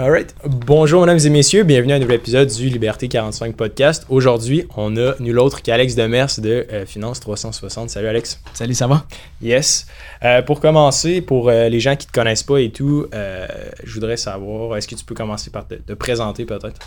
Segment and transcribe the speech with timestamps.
[0.00, 0.34] Alright.
[0.46, 1.62] Bonjour, mesdames et messieurs.
[1.62, 4.06] Bienvenue à un nouvel épisode du Liberté 45 podcast.
[4.08, 7.90] Aujourd'hui, on a nul autre qu'Alex Demers de euh, Finance 360.
[7.90, 8.40] Salut, Alex.
[8.54, 9.04] Salut, ça va?
[9.42, 9.86] Yes.
[10.24, 13.92] Euh, pour commencer, pour euh, les gens qui ne te connaissent pas et tout, je
[13.92, 16.80] voudrais savoir, est-ce que tu peux commencer par te, présenter peut-être?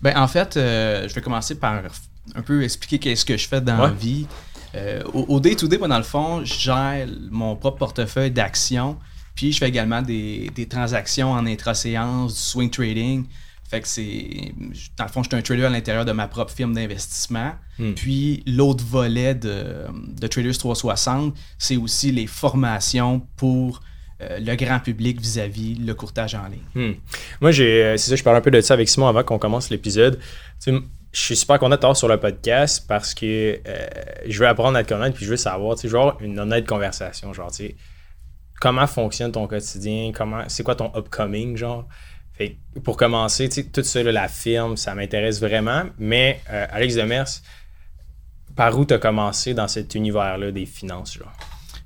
[0.00, 1.82] Ben, en fait, je vais commencer par
[2.34, 4.26] un peu expliquer qu'est-ce que je fais dans la vie.
[5.12, 8.96] au day-to-day, moi, dans le fond, je gère mon propre portefeuille d'actions
[9.38, 13.24] puis je fais également des, transactions en intra-séance, du swing trading.
[13.70, 14.52] Fait que c'est.
[14.96, 17.52] Dans le fond, je suis un trader à l'intérieur de ma propre firme d'investissement.
[17.78, 17.92] Hmm.
[17.92, 19.84] Puis l'autre volet de,
[20.20, 23.80] de, Traders 360, c'est aussi les formations pour
[24.22, 26.58] euh, le grand public vis-à-vis le courtage en ligne.
[26.74, 26.94] Hmm.
[27.40, 27.84] Moi, j'ai.
[27.84, 30.18] Euh, c'est ça, je parle un peu de ça avec Simon avant qu'on commence l'épisode.
[30.66, 30.80] je
[31.12, 33.86] suis super content d'être sur le podcast parce que euh,
[34.26, 36.66] je veux apprendre à te connaître puis je veux savoir, tu sais, genre une honnête
[36.66, 37.32] conversation.
[37.32, 37.76] Genre, tu sais
[38.60, 41.86] comment fonctionne ton quotidien, comment c'est quoi ton upcoming, genre?
[42.32, 45.84] Fait pour commencer, tout ça, la firme, ça m'intéresse vraiment.
[45.98, 47.28] Mais euh, Alex Demers,
[48.54, 51.32] par où tu as commencé dans cet univers-là des finances, genre?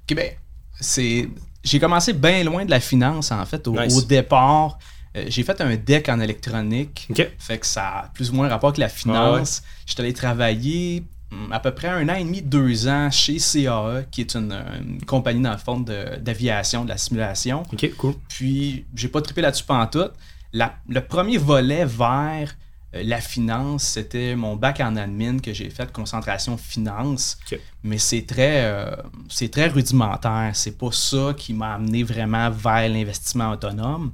[0.02, 0.32] OK, ben,
[0.80, 1.28] c'est.
[1.64, 3.68] J'ai commencé bien loin de la finance, en fait.
[3.68, 4.78] Au, départ,
[5.16, 7.08] euh, j'ai fait un deck en électronique.
[7.38, 9.62] Fait que ça a plus ou moins rapport avec la finance.
[9.86, 11.04] J'étais allé travailler
[11.50, 15.42] à peu près un an et demi, deux ans chez CAE, qui est une, compagnie
[15.42, 17.62] dans le fond d'aviation, de, la simulation.
[17.72, 18.14] OK, cool.
[18.28, 20.10] Puis, j'ai pas trippé là-dessus tout.
[20.52, 22.54] le premier volet vers
[22.94, 27.38] euh, la finance, c'était mon bac en admin que j'ai fait, concentration finance.
[27.82, 28.94] Mais c'est très, euh,
[29.28, 30.50] c'est très rudimentaire.
[30.54, 34.12] C'est pas ça qui m'a amené vraiment vers l'investissement autonome.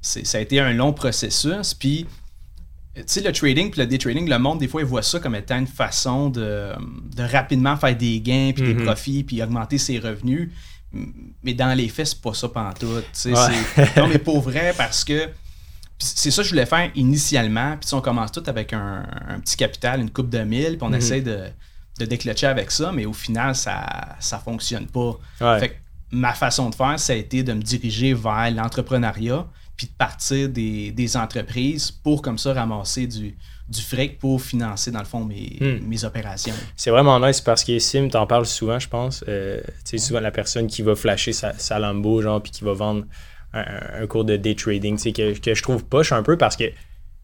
[0.00, 1.74] Ça a été un long processus.
[1.74, 2.06] Puis,
[2.98, 5.20] tu sais, le trading puis le day trading, le monde, des fois, il voit ça
[5.20, 6.72] comme étant une façon de,
[7.18, 8.84] rapidement faire des gains, puis des mhm.
[8.84, 10.50] profits, puis augmenter ses revenus.
[11.42, 13.04] Mais dans les faits, c'est pas ça pantoute.
[13.26, 13.84] Ouais.
[13.96, 15.28] Non, mais pas vrai parce que
[15.98, 17.76] c'est ça que je voulais faire initialement.
[17.76, 19.04] Puis on commence tout avec un,
[19.42, 20.94] petit capital, une coupe de mille, puis on mhm.
[20.94, 21.44] essaie de,
[21.98, 25.18] de déclencher avec ça, mais au final, ça ça fonctionne pas.
[25.58, 29.46] Fait ma façon de faire, ça a été de me diriger vers l'entrepreneuriat
[29.78, 34.98] puis de partir des, entreprises pour comme ça ramasser du, du fric pour financer, dans
[34.98, 36.04] le fond, mes, hmm.
[36.04, 36.54] opérations.
[36.76, 39.24] C'est vraiment nice parce que Sim, t'en parles souvent, je pense.
[39.28, 42.64] Euh, tu sais, souvent la personne qui va flasher sa, sa Lambo, genre, puis qui
[42.64, 43.06] va vendre
[43.54, 46.56] un, cours de day trading, tu sais, que, que je trouve poche un peu parce
[46.56, 46.64] que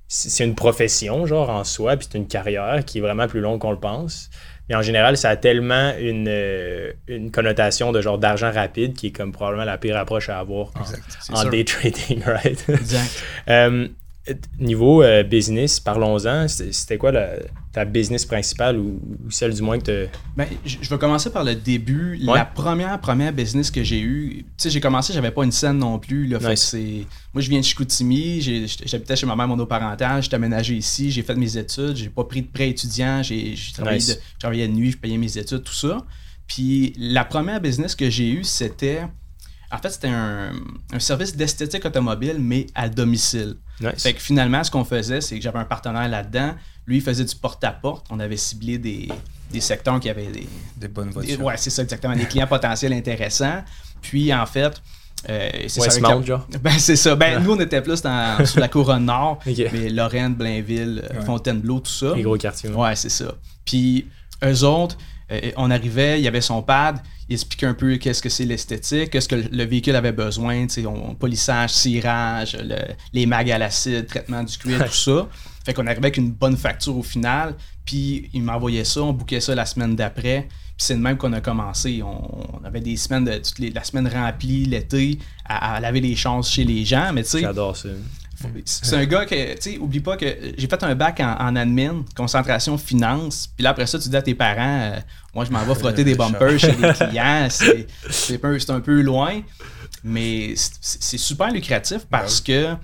[0.07, 3.61] c'est une profession, genre, en soi, puis c'est une carrière qui est vraiment plus longue
[3.61, 4.31] qu'on le pense.
[4.69, 9.09] Mais en général, ça a tellement une, euh, une connotation de genre d'argent rapide qui
[9.09, 10.73] est comme probablement la pire approche à avoir
[11.33, 12.65] en, day trading, right?
[12.69, 13.23] Exact.
[13.49, 13.89] Euh,
[14.59, 16.49] niveau euh, business, parlons-en.
[16.49, 17.13] C'était quoi
[17.73, 21.55] ta business principale ou, celle du moins que tu ben, Je vais commencer par le
[21.55, 22.17] début.
[22.17, 25.79] La première, première business que j'ai eue, tu sais, j'ai commencé, j'avais pas une scène
[25.79, 26.27] non plus.
[26.27, 28.41] Là, Moi, je viens de Chicoutimi,
[28.87, 32.43] j'habitais chez ma mère monoparentale, j'étais aménagé ici, j'ai fait mes études, j'ai pas pris
[32.43, 35.99] de prêt étudiant, j'ai travaillé, de, nuit, je payais mes études, tout ça.
[36.47, 39.03] Puis la première business que j'ai eue, c'était
[39.71, 40.53] en fait, c'était un,
[40.99, 43.57] service d'esthétique automobile, mais à domicile.
[43.97, 46.55] Fait que finalement, ce qu'on faisait, c'est que j'avais un partenaire là-dedans.
[46.87, 48.07] Lui, il faisait du porte-à-porte.
[48.11, 49.09] On avait ciblé des,
[49.61, 51.41] secteurs qui avaient des, des bonnes voitures.
[51.43, 52.15] ouais, c'est ça, exactement.
[52.15, 53.63] Des clients potentiels intéressants.
[54.01, 54.81] Puis, en fait,
[55.29, 56.23] euh, c'est ça.
[56.23, 56.47] genre.
[56.61, 57.17] Ben, c'est ça.
[57.17, 61.91] Ben, nous, on était plus dans, sur la couronne nord, mais Lorraine, Blainville, Fontainebleau, tout
[61.91, 62.15] ça.
[62.15, 62.71] Les gros quartiers.
[62.71, 63.35] Ouais, c'est ça.
[63.65, 64.07] Puis,
[64.45, 64.99] eux autres,
[65.31, 68.45] euh, on arrivait, il y avait son pad, il expliquait un peu qu'est-ce que c'est
[68.45, 72.57] l'esthétique, qu'est-ce que le véhicule avait besoin, on, polissage, cirage,
[73.13, 75.29] les mags à l'acide, traitement du cuir, tout ça.
[75.65, 77.55] Fait qu'on arrivait avec une bonne facture au final,
[77.87, 80.49] puis il m'envoyait ça, on bouquait ça la semaine d'après.
[80.77, 82.03] Puis c'est de même qu'on a commencé.
[82.03, 86.65] On, avait des semaines, de, toute la semaine remplie l'été, à, laver les chances chez
[86.65, 87.13] les gens.
[87.15, 87.91] Mais tu sais, J'adore ça.
[88.65, 92.05] C'est un gars que, tu sais, oublie pas que j'ai fait un bac en, admin,
[92.17, 93.49] concentration finance.
[93.55, 94.99] Puis là, après ça, tu dis à tes parents, euh,
[95.35, 97.49] moi, je m'en vais frotter des bumpers chez des clients.
[97.51, 99.41] C'est un, un peu loin.
[100.07, 102.75] Mais c'est super lucratif parce que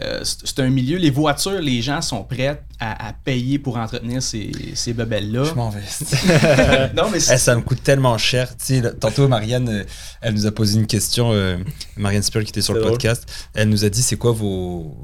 [0.00, 4.52] euh, c'est un milieu, les voitures, les gens sont prêts à, payer pour entretenir ces,
[4.74, 5.44] ces bebelles-là.
[5.44, 5.80] Je m'en vais.
[6.96, 8.50] non, mais eh, ça me coûte tellement cher.
[9.00, 9.84] tantôt, Marianne, euh,
[10.20, 11.58] elle nous a posé une question, euh,
[11.96, 13.28] Marianne Spur qui était sur le podcast.
[13.54, 14.96] Elle nous a dit c'est quoi vos,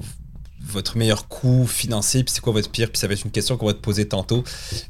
[0.67, 3.57] votre meilleur coût financier, puis c'est quoi votre pire, puis ça va être une question
[3.57, 4.45] qu'on va te poser tantôt.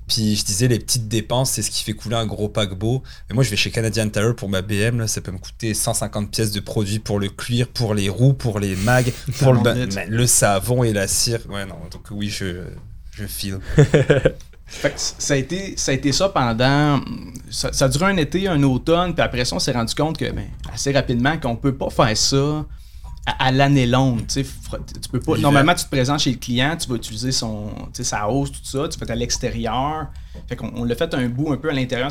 [0.09, 3.03] Puis je disais, les petites dépenses, c'est ce qui fait couler un gros paquebot.
[3.29, 5.75] Mais moi, je vais chez Canadian Tire pour ma BM, là, ça peut me coûter
[5.75, 10.07] 150 pièces de produits pour le cuir, pour les roues, pour les mags, pour le,
[10.09, 11.41] le, savon et la cire.
[11.49, 12.63] Ouais, non, donc oui, je,
[13.13, 13.59] je file.
[14.97, 17.01] ça, a été, ça a été ça pendant.
[17.51, 20.19] Ça, ça a duré un été, un automne, puis après ça, on s'est rendu compte
[20.19, 22.65] que ben, assez rapidement qu'on peut pas faire ça
[23.27, 24.27] à, l'année longue.
[24.27, 24.45] Tu
[25.11, 28.53] peux pas, normalement, tu te présentes chez le client, tu vas utiliser son, sa hausse,
[28.53, 30.09] tout ça, tu peux être à l'extérieur.
[30.49, 32.11] Fait qu'on on l'a fait un bout un peu à l'intérieur,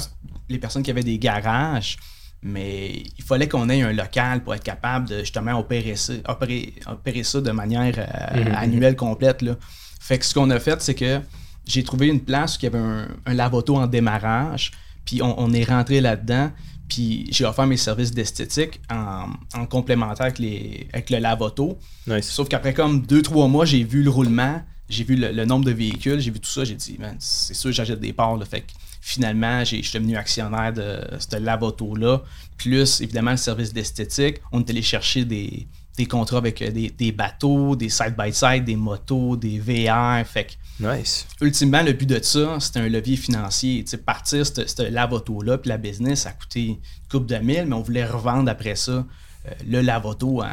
[0.49, 1.97] les personnes qui avaient des garages.
[2.41, 7.23] Mais il fallait qu'on ait un local pour être capable de justement opérer ça, opérer,
[7.23, 8.55] ça de manière euh, mm-hmm.
[8.55, 9.41] annuelle complète.
[9.41, 9.55] Là.
[9.99, 11.21] Fait que ce qu'on a fait, c'est que
[11.65, 14.71] j'ai trouvé une place où il y avait un, un lavoto en démarrage,
[15.05, 16.51] puis on, est rentré là-dedans.
[16.87, 21.77] Puis j'ai offert mes services d'esthétique en, complémentaire avec, les, avec le lavoto.
[22.21, 25.71] Sauf qu'après comme deux, trois mois, j'ai vu le roulement, j'ai vu le, nombre de
[25.71, 28.37] véhicules, j'ai vu tout ça, j'ai dit, c'est sûr j'achète des parts.
[28.47, 28.71] Fait que
[29.01, 32.21] finalement, je suis devenu actionnaire de ce lavoto-là.
[32.57, 34.37] Plus, évidemment, le service d'esthétique.
[34.51, 35.67] On est allé chercher des,
[36.09, 40.25] contrats avec euh, des, bateaux, des side-by-side, des motos, des VR.
[40.25, 41.27] Fait que, nice.
[41.41, 43.83] ultimement, le but de ça, c'était un levier financier.
[43.83, 46.77] T'sais, partir ce lavoto-là, puis la business, ça a coûté une
[47.09, 50.43] coupe de mille, mais on voulait revendre après ça euh, le lavoto.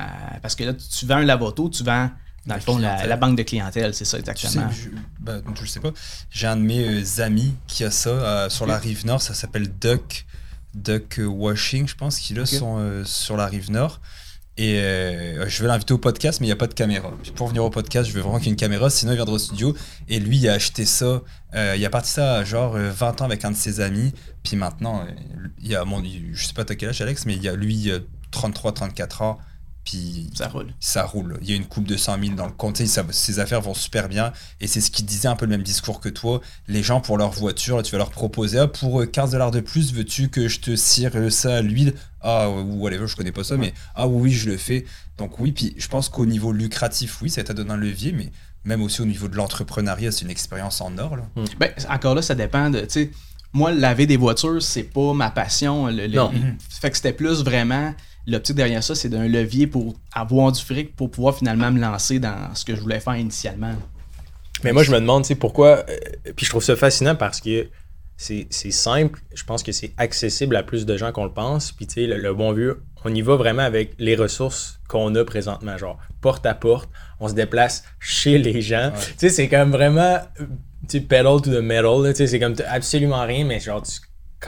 [0.42, 2.10] parce que là, tu vends un lavoto, tu vends
[2.46, 4.68] dans le fond, la, banque de clientèle, c'est ça exactement.
[4.70, 4.88] je,
[5.20, 5.92] ben, je sais pas.
[6.30, 9.22] J'ai un de mes euh, amis qui a ça euh, sur la rive nord.
[9.22, 10.26] Ça s'appelle Duck,
[10.74, 14.00] Duck Washing, je pense, qu'il a sont euh, sur la rive nord.
[14.58, 14.74] Et
[15.46, 17.12] je vais l'inviter au podcast, mais il n'y a pas de caméra.
[17.36, 19.34] Pour venir au podcast, je veux vraiment qu'il y ait une caméra, sinon il viendra
[19.34, 19.74] au studio.
[20.08, 21.22] Et lui, il a acheté ça.
[21.54, 24.12] il a parti ça genre 20 ans avec un de ses amis.
[24.42, 25.06] Puis maintenant,
[25.60, 25.84] il y a,
[26.32, 27.90] je sais pas à quel âge, Alex, mais il y a lui
[28.30, 29.38] 33, 34 ans.
[29.84, 30.72] Puis ça roule.
[30.78, 31.38] Ça roule.
[31.42, 32.76] Il y a une coupe de 100 000 dans le compte.
[32.76, 34.32] ses affaires vont super bien.
[34.60, 36.40] Et c'est ce qu'il disait un peu le même discours que toi.
[36.68, 39.60] Les gens, pour leur voiture, tu vas leur proposer ah, pour 15 euh, dollars de
[39.60, 41.94] plus, veux-tu que je te cire ça à l'huile?
[42.20, 44.84] Ah, ou whatever, je connais pas ça, mais ah oui, je le fais.
[45.18, 48.30] Donc oui, puis je pense qu'au niveau lucratif, oui, ça t'a donné un levier, mais
[48.64, 51.16] même aussi au niveau de l'entrepreneuriat, c'est une expérience en or.
[51.16, 51.24] Là.
[51.34, 51.44] Hmm.
[51.58, 52.86] Ben, encore là, ça dépend de.
[53.54, 55.90] Moi, laver des voitures, c'est pas ma passion.
[55.90, 56.30] non.
[56.70, 57.92] Fait que c'était plus vraiment
[58.26, 62.18] l'optique derrière ça, c'est d'un levier pour avoir du fric pour pouvoir finalement me lancer
[62.18, 63.74] dans ce que je voulais faire initialement.
[64.64, 65.84] Mais moi, je me demande, tu sais, pourquoi.
[65.88, 67.68] Euh, puis je trouve ça fascinant parce que
[68.16, 69.20] c'est simple.
[69.34, 71.72] Je pense que c'est accessible à plus de gens qu'on le pense.
[71.72, 75.24] Puis, tu sais, le, bon vieux, on y va vraiment avec les ressources qu'on a
[75.24, 75.76] présentement.
[75.76, 78.92] Genre, porte à porte, on se déplace chez les gens.
[78.94, 80.20] Tu sais, c'est comme vraiment.
[80.88, 82.10] Tu pedal to the metal.
[82.10, 83.98] Tu sais, c'est comme absolument rien, mais genre, tu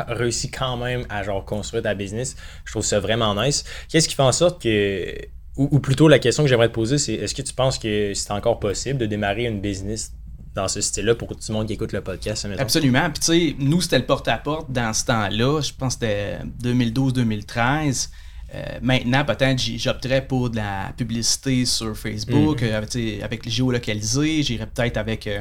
[0.08, 2.36] réussi quand même à genre construire ta business.
[2.64, 3.64] Je trouve ça vraiment nice.
[3.88, 5.14] Qu'est-ce qui fait en sorte que
[5.56, 8.32] ou, plutôt la question que j'aimerais te poser, c'est est-ce que tu penses que c'est
[8.32, 10.12] encore possible de démarrer une business
[10.54, 12.46] dans ce style-là pour tout le monde qui écoute le podcast?
[12.58, 13.08] Absolument.
[13.10, 15.60] Puis tu sais, nous, c'était le porte-à-porte dans ce temps-là.
[15.60, 18.08] Je pense que c'était 2012-2013.
[18.54, 23.20] Euh, maintenant, peut-être j'opterais pour de la publicité sur Facebook, mm-hmm.
[23.20, 24.42] euh, avec les géolocalisés.
[24.42, 25.40] J'irais peut-être avec euh,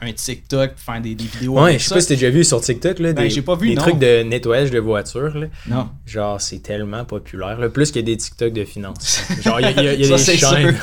[0.00, 1.60] un, TikTok pour faire des, vidéos.
[1.60, 3.70] Ouais, je sais pas si t'as déjà vu sur TikTok là, ben, des, pas vu,
[3.70, 5.36] des trucs de nettoyage de voitures.
[5.36, 5.46] Là.
[5.68, 5.90] Non.
[6.06, 7.58] Genre, c'est tellement populaire.
[7.58, 9.22] Là, plus que des TikTok de finance.
[9.42, 10.76] Genre, il y a, y a, des chaînes.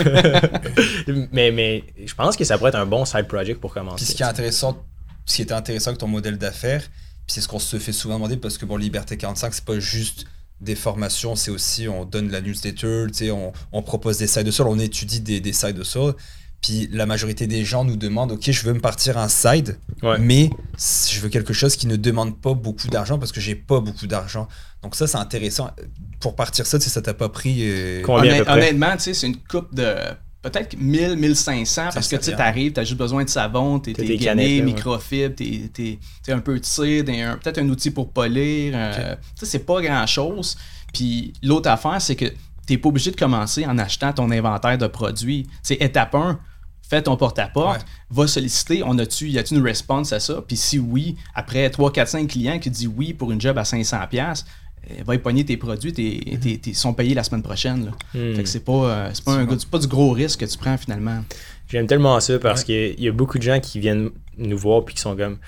[1.32, 3.98] mais, mais je pense que ça pourrait être un bon side project pour commencer.
[3.98, 4.84] Puis ce qui est intéressant,
[5.26, 8.16] ce qui était intéressant avec ton modèle d'affaires, puis c'est ce qu'on se fait souvent
[8.16, 10.26] demander parce que bon, Liberté 45, c'est pas juste
[10.62, 14.68] des formations, c'est aussi on donne la newsletter, on, on propose des sites de sol,
[14.68, 16.16] on étudie des, des sites de sol.
[16.62, 19.78] Puis la majorité des gens nous demandent, ok, je veux me partir un side,
[20.20, 23.80] mais je veux quelque chose qui ne demande pas beaucoup d'argent parce que j'ai pas
[23.80, 24.48] beaucoup d'argent.
[24.84, 25.72] Donc ça, c'est intéressant.
[26.20, 27.60] Pour partir ça, ça t'a pas pris...
[27.62, 29.96] Euh, Combien Honnêtement, c'est une coupe de
[30.42, 34.18] peut-être 1000, 1500 parce que tu arrives, tu as juste besoin de savon, tu es,
[34.18, 38.74] gagné, microfibre, tu es, un peu tire, peut-être un outil pour polir.
[38.76, 40.58] Euh, c'est pas grand-chose.
[40.94, 42.26] Puis l'autre affaire, c'est que
[42.70, 45.48] tu n'es pas obligé de commencer en achetant ton inventaire de produits.
[45.64, 46.40] C'est étape 1,
[46.88, 50.44] fais ton porte-à-porte, va solliciter, on a-tu, y a-tu une réponse à ça?
[50.48, 53.64] Puis si oui, après 3, 4, 5 clients qui disent oui pour une job à
[53.64, 54.44] 500$,
[54.88, 56.74] eh, va y tes produits, ils mhm.
[56.76, 57.92] sont payés la semaine prochaine.
[58.14, 58.36] Hmm.
[58.36, 61.24] Fait que c'est pas, euh, pas, un, pas du gros risque que tu prends finalement.
[61.68, 64.94] J'aime tellement ça parce qu'il y a beaucoup de gens qui viennent nous voir puis
[64.94, 65.40] qui sont comme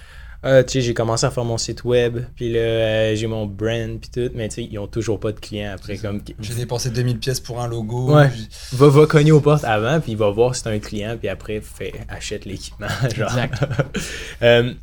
[0.44, 3.46] ah, tu sais, j'ai commencé à faire mon site web, puis là, euh, j'ai mon
[3.46, 5.98] brand, puis tout, mais tu sais, ils ont toujours pas de clients après.
[5.98, 8.16] comme J'ai dépensé 2000 pièces pour un logo.
[8.16, 8.32] Ouais.
[8.74, 11.30] Va, va cogner aux portes avant, puis il va voir si t'as un client, puis
[11.30, 12.88] après, fait, achète l'équipement.
[13.04, 13.64] Exact.
[14.42, 14.74] euh,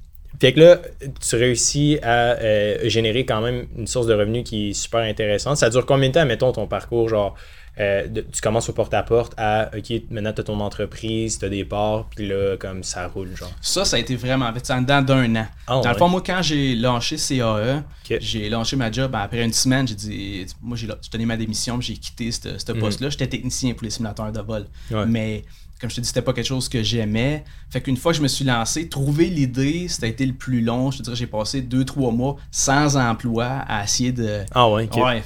[0.41, 0.79] fait que là,
[1.21, 5.57] tu réussis à euh, générer quand même une source de revenus qui est super intéressante.
[5.57, 7.35] Ça dure combien de temps, mettons, ton parcours, genre
[7.81, 11.65] euh, tu commences au porte-à-porte à, OK, maintenant tu as ton entreprise, tu as des
[11.65, 13.53] parts, puis là, comme ça roule, genre.
[13.61, 15.47] Ça, ça a été vraiment vite, en dedans d'un an.
[15.67, 17.83] Ah, Dans le fond, moi, quand j'ai lancé CAE,
[18.21, 21.97] j'ai lancé ma job, après une semaine, j'ai dit, moi, j'ai donné ma démission, j'ai
[21.97, 22.81] quitté ce mhm.
[22.81, 23.11] poste-là.
[23.11, 24.67] J'étais technicien pour les simulateurs de vol.
[25.07, 25.45] Mais
[25.81, 27.45] comme je te dis, c'était pas quelque chose que j'aimais.
[27.71, 30.91] Fait qu'une fois que je me suis lancé, trouver l'idée, c'était été le plus long.
[30.91, 34.45] Je te dirais, j'ai passé deux, trois mois sans emploi à essayer de.
[34.55, 35.23] Ah ouais, Ouais,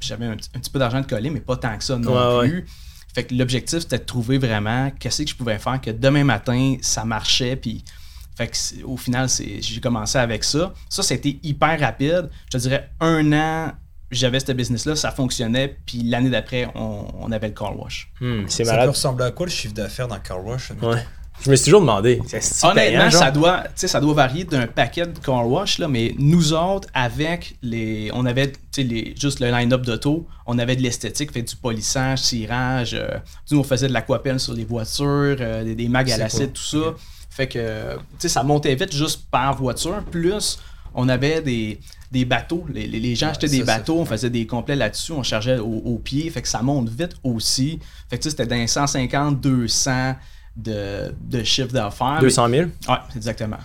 [0.00, 2.66] j'avais un, petit peu d'argent de coller, mais pas tant que ça non plus.
[3.14, 6.76] Fait que l'objectif, c'était de trouver vraiment qu'est-ce que je pouvais faire que demain matin,
[6.80, 7.56] ça marchait.
[7.56, 7.84] Puis,
[8.36, 10.72] fait que au final, j'ai commencé avec ça.
[10.88, 12.30] Ça, c'était hyper rapide.
[12.46, 13.72] Je te dirais un an,
[14.10, 18.10] j'avais ce business-là, ça fonctionnait, puis l'année d'après, on, avait le car wash.
[18.20, 20.72] Hmm, c'est ça peut ressembler à quoi le chiffre d'affaires dans le car wash?
[20.82, 21.04] Ouais.
[21.42, 22.20] Je me suis toujours demandé.
[22.62, 26.88] Honnêtement, ça doit, ça doit varier d'un paquet de car wash, là, mais nous autres,
[26.92, 28.10] avec les.
[28.12, 32.94] On avait les, juste le line-up d'auto, on avait de l'esthétique, fait du polissage, tirage.
[32.94, 33.18] Euh,
[33.52, 36.94] on faisait de l'aquapelle sur les voitures, euh, des, des mags à l'acide, tout ça.
[37.30, 40.02] Fait que, tu sais, ça montait vite juste par voiture.
[40.10, 40.58] Plus,
[40.94, 42.64] on avait des, des bateaux.
[42.72, 46.28] Les, les gens achetaient des bateaux, on faisait des complets là-dessus, on chargeait au, pied.
[46.30, 47.78] Fait que ça monte vite aussi.
[48.08, 50.16] Fait que, c'était dans 150, 200
[50.56, 52.18] de, de chiffre d'affaires.
[52.20, 52.68] 200 000?
[52.88, 53.58] Oui, exactement.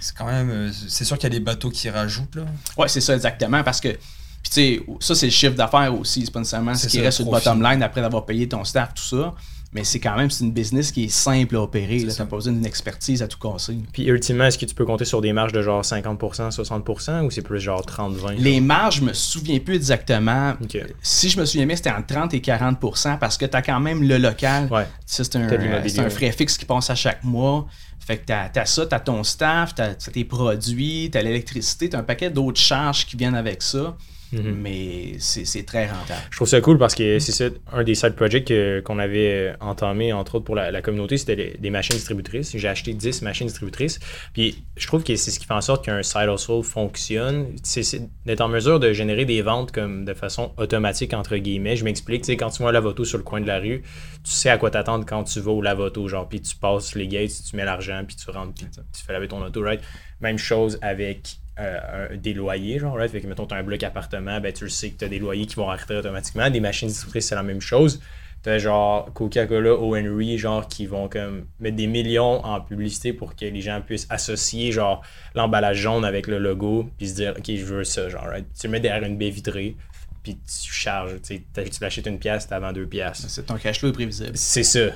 [0.00, 0.50] C'est quand même.
[0.50, 2.42] Euh, c'est sûr qu'il y a des bateaux qui rajoutent, là.
[2.76, 3.62] Oui, c'est ça, exactement.
[3.62, 3.88] Parce que.
[3.88, 6.24] Puis, tu sais, ça, c'est le chiffre d'affaires aussi.
[6.24, 8.92] C'est pas nécessairement ce qui reste sur le bottom line après avoir payé ton staff,
[8.94, 9.32] tout ça
[9.74, 11.98] mais c'est quand même une business qui est simple à opérer.
[11.98, 13.78] Tu n'as pas besoin d'une expertise à tout casser.
[13.92, 17.30] Puis ultimement, est-ce que tu peux compter sur des marges de genre 50%, 60% ou
[17.30, 18.34] c'est plus genre 30-20?
[18.36, 20.54] Les marges, je me souviens plus exactement.
[21.00, 23.80] Si je me souviens bien, c'était entre 30 et 40% parce que tu as quand
[23.80, 24.68] même le local.
[24.70, 24.86] Ouais.
[25.06, 27.66] C'est un, un, frais fixe qui passe à chaque mois.
[27.98, 31.22] Fait que tu as, ça, tu as ton staff, tu as, tes produits, tu as
[31.22, 33.96] l'électricité, tu as un paquet d'autres charges qui viennent avec ça.
[34.32, 34.56] Mhm.
[34.60, 36.20] mais c'est très rentable.
[36.30, 38.52] Je trouve ça cool parce que c'est un des side projects
[38.84, 42.56] qu'on avait entamé, entre autres pour la, communauté, c'était des machines distributrices.
[42.56, 44.00] J'ai acheté 10 machines distributrices.
[44.32, 47.48] Puis je trouve que c'est ce qui fait en sorte qu'un side hustle fonctionne.
[47.62, 47.82] C'est
[48.26, 51.76] d'être en mesure de générer des ventes comme de façon automatique, entre guillemets.
[51.76, 53.82] Je m'explique, quand tu vois un lavoto sur le coin de la rue,
[54.24, 57.08] tu sais à quoi t'attendre quand tu vas au lavoto, genre, puis tu passes les
[57.08, 59.80] gates, tu mets l'argent, puis tu rentres, puis tu fais laver ton auto, right?
[60.20, 63.10] Même chose avec euh, des loyers, genre, right?
[63.10, 65.08] Fait que, mettons, tu as un bloc appartement, ben, tu le sais que tu as
[65.08, 66.48] des loyers qui vont rentrer automatiquement.
[66.48, 68.00] Des machines distributrices, c'est la même chose.
[68.42, 69.94] Tu as genre Coca-Cola, O.
[69.94, 74.06] Henry, genre, qui vont comme mettre des millions en publicité pour que les gens puissent
[74.08, 75.02] associer, genre,
[75.34, 78.46] l'emballage jaune avec le logo, puis se dire, OK, je veux ça, genre, right?
[78.58, 79.76] Tu le mets derrière une baie vitrée,
[80.22, 81.42] puis tu charges, tu
[81.80, 83.26] l'achètes une pièce, tu vends deux pièces.
[83.28, 84.32] C'est ton cash flow prévisible.
[84.34, 84.88] C'est ça.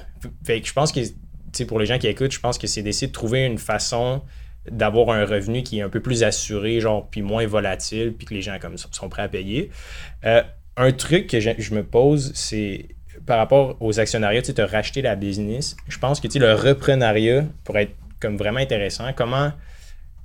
[0.45, 1.01] Fait que je pense que,
[1.65, 4.23] pour les gens qui écoutent, je pense que c'est d'essayer de trouver une façon
[4.71, 8.35] d'avoir un revenu qui est un peu plus assuré, genre, puis moins volatile, puis que
[8.35, 9.71] les gens comme sont prêts à payer.
[10.25, 10.43] Euh,
[10.77, 12.89] un truc que je, me pose, c'est
[13.25, 15.77] par rapport aux actionnariats, tu as racheté la business.
[15.89, 19.13] Je pense que le reprenariat pourrait être comme vraiment intéressant.
[19.15, 19.53] Comment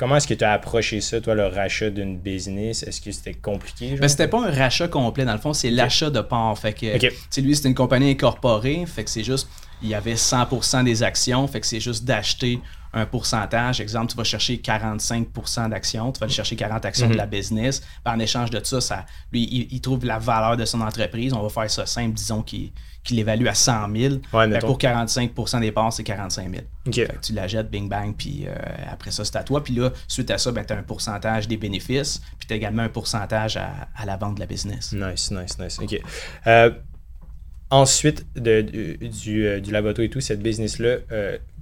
[0.02, 2.82] Comment est-ce que tu as approché ça, toi, le rachat d'une business?
[2.82, 3.98] Est-ce que c'était compliqué?
[3.98, 6.58] Ben, c'était pas un rachat complet, dans le fond, c'est l'achat de part.
[6.58, 9.48] Fait que, lui, c'était une compagnie incorporée, fait que c'est juste,
[9.84, 12.60] il y avait 100% des actions, fait que c'est juste d'acheter
[12.94, 13.80] un pourcentage.
[13.80, 17.32] Exemple, tu vas chercher 45% d'actions, tu vas aller chercher 40 actions de la mhm.
[17.32, 17.82] business.
[18.06, 21.34] en échange de ça, ça lui, il, trouve la valeur de son entreprise.
[21.34, 22.72] On va faire ça simple, disons qu'il
[23.10, 24.16] l'évalue à 100 000.
[24.34, 26.50] Ben, pour 45 des parts, c'est 45
[26.86, 27.08] 000.
[27.22, 28.54] tu la jettes, bing bang, puis euh,
[28.90, 29.64] après ça, c'est à toi.
[29.64, 32.58] Puis là, suite à ça, ben, tu as un pourcentage des bénéfices, puis tu as
[32.58, 34.94] également un pourcentage à, la vente de la business.
[34.94, 35.80] Nice, nice, nice.
[35.80, 36.00] OK.
[36.48, 36.72] Euh,
[37.70, 40.98] ensuite de, du, euh, du, Lavoto et tout, cette business-là,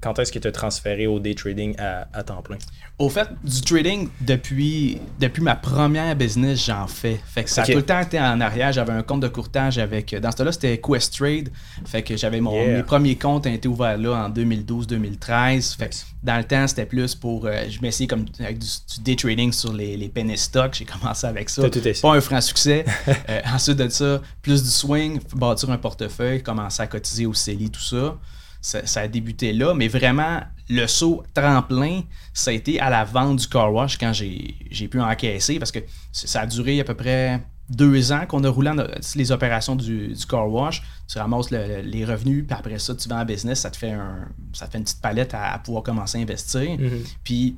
[0.01, 2.57] quand est-ce que tu as transféré au day trading à, à, temps plein?
[2.97, 7.19] Au fait, du trading, depuis, depuis ma première business, j'en fais.
[7.25, 8.71] Fait que ça a tout le temps été en arrière.
[8.71, 10.15] J'avais un compte de courtage avec.
[10.15, 11.49] Dans ce temps-là, c'était Quest Trade.
[11.85, 15.77] Fait que j'avais mon, mes premiers comptes ont été ouverts là en 2012-2013.
[15.77, 17.45] Fait que dans le temps, c'était plus pour.
[17.45, 18.67] Euh, je m'essayais comme avec du,
[19.01, 20.75] day trading sur les, les penny stocks.
[20.75, 21.63] J'ai commencé avec ça.
[22.01, 22.85] Pas un franc succès.
[23.29, 27.69] Euh, ensuite de ça, plus du swing, bâtir un portefeuille, commencer à cotiser au CELI,
[27.69, 28.17] tout ça
[28.61, 32.01] ça, a débuté là, mais vraiment, le saut tremplin,
[32.33, 35.79] ça a été à la vente du car wash quand j'ai pu encaisser parce que
[36.11, 38.71] ça a duré à peu près deux ans qu'on a roulé
[39.15, 40.81] les opérations du, car wash.
[41.07, 44.27] Tu ramasses les revenus, puis après ça, tu vends en business, ça te fait, un,
[44.53, 46.61] ça fait une petite palette à, pouvoir commencer à investir.
[46.61, 47.15] Mm-hmm.
[47.23, 47.55] Puis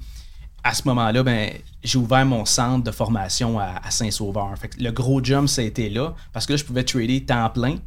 [0.63, 1.51] à ce moment-là, ben,
[1.83, 4.53] j'ai ouvert mon centre de formation à, Saint-Sauveur.
[4.77, 7.77] le gros jump, ça a été là parce que là, je pouvais trader temps plein.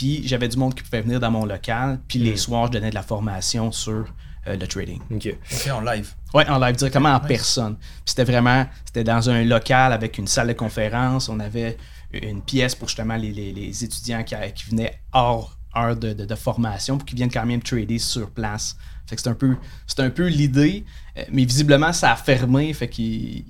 [0.00, 2.00] Puis j'avais du monde qui pouvait venir dans mon local.
[2.08, 2.36] Puis les hmm.
[2.38, 4.06] soirs, je donnais de la formation sur
[4.46, 4.98] euh, le trading.
[5.10, 5.36] OK.
[5.70, 6.14] en live.
[6.32, 7.76] Oui, en live, directement en personne.
[7.76, 11.28] Puis c'était vraiment, c'était dans un local avec une salle de conférence.
[11.28, 11.76] On avait
[12.14, 14.34] une pièce pour justement les, étudiants qui,
[14.70, 18.78] venaient hors heure de, formation pour qu'ils viennent quand même trader sur place.
[19.06, 19.54] Fait que c'est un peu,
[19.86, 20.86] c'est un peu l'idée,
[21.18, 23.44] euh, mais visiblement ça a fermé, fait qu'il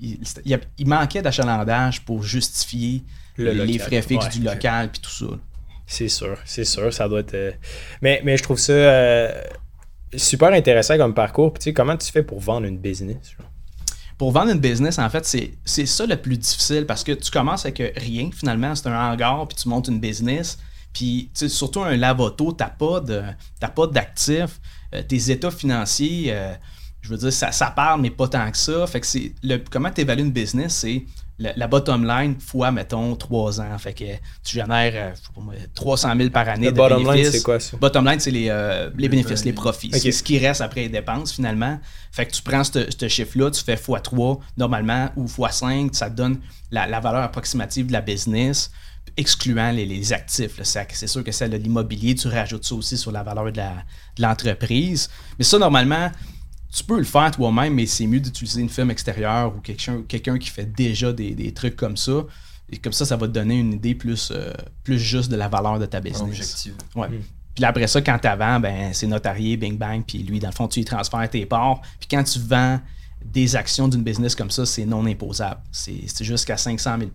[0.45, 3.05] il, manquait d'achalandage pour justifier
[3.39, 5.37] les frais fixes du local puis tout ça.
[5.91, 7.35] C'est sûr, c'est sûr, ça doit être.
[7.35, 7.51] Euh,
[8.01, 9.43] mais, mais je trouve ça euh,
[10.15, 11.53] super intéressant comme parcours.
[11.55, 13.35] tu sais, comment tu fais pour vendre une business?
[14.17, 15.25] Pour vendre une business, en fait,
[15.65, 19.49] c'est ça le plus difficile parce que tu commences avec rien, finalement, c'est un hangar,
[19.49, 20.59] puis tu montes une business.
[20.93, 24.61] Puis, surtout un lavoto, tu n'as pas d'actifs.
[24.95, 26.33] Euh, tes états financiers,
[27.01, 28.87] je veux dire, ça, ça parle, mais pas tant que ça.
[28.87, 29.33] Fait que c'est
[29.71, 31.05] comment tu évalues une business, c'est
[31.41, 33.79] la, bottom line fois, mettons, 3 ans.
[33.79, 34.05] Fait que
[34.45, 35.15] tu génères
[35.75, 37.77] 300 euh, 000 par année le bottom line, c'est quoi ça?
[37.77, 38.49] Bottom line, c'est les,
[38.97, 39.91] les bénéfices, les profits.
[39.93, 41.79] C'est ce qui reste après les dépenses, finalement.
[42.13, 46.41] Fait que tu prends ce chiffre-là, tu fais x3 normalement ou x5, ça te donne
[46.71, 48.71] la, la valeur approximative de la business
[49.17, 50.61] excluant les, actifs.
[50.63, 53.63] C'est sûr que celle de l'immobilier, tu rajoutes ça aussi sur la valeur de
[54.19, 55.09] l'entreprise.
[55.39, 56.11] mais ça, normalement,
[56.71, 60.51] tu peux le faire toi-même, mais c'est mieux d'utiliser une firme extérieure ou quelqu'un qui
[60.51, 62.25] fait déjà des, trucs comme ça.
[62.73, 64.53] Et comme ça, ça va te donner une idée plus, euh,
[64.85, 66.23] plus juste de la valeur de ta business.
[66.23, 66.75] Objective.
[66.95, 67.09] Ouais.
[67.09, 67.23] Hmm.
[67.57, 70.55] Puis après ça, quand tu vends, ben, c'est notarié, bing bang, puis lui, dans le
[70.55, 71.81] fond, tu y transfères tes parts.
[71.99, 72.79] Puis quand tu vends
[73.25, 75.61] des actions d'une business comme ça, c'est non imposable.
[75.73, 77.11] C'est jusqu'à 500 000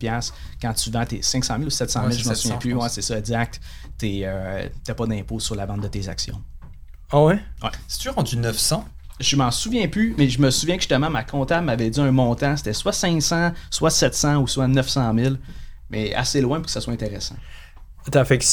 [0.62, 2.74] Quand tu vends tes 500 000 ou 700 000, je ne me souviens plus.
[2.74, 3.60] Ouais, c'est ça, exact.
[3.98, 6.42] Tu n'as euh, pas d'impôt sur la vente de tes actions.
[7.10, 7.40] Ah ouais?
[7.64, 7.70] Ouais.
[7.88, 8.86] C'est-tu rendu 900?
[9.20, 12.12] Je m'en souviens plus, mais je me souviens que justement, ma comptable m'avait dit un
[12.12, 12.58] montant.
[12.58, 15.36] C'était soit 500, soit 700 ou soit 900 000.
[15.90, 17.36] Mais assez loin pour que ça soit intéressant.
[18.08, 18.46] Attends, fait que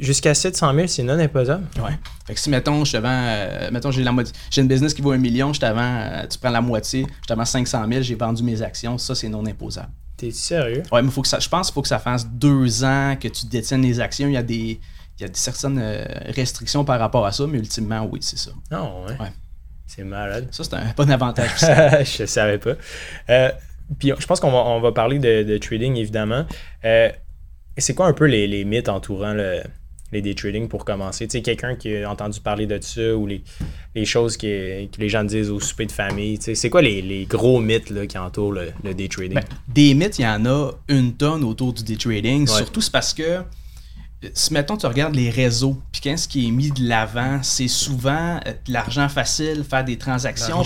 [0.00, 1.66] Jusqu'à 700 000, c'est non imposable?
[1.78, 1.90] Oui.
[2.26, 4.14] Fait que si, mettons, je te vends, euh, mettons, j'ai, la
[4.50, 7.34] j'ai une business qui vaut un million, je euh, tu prends la moitié, je te
[7.34, 9.90] vends 500 000, j'ai vendu mes actions, ça, c'est non imposable.
[10.16, 10.82] T'es sérieux?
[10.92, 13.28] Oui, mais faut que ça, je pense qu'il faut que ça fasse deux ans que
[13.28, 14.28] tu détiennes les actions.
[14.28, 14.80] Il y a des,
[15.18, 18.50] il y a certaines euh, restrictions par rapport à ça, mais ultimement, oui, c'est ça.
[18.70, 19.18] Non, ouais.
[19.18, 19.32] ouais.
[19.88, 20.48] C'est malade.
[20.52, 21.58] Ça, c'est un bon avantage.
[21.60, 22.74] je savais pas.
[23.98, 26.46] puis je pense qu'on va, on va parler de, trading, évidemment.
[26.82, 29.62] c'est quoi un peu les, les mythes entourant le,
[30.12, 31.26] les day trading pour commencer?
[31.26, 33.42] Tu sais, quelqu'un qui a entendu parler de ça ou les,
[33.94, 36.38] les choses que, que, les gens disent au souper de famille.
[36.38, 39.34] Tu sais, c'est quoi les, les, gros mythes là, qui entourent le, le day trading?
[39.34, 42.46] Ben, des mythes, il y en a une tonne autour du day trading.
[42.46, 43.42] Surtout, c'est parce que
[44.34, 48.40] si mettons tu regardes les réseaux, puis qu'est-ce qui est mis de l'avant, c'est souvent
[48.46, 50.62] euh, de l'argent facile, faire des transactions,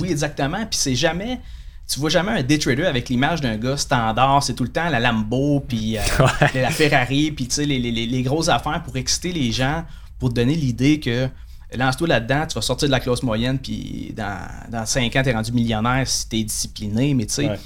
[0.00, 0.66] Oui, exactement.
[0.66, 1.40] Puis c'est jamais
[1.88, 4.42] tu vois jamais un day trader avec l'image d'un gars standard.
[4.42, 6.02] C'est tout le temps la Lambo, puis euh,
[6.54, 9.84] la Ferrari, puis les, les, les, grosses affaires pour exciter les gens,
[10.18, 11.28] pour te donner l'idée que
[11.74, 15.28] lance-toi là-dedans, tu vas sortir de la classe moyenne, puis dans, dans 5 ans, tu
[15.30, 17.14] es rendu millionnaire si tu es discipliné.
[17.14, 17.58] Mais tu sais,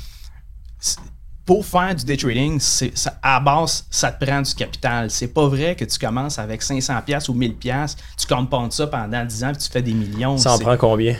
[1.44, 2.86] pour faire du day trading, ça,
[3.22, 5.10] à base, ça te prend du capital.
[5.10, 9.44] C'est pas vrai que tu commences avec 500$ ou 1000$, tu compotes ça pendant 10
[9.44, 10.38] ans, puis tu fais des millions.
[10.38, 11.16] Ça en prend combien?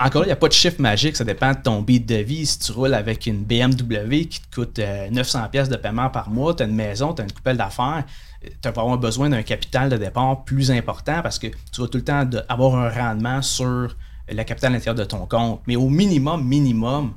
[0.00, 2.46] encore il n'y a pas de chiffre magique, ça dépend de ton beat de vie.
[2.46, 6.30] Si tu roules avec une BMW qui te coûte 900 euh, pièces de paiement par
[6.30, 8.04] mois, tu as une maison, tu as une coupelle d'affaires,
[8.42, 11.98] tu vas avoir besoin d'un capital de départ plus important parce que tu vas tout
[11.98, 13.94] le temps avoir un rendement sur
[14.28, 15.60] le capital intérieur de ton compte.
[15.66, 17.12] Mais au minimum, minimum,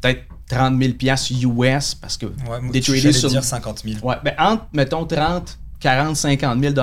[0.00, 0.22] peut-être
[0.54, 3.28] 30 000 pièces US parce que ouais, des traders sur...
[3.28, 4.06] dire 50 000.
[4.06, 6.74] Ouais, ben entre, mettons, 30, 40, 50 000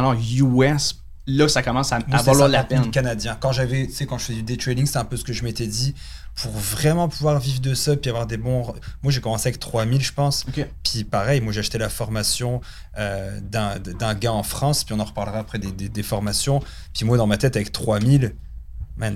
[0.58, 0.96] US
[1.30, 2.90] là, ça commence à, valoir la peine.
[2.92, 3.38] canadien.
[3.40, 5.34] Quand j'avais, tu sais, quand je faisais du day trading, c'est un peu ce que
[5.34, 5.94] je m'étais dit.
[6.36, 8.74] Pour vraiment pouvoir vivre de ça, puis avoir des bons.
[9.04, 10.46] Moi, j'ai commencé avec 3000, je pense.
[10.84, 12.62] Puis pareil, moi, j'ai acheté la formation
[12.98, 16.62] euh, d'un gars en France, puis on en reparlera après des, des, des formations.
[16.94, 18.34] Puis moi, dans ma tête, avec 3000,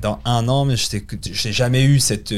[0.01, 2.33] dans un an, mais j'ai jamais eu cette.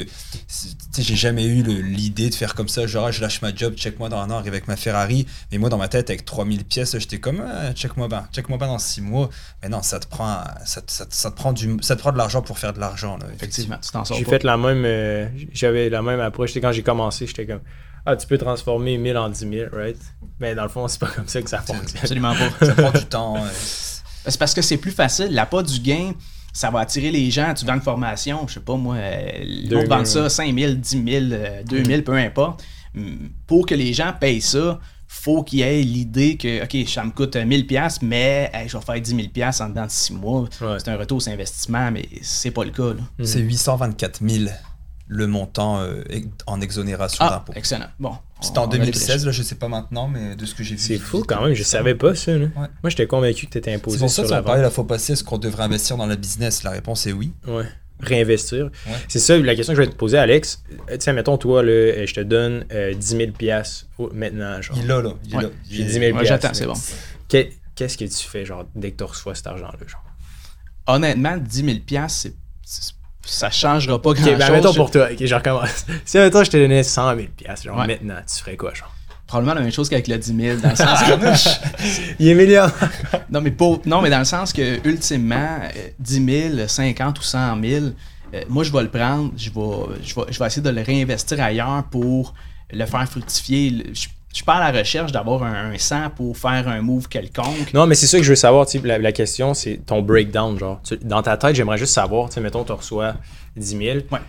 [0.97, 4.19] J'ai jamais eu l'idée de faire comme ça, genre je lâche ma job, check-moi dans
[4.19, 5.27] un an, arrive avec ma Ferrari.
[5.51, 8.67] Mais moi, dans ma tête, avec 3000 pièces, j'étais comme, ah, check-moi pas, check-moi pas
[8.67, 9.29] dans 6 mois.
[9.61, 12.17] Mais non, ça te prend, ça, ça, ça te prend, du, ça te prend de
[12.17, 13.19] l'argent pour faire de l'argent.
[13.35, 14.83] Effectivement, tu t'en J'ai fait la même.
[14.85, 16.55] Euh, j'avais la même approche.
[16.55, 17.61] Quand j'ai commencé, j'étais comme.
[18.07, 19.97] Ah, tu peux transformer 1000 en 10 000, right?
[20.39, 22.01] Mais dans le fond, c'est pas comme ça que ça fonctionne.
[22.01, 22.65] Absolument pas.
[22.65, 23.37] ça prend du temps.
[24.27, 25.29] C'est parce que c'est plus facile.
[25.31, 26.13] La pas du gain,
[26.55, 27.53] ça va attirer les gens.
[27.53, 28.97] Tu vends une formation, je sais pas moi,
[29.43, 31.25] ils vont vendre ça 5 000, 10 000,
[31.67, 32.63] 2 000, peu importe.
[33.45, 37.11] Pour que les gens payent ça, faut qu'il y ait l'idée que, OK, ça me
[37.11, 40.45] coûte 1000 pièces mais je vais faire 10 000 pièces en dedans de 6 mois.
[40.79, 42.93] C'est un retour sur investissement, mais c'est pas le cas.
[43.21, 44.45] C'est 824 000
[45.07, 46.03] le montant euh,
[46.47, 47.53] en exonération ah, d'impôt.
[47.55, 47.87] Excellent.
[47.99, 48.13] Bon.
[48.41, 50.81] C'était en 2016, là, je sais pas maintenant, mais de ce que j'ai vu.
[50.81, 52.37] C'est fou quand même, je savais pas ça.
[52.37, 53.97] Moi, j'étais convaincu que tu étais imposé.
[53.97, 56.63] C'est pour ça ça parlait la fois passée, est-ce qu'on devrait investir dans la business?
[56.63, 57.31] La réponse est oui.
[57.47, 57.65] Ouais.
[58.01, 58.71] Réinvestir.
[59.07, 60.63] C'est ça la question que je vais te poser, Alex.
[60.91, 63.31] Euh, tiens, mettons, toi, là, euh, je te donne 10 000
[64.13, 64.61] maintenant.
[64.61, 64.77] Genre.
[64.77, 65.13] Il l'a, là.
[65.25, 65.49] Il là.
[65.69, 66.73] J'ai 10 000 J'attends, c'est bon.
[67.29, 69.87] Qu'est-ce que tu fais, genre, dès que tu reçois cet argent-là?
[69.87, 70.03] Genre?
[70.87, 72.33] Honnêtement, 10 000 c'est
[73.25, 74.37] ça changera pas grand-chose.
[74.37, 75.85] Ben, mettons pour toi, ok, je recommence.
[76.05, 77.27] Si mettons je te donnais 100 000
[77.63, 78.91] genre maintenant, tu ferais quoi, genre?
[79.27, 82.15] Probablement la même chose qu'avec le 10 000, dans le sens que...
[82.19, 82.67] Il est million.
[83.31, 83.53] non, mais
[83.85, 85.59] non, mais dans le sens que, ultimement,
[85.99, 87.85] 10 000, 50 ou 100 000,
[88.33, 90.81] euh, moi, je vais le prendre, je vais, je, vais, je vais essayer de le
[90.81, 92.35] réinvestir ailleurs pour
[92.71, 93.83] le faire fructifier.
[93.93, 97.73] je suis pas à la recherche d'avoir un, 100 pour faire un move quelconque.
[97.73, 98.65] Non, mais c'est ça que je veux savoir.
[98.83, 100.57] La, la question, c'est ton breakdown.
[100.57, 103.15] Genre, dans ta tête, j'aimerais juste savoir, mettons, tu reçois
[103.55, 103.81] 10 000.
[104.11, 104.19] Ouais.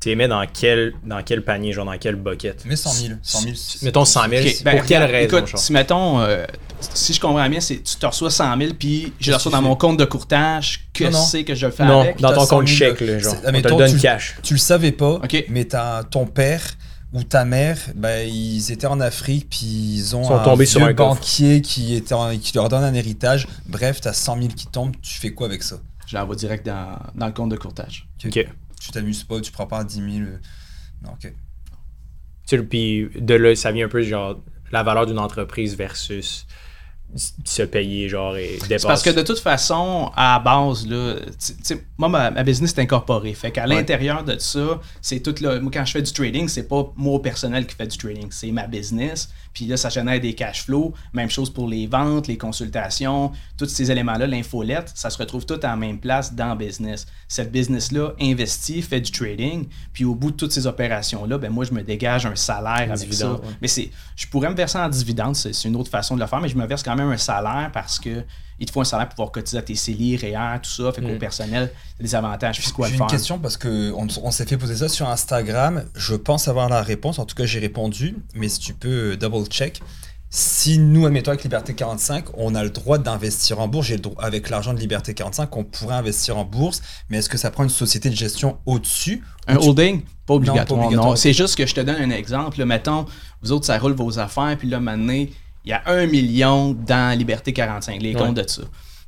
[0.00, 2.64] Tu les mets dans quel, dans quel panier, genre dans quelle bucket?
[2.64, 3.14] Mais 100 000.
[3.22, 4.42] 100 000 mettons 100 000.
[4.64, 6.46] Ben, pour quelle raison écoute, Si, mettons, euh,
[6.80, 9.60] si je comprends bien, c'est tu te reçois 100 000 puis je le reçois dans
[9.60, 10.86] mon compte de courtage.
[10.94, 12.20] Que c'est que je le fais non, avec?
[12.20, 13.34] dans ton compte chèque, genre.
[13.44, 14.36] On te le donne cash.
[14.42, 15.68] Tu le savais pas, mais
[16.10, 16.62] ton père
[17.12, 20.92] ou ta mère, ben, ils étaient en Afrique, puis ils ont un tombés sur un
[20.92, 23.48] banquier qui, était qui leur donne un héritage.
[23.66, 25.80] Bref, tu as 100 000 qui tombent, tu fais quoi avec ça?
[26.06, 28.08] Je l'envoie direct dans, dans, le compte de courtage.
[28.24, 28.46] Ok.
[28.80, 30.08] Tu t'amuses pas, tu prends pas 10 000.
[30.08, 30.38] Euh,
[31.02, 31.32] non, ok.
[32.68, 34.40] Puis de là, ça vient un peu genre
[34.72, 36.46] la valeur d'une entreprise versus
[37.16, 38.86] se payer, genre, et dépasser.
[38.86, 41.16] Parce que de toute façon, à base, là,
[41.98, 43.34] moi, ma, business est incorporée.
[43.34, 45.58] Fait qu'à l'intérieur de ça, c'est tout là.
[45.60, 48.50] Moi, quand je fais du trading, c'est pas moi personnel qui fait du trading, c'est
[48.50, 49.30] ma business.
[49.52, 50.92] Puis là, ça génère des cash flows.
[51.12, 55.64] Même chose pour les ventes, les consultations, tous ces éléments-là, l'infolette, ça se retrouve tout
[55.64, 57.06] en même place dans le business.
[57.28, 61.64] Cette business-là investit, fait du trading, puis au bout de toutes ces opérations-là, ben moi,
[61.64, 63.40] je me dégage un salaire avec ça.
[63.60, 66.40] Mais c'est, je pourrais me verser en dividende, c'est, une autre façon de le faire,
[66.40, 68.24] mais je me verse quand même un salaire parce que
[68.60, 70.92] il te faut un salaire pour pouvoir cotiser à tes CELI, REER, tout ça.
[70.92, 71.18] Fait qu'au mm.
[71.18, 74.44] personnel, il y a des avantages fiscaux à J'ai une question parce qu'on on, s'est
[74.44, 75.84] fait poser ça sur Instagram.
[75.94, 77.18] Je pense avoir la réponse.
[77.18, 78.16] En tout cas, j'ai répondu.
[78.34, 79.80] Mais si tu peux euh, double check.
[80.32, 84.22] Si nous, admettons avec Liberté 45, on a le droit d'investir en bourse, le droit,
[84.22, 87.64] avec l'argent de Liberté 45, on pourrait investir en bourse, mais est-ce que ça prend
[87.64, 90.02] une société de gestion au-dessus Un holding?
[90.26, 90.88] Pas obligatoire.
[90.92, 92.64] Non, c'est juste que je te donne un exemple.
[92.64, 93.06] mettons,
[93.42, 95.24] vous autres, ça roule vos affaires, puis là, maintenant,
[95.70, 98.62] il y a un million dans Liberté 45, les comptes de ça.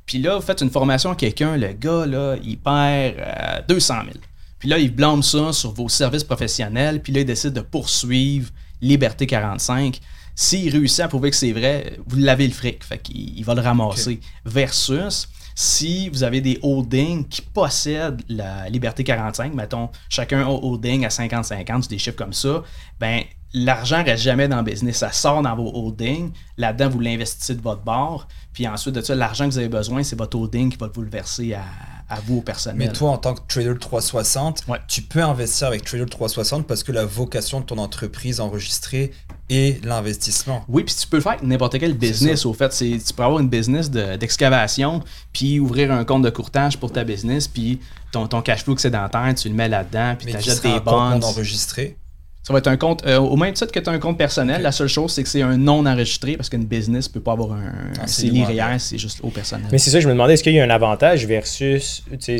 [0.05, 4.03] Puis là, vous faites une formation à quelqu'un, le gars, là, il perd 200 euh,
[4.05, 4.15] 000.
[4.59, 8.49] Puis là, il blâme ça sur vos services professionnels, puis là, il décide de poursuivre
[8.81, 9.99] Liberté 45.
[10.35, 13.61] S'il réussit à prouver que c'est vrai, vous l'avez le fric, fait qu'il va le
[13.61, 14.21] ramasser.
[14.45, 21.05] Versus, si vous avez des holdings qui possèdent la Liberté 45, mettons, chacun a holding
[21.05, 22.63] à 50-50, des chiffres comme ça,
[22.99, 24.97] ben l'argent reste jamais dans le business.
[24.97, 26.31] Ça sort dans vos holdings.
[26.57, 28.27] Là-dedans, vous l'investissez de votre bord.
[28.53, 31.01] Puis ensuite de ça, l'argent que vous avez besoin, c'est votre holding qui va vous
[31.01, 31.63] le verser à,
[32.27, 32.77] vous au personnel.
[32.77, 36.91] Mais toi, en tant que trader 360, tu peux investir avec trader 360 parce que
[36.91, 39.11] la vocation de ton entreprise enregistrée
[39.49, 40.63] est l'investissement.
[40.67, 42.45] Oui, puis tu peux le faire avec n'importe quel business.
[42.45, 46.91] Au fait, tu peux avoir une business d'excavation, puis ouvrir un compte de courtage pour
[46.91, 47.79] ta business, puis
[48.11, 51.19] ton, ton cash flow excédentaire, tu le mets là-dedans, puis tu achètes des bonds.
[51.23, 51.97] enregistré
[52.43, 54.61] ça va être un compte, euh, au même titre que tu as un compte personnel,
[54.61, 57.31] la seule chose, c'est que c'est un non enregistré parce qu'une business ne peut pas
[57.31, 58.29] avoir un, ah, c'est
[58.79, 59.67] c'est juste au personnel.
[59.71, 62.37] Mais c'est ça, je me demandais, est-ce qu'il y a un avantage versus se,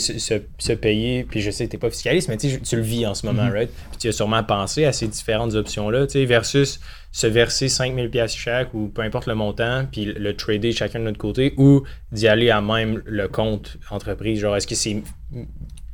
[0.59, 3.13] se, payer, puis je sais que tu n'es pas fiscaliste, mais tu le vis en
[3.13, 3.53] ce moment, mm-hmm.
[3.53, 3.69] right?
[3.91, 6.81] Puis tu as sûrement pensé à ces différentes options-là, versus
[7.13, 11.05] se verser 5000 pièces chaque ou peu importe le montant, puis le trader chacun de
[11.05, 14.39] notre côté, ou d'y aller à même le compte entreprise.
[14.41, 15.01] Genre, est-ce que c'est.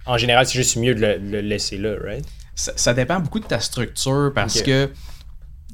[0.08, 2.26] En général, c'est juste mieux de le, le laisser là, right?
[2.60, 4.90] Ça, dépend beaucoup de ta structure parce que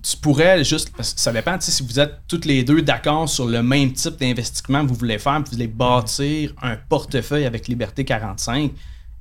[0.03, 0.91] tu pourrais juste.
[1.01, 4.89] ça dépend si vous êtes toutes les deux d'accord sur le même type d'investissement que
[4.89, 8.71] vous voulez faire, vous voulez bâtir un portefeuille avec Liberté 45.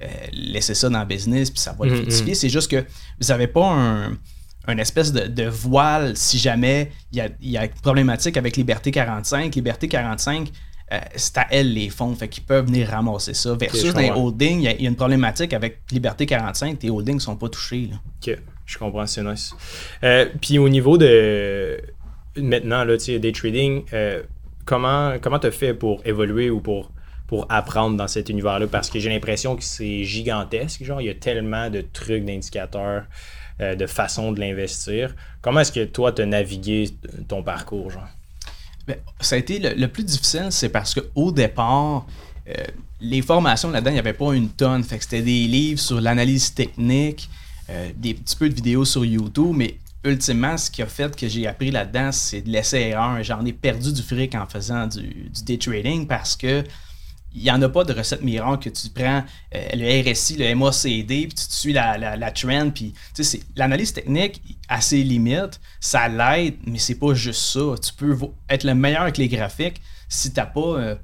[0.02, 1.96] Euh, laissez ça dans le business, puis ça va le mm-hmm.
[1.96, 2.34] fructifier.
[2.34, 2.84] C'est juste que
[3.20, 8.36] vous n'avez pas un, espèce de, voile si jamais il y a, y a problématique
[8.36, 9.54] avec Liberté 45.
[9.54, 10.50] Liberté 45,
[10.92, 13.54] euh, c'est à elles les fonds, fait qu'ils peuvent venir ramasser ça.
[13.54, 17.20] Versus dans les holdings, il y, a une problématique avec Liberté 45, tes holdings ne
[17.20, 17.88] sont pas touchés.
[17.90, 17.96] Là.
[18.20, 19.54] Ok, je comprends, c'est nice.
[20.02, 21.80] Euh, puis au niveau de
[22.36, 24.22] maintenant, là, day trading, euh,
[24.66, 26.92] comment comment tu as fait pour évoluer ou pour,
[27.28, 28.66] pour apprendre dans cet univers-là?
[28.66, 30.84] Parce que j'ai l'impression que c'est gigantesque.
[30.84, 33.04] Genre, il y a tellement de trucs, d'indicateurs,
[33.58, 35.14] de façons de l'investir.
[35.40, 36.90] Comment est-ce que toi, tu as navigué
[37.26, 37.90] ton parcours?
[37.90, 38.08] Genre?
[38.86, 42.06] Ben, ça a été le, plus difficile, c'est parce qu'au départ,
[42.48, 42.52] euh,
[43.00, 44.82] les formations là-dedans, il n'y avait pas une tonne.
[44.82, 47.30] Fait que c'était des livres sur l'analyse technique,
[47.70, 51.26] euh, des petits peu de vidéos sur YouTube, mais ultimement, ce qui a fait que
[51.28, 53.22] j'ai appris là-dedans, c'est de laisser erreur.
[53.22, 56.62] J'en ai perdu du fric en faisant du, du day trading parce que
[57.34, 60.54] il n'y en a pas de recette miracle que tu prends euh, le RSI, le
[60.54, 62.70] MACD, puis tu suis la, la, trend.
[62.70, 62.94] Puis,
[63.56, 67.74] l'analyse technique, à ses limites, ça l'aide, mais c'est pas juste ça.
[67.82, 68.16] Tu peux
[68.48, 70.94] être le meilleur avec les graphiques si tu n'as pas euh,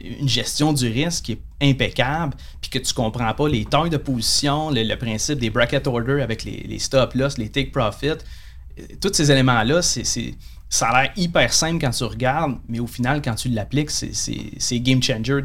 [0.00, 3.96] une gestion du risque qui est impeccable, puis que tu comprends pas les tailles de
[3.96, 8.08] position, le, principe des bracket order avec les, les stop loss, les take profit.
[8.08, 10.34] Euh, tous ces éléments-là, c'est
[10.70, 14.80] ça a l'air hyper simple quand tu regardes, mais au final, quand tu l'appliques, c'est
[14.80, 15.42] game changer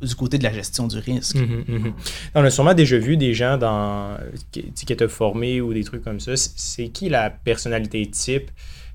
[0.00, 1.36] du côté de la gestion du risque.
[1.36, 1.92] Mhm, mhm.
[2.34, 4.16] On a sûrement déjà vu des gens dans,
[4.50, 6.32] qui, qui étaient formés ou des trucs comme ça.
[6.36, 8.50] C'est qui la personnalité type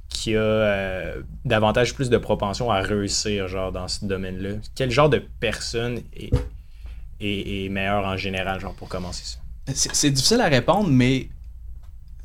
[0.09, 4.55] qui a euh, davantage plus de propension à réussir genre dans ce domaine-là?
[4.73, 6.31] Quel genre de personne est,
[7.19, 9.39] est, meilleur en général, genre pour commencer ça?
[9.73, 11.29] C'est difficile à répondre, mais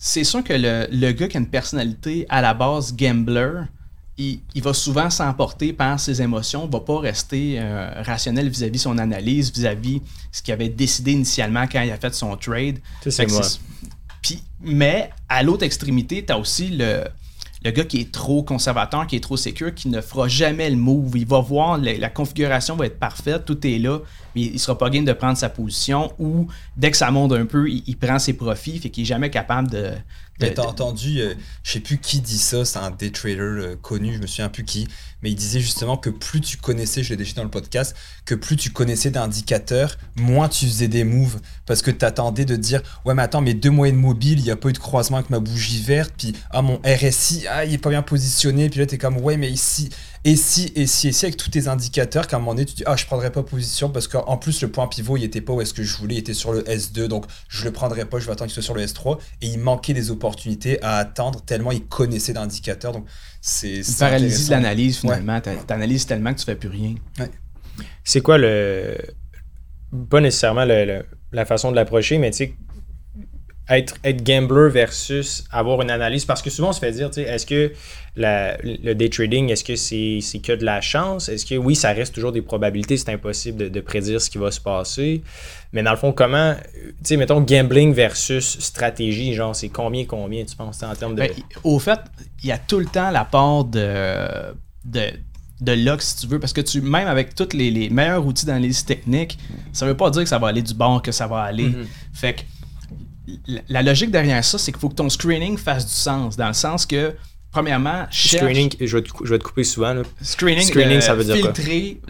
[0.02, 3.60] c'est sûr que le, le, gars qui a une personnalité à la base gambler,
[4.16, 9.52] il, va souvent s'emporter par ses émotions, va pas rester euh, rationnel vis-à-vis son analyse,
[9.52, 10.00] vis-à-vis
[10.32, 12.78] ce qu'il avait décidé initialement quand il a fait son trade.
[13.06, 13.42] C'est moi.
[14.22, 17.04] Puis, mais à l'autre extrémité, tu as aussi le,
[17.62, 20.77] le gars qui est trop conservateur, qui est trop sécure, qui ne fera jamais le
[20.77, 21.12] move.
[21.16, 23.99] Il va voir, la, configuration va être parfaite, tout est là,
[24.35, 26.46] mais il sera pas game de prendre sa position ou
[26.77, 29.70] dès que ça monte un peu, il, prend ses profits, fait qu'il est jamais capable
[29.70, 29.92] de.
[30.40, 33.76] Mais t'as entendu, euh, je sais plus qui dit ça, c'est un day trader euh,
[33.76, 34.88] connu, je me souviens plus qui,
[35.22, 38.35] mais il disait justement que plus tu connaissais, je l'ai déjà dans le podcast, que
[38.35, 41.40] plus tu connaissais d'indicateurs, moins tu faisais des moves.
[41.66, 44.50] Parce que tu attendais de dire Ouais, mais attends, mes deux moyennes mobiles, il n'y
[44.50, 47.74] a pas eu de croisement avec ma bougie verte, puis ah, mon RSI, ah, il
[47.74, 49.90] est pas bien positionné, puis là, tu es comme Ouais, mais ici,
[50.24, 52.74] et si, et si, et si, avec tous tes indicateurs, qu'à un moment donné, tu
[52.74, 55.54] dis Ah, je prendrais pas position, parce qu'en plus, le point pivot, il était pas
[55.54, 58.18] où est-ce que je voulais, il était sur le S2, donc je le prendrais pas,
[58.18, 59.18] je vais attendre qu'il soit sur le S3.
[59.40, 62.92] Et il manquait des opportunités à attendre, tellement il connaissait d'indicateurs.
[62.92, 63.06] Donc,
[63.40, 63.80] c'est.
[63.98, 65.40] Paralysie de l'analyse, finalement.
[65.40, 66.94] Tu analyses tellement que tu fais plus rien.
[68.04, 68.96] C'est quoi le.
[70.11, 72.54] Pas nécessairement la façon de l'approcher, mais tu sais,
[73.70, 76.24] être, être gambler versus avoir une analyse.
[76.24, 77.72] Parce que souvent, on se fait dire, est-ce que
[78.16, 81.28] le day trading, est-ce que c'est que de la chance?
[81.28, 84.50] Est-ce que oui, ça reste toujours des probabilités, c'est impossible de, prédire ce qui va
[84.50, 85.22] se passer.
[85.72, 90.44] Mais dans le fond, comment, tu sais, mettons, gambling versus stratégie, genre, c'est combien, combien,
[90.44, 91.20] tu penses, en termes de.
[91.20, 91.30] Ben,
[91.62, 92.00] au fait,
[92.42, 94.26] il y a tout le temps la part de,
[94.85, 95.02] de
[95.61, 98.83] de luck si tu veux, parce que tu même avec tous les, meilleurs outils d'analyse
[98.83, 99.38] technique,
[99.74, 101.68] ça veut pas dire que ça va aller du bord que ça va aller.
[101.68, 101.87] Mm-hmm.
[102.14, 102.40] Fait que
[103.68, 106.54] la logique derrière ça, c'est qu'il faut que ton screening fasse du sens, dans le
[106.54, 107.14] sens que,
[107.50, 109.02] premièrement, Screening, je vais,
[109.38, 110.02] te, couper souvent.
[110.22, 112.00] Screening, screening ça veut dire filtrer,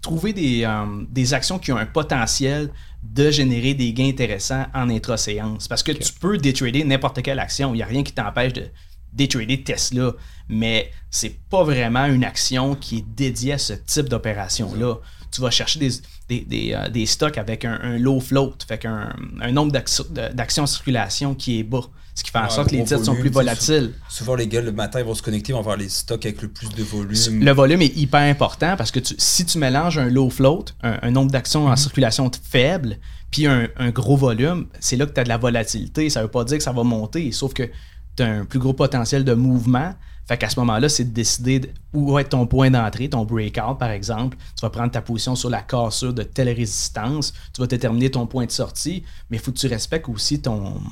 [0.00, 2.70] trouver des, euh, des actions qui ont un potentiel
[3.02, 5.68] de générer des gains intéressants en intra-séance.
[5.68, 7.72] Parce que tu peux détrader n'importe quelle action.
[7.74, 8.64] Il n'y a rien qui t'empêche de
[9.12, 10.12] détrader Tesla.
[10.48, 14.96] Mais c'est pas vraiment une action qui est dédiée à ce type d'opération-là
[15.30, 19.52] tu vas chercher des, des, euh, des, stocks avec un, low float, fait qu'un un
[19.52, 21.82] nombre d'actions en circulation qui est bas.
[22.14, 23.92] Ce qui fait en sorte que les titres sont plus volatiles.
[24.08, 26.42] Souvent, les gars, le matin, ils vont se connecter, ils vont voir les stocks avec
[26.42, 27.44] le plus de volume.
[27.44, 31.30] Le volume est hyper important parce que si tu mélanges un low float, un, nombre
[31.30, 31.76] d'actions en mhm.
[31.76, 32.98] circulation faible,
[33.30, 36.10] puis un, un, gros volume, c'est là que tu as de la volatilité.
[36.10, 37.70] Ça ne veut pas dire que ça va monter, sauf que
[38.16, 39.94] tu as un plus gros potentiel de mouvement.
[40.28, 41.62] Fait qu'à ce moment-là, c'est de décider
[41.94, 44.36] où va être ton point d'entrée, ton breakout par exemple.
[44.54, 47.32] Tu vas prendre ta position sur la cassure de telle résistance.
[47.54, 50.82] Tu vas déterminer ton point de sortie, mais il faut que tu respectes aussi ton,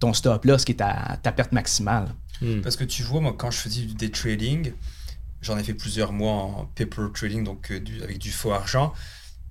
[0.00, 2.14] ton stop loss qui est ta, ta perte maximale.
[2.40, 2.62] Hmm.
[2.62, 4.72] Parce que tu vois, moi, quand je faisais du day trading,
[5.42, 8.94] j'en ai fait plusieurs mois en paper trading, donc euh, avec du faux argent.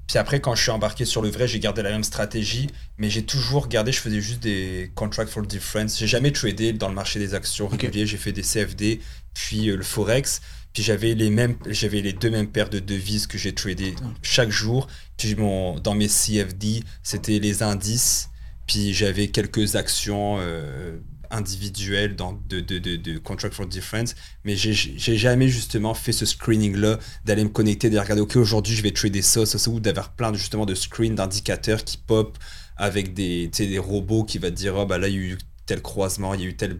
[0.07, 3.09] Puis après, quand je suis embarqué sur le vrai, j'ai gardé la même stratégie, mais
[3.09, 5.99] j'ai toujours gardé, je faisais juste des contract for difference.
[5.99, 9.01] J'ai jamais tradé dans le marché des actions réguliers, j'ai fait des CFD,
[9.37, 10.41] puis euh, le Forex.
[10.73, 14.49] Puis j'avais les mêmes, j'avais les deux mêmes paires de devises que j'ai tradées chaque
[14.49, 14.87] jour.
[15.17, 18.29] Puis mon, dans mes CFD, c'était les indices.
[18.67, 20.97] Puis j'avais quelques actions euh,
[21.31, 24.15] individuelles dans de, de, de, Contract for Difference.
[24.43, 28.83] Mais j'ai jamais justement fait ce screening-là, d'aller me connecter, de regarder, OK, aujourd'hui je
[28.83, 32.37] vais trader ça, ça, ça, ou d'avoir plein de, justement de screens, d'indicateurs qui pop
[32.75, 35.37] avec des, des robots qui va te dire, oh, bah là, il y a eu
[35.65, 36.79] tel croisement, il y a eu telle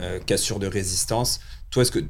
[0.00, 1.40] euh, cassure de résistance.
[1.70, 2.00] Toi, est-ce que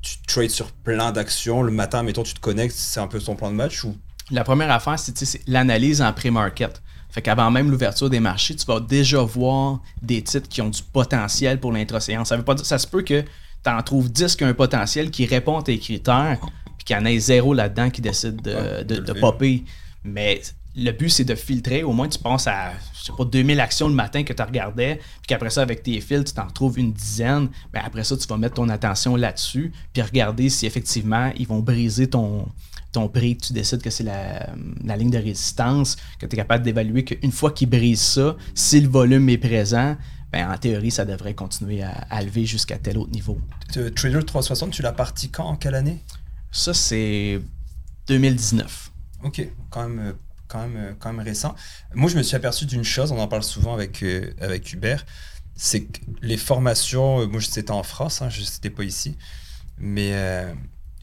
[0.00, 1.62] tu trades sur plein d'actions?
[1.62, 3.96] Le matin, mettons, tu te connectes, c'est un peu ton plan de match ou?
[4.30, 6.82] La première affaire, c'est l'analyse en pré-market.
[7.10, 10.82] Fait qu'avant même l'ouverture des marchés, tu vas déjà voir des titres qui ont du
[10.82, 12.28] potentiel pour l'intra-séance.
[12.28, 14.54] Ça veut pas dire, ça se peut que tu en trouves 10 qui ont un
[14.54, 16.38] potentiel qui répond à tes critères,
[16.76, 19.64] puis qu'il y en ait zéro là-dedans qui décide de, de popper.
[20.04, 20.42] Mais
[20.78, 21.82] le but, c'est de filtrer.
[21.82, 24.96] Au moins, tu penses à, je sais pas, 2000 actions le matin que tu regardais,
[24.96, 27.48] puis qu'après ça, avec tes fils, tu t'en retrouves une dizaine.
[27.74, 31.60] Mais après ça, tu vas mettre ton attention là-dessus, puis regarder si effectivement, ils vont
[31.60, 32.46] briser ton,
[32.92, 36.64] ton prix, que tu décides que c'est la, ligne de résistance, que tu es capable
[36.64, 39.96] d'évaluer qu'une fois qu'ils brisent ça, si le volume est présent,
[40.30, 43.38] ben, en théorie, ça devrait continuer à, à lever jusqu'à tel autre niveau.
[43.96, 46.04] Trader 360, tu l'as parti quand, en quelle année?
[46.52, 47.40] Ça, c'est
[48.06, 48.92] 2019.
[49.24, 50.12] Ok, quand même euh,
[50.48, 51.54] quand même, euh, quand même récent.
[51.94, 55.04] Moi, je me suis aperçu d'une chose, on en parle souvent avec, euh, avec Hubert,
[55.54, 59.16] c'est que les formations, euh, moi c'était en France, hein, je n'étais pas ici,
[59.78, 60.12] mais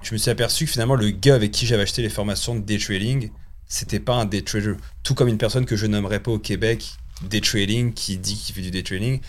[0.02, 2.62] je me suis aperçu que finalement le gars avec qui j'avais acheté les formations de
[2.62, 3.32] day trading,
[3.68, 4.76] c'était pas un day trader.
[5.04, 8.56] Tout comme une personne que je nommerais pas au Québec, day trading, qui dit qu'il
[8.56, 9.20] fait du day trading,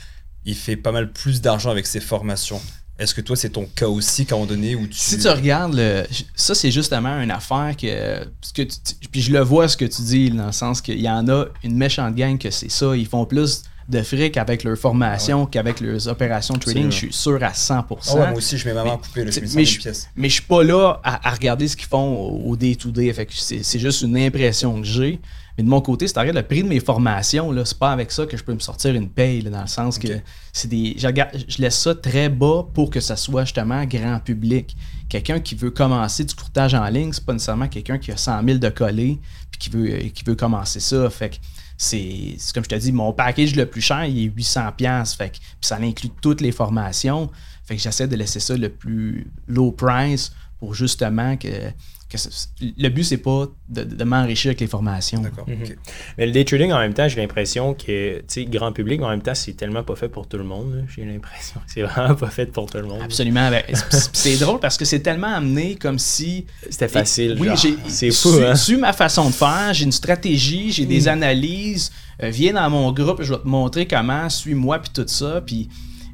[0.45, 2.61] il fait pas mal plus d'argent avec ses formations
[2.99, 4.97] Est-ce que toi, c'est ton cas aussi, un moment donné, où tu...
[4.97, 6.05] Si tu regardes, le,
[6.35, 8.25] ça, c'est justement une affaire que...
[8.55, 8.63] que
[9.11, 11.47] puis je le vois, ce que tu dis, dans le sens qu'il y en a
[11.63, 12.97] une méchante gang que c'est ça.
[12.97, 16.97] Ils font plus de fric avec leur formation ah qu'avec leurs opérations de trading, je
[16.97, 17.85] suis sûr à 100%.
[18.09, 20.65] Ah moi aussi, je mets vraiment coupé, le je mais, je, mais je suis pas
[20.65, 23.15] là à, regarder ce qu'ils font au day-to-day.
[23.31, 25.21] c'est juste une impression que j'ai.
[25.57, 28.27] Mais de mon côté, c'est le prix de mes formations, là, c'est pas avec ça
[28.27, 30.09] que je peux me sortir une paye, dans le sens que
[30.53, 30.95] c'est des.
[30.99, 31.09] Je,
[31.49, 34.77] je, laisse ça très bas pour que ça soit justement grand public.
[35.09, 38.45] Quelqu'un qui veut commencer du courtage en ligne, c'est pas nécessairement quelqu'un qui a 100
[38.45, 39.19] 000 de collés
[39.51, 41.09] puis qui veut, qui veut commencer ça.
[41.09, 41.37] Fait que
[41.79, 44.73] c'est comme je te dis, mon package le plus cher, il est 800
[45.17, 47.31] Fait que, puis ça inclut toutes les formations.
[47.65, 51.49] Fait que j'essaie de laisser ça le plus low price pour justement que
[52.61, 55.21] le but, c'est pas de, m'enrichir avec les formations.
[55.21, 55.49] D'accord.
[55.49, 55.75] Mhm.
[56.17, 59.09] Mais le day trading, en même temps, j'ai l'impression que, tu sais, grand public, en
[59.09, 60.85] même temps, c'est tellement pas fait pour tout le monde.
[60.95, 63.03] J'ai l'impression que c'est vraiment pas fait pour tout le monde.
[63.03, 63.51] Absolument.
[63.51, 66.47] Ben, c'est drôle parce que c'est tellement amené comme si.
[66.71, 67.37] C'était facile.
[67.41, 67.49] oui,
[67.89, 68.31] c'est fou.
[68.41, 68.55] Hein?
[68.55, 71.09] Su, ma façon de faire, j'ai une stratégie, j'ai des mm.
[71.09, 71.93] analyses.
[72.23, 75.43] Euh, viens dans mon groupe, je vais te montrer comment, suis-moi, puis tout ça.
[75.45, 75.69] Puis,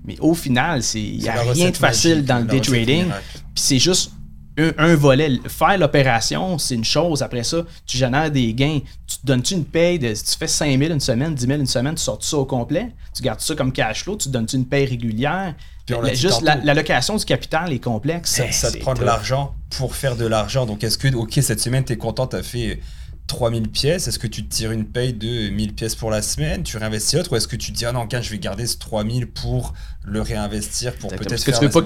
[0.04, 3.06] mais au final, il n'y a rien de facile dans le day trading.
[3.54, 4.10] Puis c'est juste
[4.56, 5.40] un, volet.
[5.46, 7.22] Faire l'opération, c'est une chose.
[7.22, 8.80] Après ça, tu génères des gains.
[9.06, 10.14] Tu te donnes-tu une paye de.
[10.14, 12.44] Si tu fais 5 000 une semaine, 10 000 une semaine, tu sors ça au
[12.44, 12.92] complet?
[13.14, 14.16] Tu gardes ça comme cash flow?
[14.16, 15.54] Tu te donnes-tu une paye régulière?
[16.14, 18.40] juste l'allocation du capital est complexe.
[18.50, 20.66] Ça, te prend de l'argent pour faire de l'argent.
[20.66, 22.80] Donc, est-ce que, OK, cette semaine, tu es content, tu as fait
[23.26, 26.62] 3000 pièces, est-ce que tu te tires une paye de 1000 pièces pour la semaine,
[26.62, 28.76] tu réinvestis autre, ou est-ce que tu te dis, ah non, je vais garder ce
[28.78, 31.82] 3000 pour le réinvestir, pour peut-être Parce que tu veux pas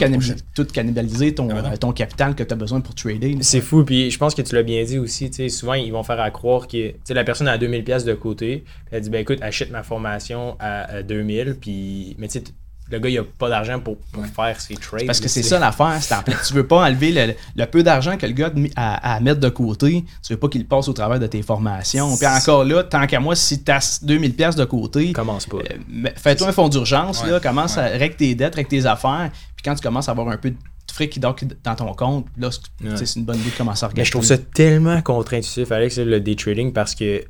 [0.55, 3.37] tout cannibaliser ton, ah ben ton capital que tu as besoin pour trader.
[3.43, 6.21] C'est fou, puis je pense que tu l'as bien dit aussi, souvent ils vont faire
[6.21, 9.71] à croire que la personne a 2000 pièces de côté, elle dit, ben écoute, achète
[9.71, 12.45] ma formation à 2000, puis, mais tu sais,
[12.91, 13.97] le gars, il a pas d'argent pour,
[14.35, 15.07] faire ses trades.
[15.07, 15.99] Parce que c'est ça l'affaire.
[16.47, 20.05] Tu veux pas enlever le, peu d'argent que le gars a à, mettre de côté.
[20.23, 22.17] Tu veux pas qu'il passe au travers de tes formations.
[22.17, 25.59] Puis encore là, tant qu'à moi, si tu as 2000$ de côté, commence pas.
[25.59, 29.31] Euh, fais-toi un fonds d'urgence, là, commence à règle tes dettes, règle tes affaires.
[29.57, 30.57] Puis quand tu commences à avoir un peu de
[30.93, 34.01] fric qui dort dans ton compte, là, c'est une bonne idée de commencer à regarder.
[34.01, 37.25] Mais je trouve ça tellement contre-intuitif, Alex, le day trading, parce que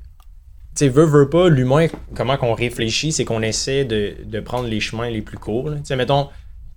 [0.77, 4.81] tu sais, veut, veut pas, l'humain, comment qu'on réfléchit, c'est qu'on essaie de, prendre les
[4.81, 5.71] chemins les plus courts.
[5.77, 6.29] Tu sais, mettons,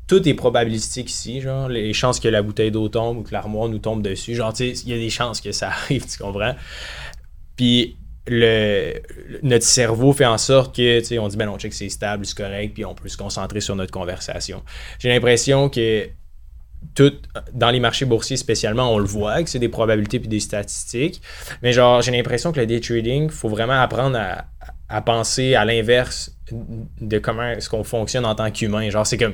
[0.07, 3.67] tout est probabilistique ici, genre, les chances que la bouteille d'eau tombe ou que l'armoire
[3.67, 6.17] nous tombe dessus, genre, tu sais, il y a des chances que ça arrive, tu
[6.17, 6.55] comprends?
[7.57, 9.01] Puis, le,
[9.43, 12.25] notre cerveau fait en sorte que, tu sais, on dit, ben non, check, c'est stable,
[12.25, 14.63] c'est correct, puis on peut se concentrer sur notre conversation.
[14.99, 16.07] J'ai l'impression que
[17.53, 21.21] dans les marchés boursiers spécialement, on le voit que c'est des probabilités puis des statistiques.
[21.61, 24.17] Mais genre, j'ai l'impression que le day trading, il faut vraiment apprendre
[24.89, 26.35] à, penser à l'inverse
[26.99, 28.89] de comment est-ce qu'on fonctionne en tant qu'humain.
[28.89, 29.33] Genre, c'est comme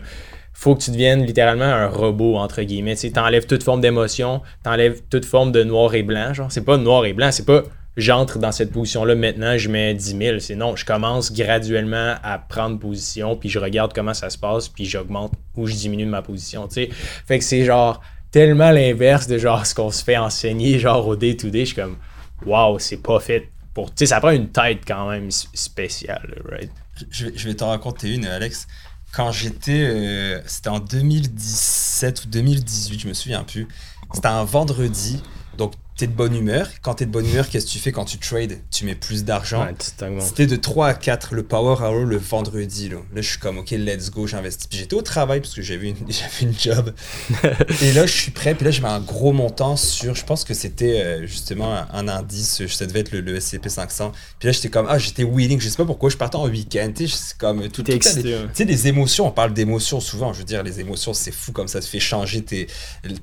[0.54, 2.96] faut que tu deviennes littéralement un robot, entre guillemets.
[2.96, 6.34] Tu enlèves toute forme d'émotion, tu enlèves toute forme de noir et blanc.
[6.34, 7.64] Genre, c'est pas noir et blanc, c'est pas
[7.98, 10.40] j'entre dans cette position-là maintenant, je mets 10 000.
[10.40, 14.68] C'est non, je commence graduellement à prendre position, puis je regarde comment ça se passe,
[14.70, 16.70] puis j'augmente ou je diminue ma position.
[16.70, 16.90] sais
[17.26, 21.16] Fait que c'est genre tellement l'inverse de genre ce qu'on se fait enseigner genre au
[21.16, 21.62] day-to-day.
[21.62, 21.98] Je suis comme,
[22.46, 23.90] waouh, c'est pas fait pour.
[23.90, 26.72] Tu sais, ça prend une tête quand même spéciale, right?
[27.12, 28.68] Je, vais t'en raconter une, Alex.
[29.14, 29.84] Quand j'étais.
[29.84, 33.68] Euh, c'était en 2017 ou 2018, je me souviens plus.
[34.14, 35.22] C'était un vendredi.
[35.58, 36.70] Donc, t'es de bonne humeur.
[36.82, 38.60] Quand t'es de bonne humeur, qu'est-ce que tu fais quand tu trades?
[38.70, 39.66] Tu mets plus d'argent.
[40.20, 42.90] C'était de 3 à 4 le power hour le vendredi.
[42.90, 44.68] Là, là je suis comme, ok, let's go, j'investis.
[44.68, 45.96] Puis j'étais au travail parce que j'avais une,
[46.42, 46.94] une job.
[47.82, 48.56] et là, je suis prêt.
[48.56, 52.66] Puis là, j'avais un gros montant sur, je pense que c'était euh, justement un, indice,
[52.68, 54.12] ça devait être le, SCP 500.
[54.40, 55.62] Puis là, j'étais comme, ah, j'étais willing.
[55.62, 56.92] Je sais pas pourquoi, je partais en week-end.
[56.94, 57.84] Tu sais, c'est comme tout.
[57.84, 60.34] Tu sais, des émotions, on parle d'émotions souvent.
[60.34, 62.68] Je veux dire, les émotions, c'est fou comme ça te fait changer tes,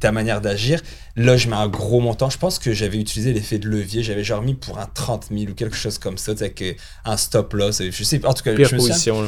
[0.00, 0.80] ta manière d'agir.
[1.16, 2.30] Là, je mets un gros montant.
[2.30, 4.02] Je pense que j'avais utilisé l'effet de levier.
[4.02, 6.62] J'avais genre mis pour un 30 000 ou quelque chose comme ça, avec
[7.04, 7.82] un stop loss.
[7.82, 9.26] Je sais, en tout cas, je position,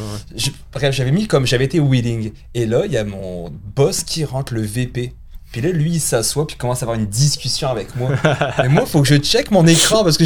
[0.73, 2.33] bref, j'avais mis comme j'avais été willing.
[2.55, 5.13] Et là, il y a mon boss qui rentre, le VP.
[5.55, 8.11] Puis là, lui, il s'assoit, puis commence à avoir une discussion avec moi.
[8.65, 10.25] et moi, il faut que je check mon écran parce que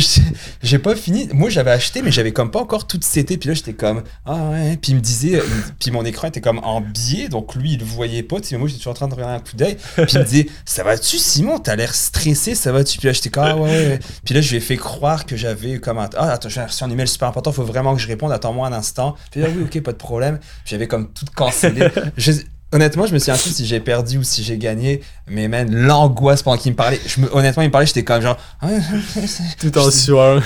[0.62, 1.28] j'ai pas fini.
[1.34, 3.36] Moi, j'avais acheté, mais j'avais comme pas encore tout cité.
[3.36, 4.78] Puis là, j'étais comme, ah ouais.
[4.80, 5.42] Puis il me disait,
[5.78, 8.40] puis mon écran était comme en biais, donc lui, il le voyait pas.
[8.40, 9.76] Tu moi, j'étais toujours en train de regarder un coup d'œil.
[9.96, 11.58] Puis il me disait, ça va-tu, Simon?
[11.58, 14.56] T'as l'air stressé, ça va-tu Puis là, j'étais comme, ah ouais, Puis là, je lui
[14.56, 17.52] ai fait croire que j'avais comme un, ah, attends, j'ai reçu un email super important,
[17.52, 19.14] faut vraiment que je réponde, attends-moi un instant.
[19.30, 20.38] Puis là, oui, ok, pas de problème.
[20.64, 21.86] J'avais comme tout cancellé.
[22.70, 26.42] Honnêtement, je me suis plus si j'ai perdu ou si j'ai gagné, mais même l'angoisse
[26.42, 27.00] pendant qu'il me parlait.
[27.06, 28.36] Je me, honnêtement, il me parlait, j'étais comme genre.
[29.58, 30.42] Tout en sueur.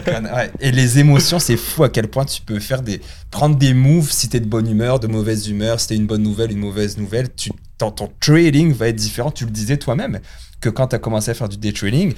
[0.60, 3.00] Et les émotions, c'est fou à quel point tu peux faire des.
[3.30, 6.24] Prendre des moves si t'es de bonne humeur, de mauvaise humeur, si t'es une bonne
[6.24, 7.32] nouvelle, une mauvaise nouvelle.
[7.34, 9.30] Tu ton, ton trading va être différent.
[9.30, 10.18] Tu le disais toi-même,
[10.60, 12.14] que quand tu as commencé à faire du day trading,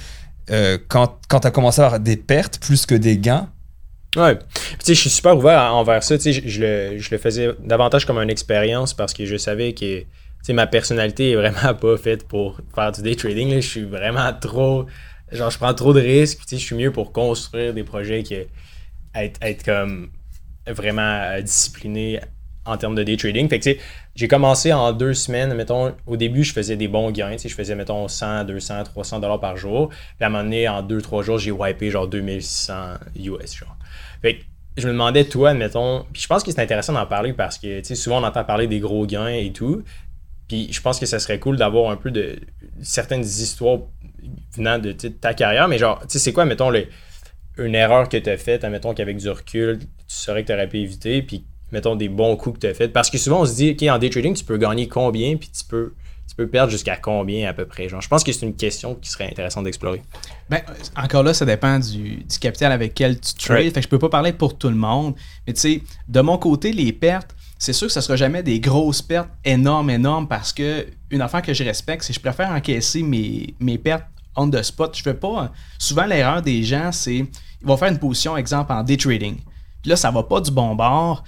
[0.49, 3.49] euh, quand, quand tu as commencé à avoir des pertes plus que des gains,
[4.15, 4.37] Ouais.
[4.85, 6.19] je suis super ouvert envers ça.
[6.19, 10.03] Sais, je, le, je, le, faisais davantage comme une expérience parce que je savais que
[10.51, 13.49] ma personnalité est vraiment pas faite pour faire du day trading.
[13.49, 13.59] Là.
[13.59, 14.85] Je suis vraiment trop.
[15.31, 16.41] Genre, je prends trop de risques.
[16.49, 18.45] Je suis mieux pour construire des projets que
[19.15, 20.09] être, être comme
[20.67, 22.19] vraiment euh, discipliné
[22.65, 23.49] en termes de day trading.
[23.49, 23.71] Fait que,
[24.15, 25.53] j'ai commencé en deux semaines.
[25.55, 27.35] Mettons, au début, je faisais des bons gains.
[27.43, 29.89] Je faisais, mettons, 100, 200, 300 dollars par jour.
[29.89, 32.73] Puis à un moment donné, en deux, trois jours, j'ai wipé genre 2600
[33.15, 33.75] US, genre.
[34.23, 34.43] Fait que,
[34.77, 37.83] je me demandais, toi, admettons, puis je pense que c'est intéressant d'en parler parce que,
[37.93, 39.83] souvent on entend parler des gros gains et tout.
[40.47, 42.37] Puis je pense que ça serait cool d'avoir un peu de
[42.81, 43.79] certaines histoires
[44.55, 45.67] venant de ta carrière.
[45.67, 46.71] Mais genre, tu sais, c'est quoi, mettons,
[47.57, 50.67] une erreur que tu as faite, admettons qu'avec du recul, tu saurais que tu aurais
[50.67, 52.93] pu éviter, puis mettons des bons coups que tu as faits.
[52.93, 55.49] Parce que souvent, on se dit, OK, en day trading, tu peux gagner combien, puis
[55.49, 55.93] tu peux,
[56.27, 57.87] tu peux perdre jusqu'à combien à peu près.
[57.89, 60.01] Genre, je pense que c'est une question qui serait intéressante d'explorer.
[60.49, 60.61] Ben,
[60.95, 63.73] encore là, ça dépend du, capital avec lequel tu trades.
[63.73, 65.15] Fait que je peux pas parler pour tout le monde.
[65.45, 68.59] Mais tu sais, de mon côté, les pertes, c'est sûr que ça sera jamais des
[68.59, 72.49] grosses pertes énormes, énormes, parce que une affaire que je respecte, c'est que je préfère
[72.49, 74.05] encaisser mes, mes pertes
[74.35, 74.97] on the spot.
[74.97, 75.51] Je veux pas.
[75.77, 79.35] Souvent, l'erreur des gens, c'est ils vont faire une position, exemple, en day trading.
[79.81, 81.23] Puis là, ça va pas du bon bord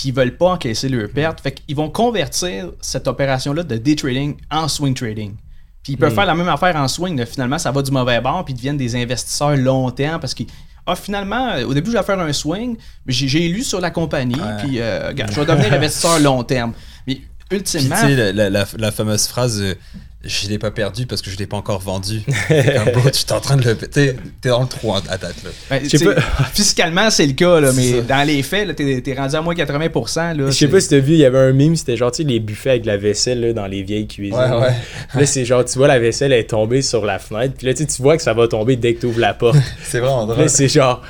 [0.00, 1.42] puis ils veulent pas encaisser leurs pertes.
[1.42, 5.34] Fait qu'ils vont convertir cette opération-là de day trading en swing trading.
[5.82, 6.14] Puis ils peuvent hmm.
[6.14, 7.22] faire la même affaire en swing.
[7.26, 10.44] finalement, ça va du mauvais bord, puis ils deviennent des investisseurs long terme parce que
[10.86, 14.40] ah, finalement, au début, je vais faire un swing, mais j'ai lu sur la compagnie,
[14.60, 16.72] puis euh, je vais devenir investisseur long terme.
[17.06, 17.20] Mais
[17.50, 17.96] ultimement.
[18.00, 19.60] tu sais, la, fameuse phrase.
[19.60, 19.74] Euh,
[20.22, 22.20] je l'ai pas perdu parce que je l'ai pas encore vendu.
[22.50, 23.74] beau, tu es en train de le.
[23.74, 25.22] T'es es dans le trou à date.
[25.22, 25.50] Là.
[25.70, 25.80] Ben,
[26.52, 30.36] fiscalement, c'est le cas, là, mais dans les faits, t'es es rendu à moins 80%.
[30.36, 32.38] Là, je sais pas si t'as vu, il y avait un mime, c'était genre les
[32.38, 34.34] buffets avec la vaisselle là, dans les vieilles cuisines.
[34.34, 34.74] Ouais, ouais.
[35.14, 37.86] Là, c'est genre, tu vois, la vaisselle est tombée sur la fenêtre, puis là, tu
[38.00, 39.56] vois que ça va tomber dès que tu ouvres la porte.
[39.82, 40.40] c'est vraiment drôle.
[40.40, 41.02] Là, c'est genre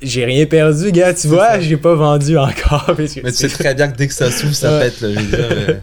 [0.00, 2.94] j'ai rien perdu, gars, tu vois, j'ai pas vendu encore.
[2.98, 5.26] mais tu sais très bien que dès que ça s'ouvre, ça pète, là, je veux
[5.26, 5.82] dire.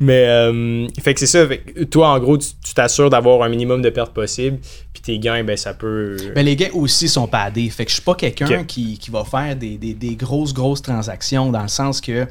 [0.00, 1.46] Mais, euh, fait que c'est ça.
[1.90, 4.58] toi, en gros, tu t'assures d'avoir un minimum de pertes possible.
[4.92, 6.16] Puis tes gains, ben, ça peut.
[6.20, 7.70] Mais ben, les gains aussi sont padés.
[7.70, 10.82] Fait que je suis pas quelqu'un qui, qui, va faire des, des, des, grosses, grosses
[10.82, 12.26] transactions dans le sens que.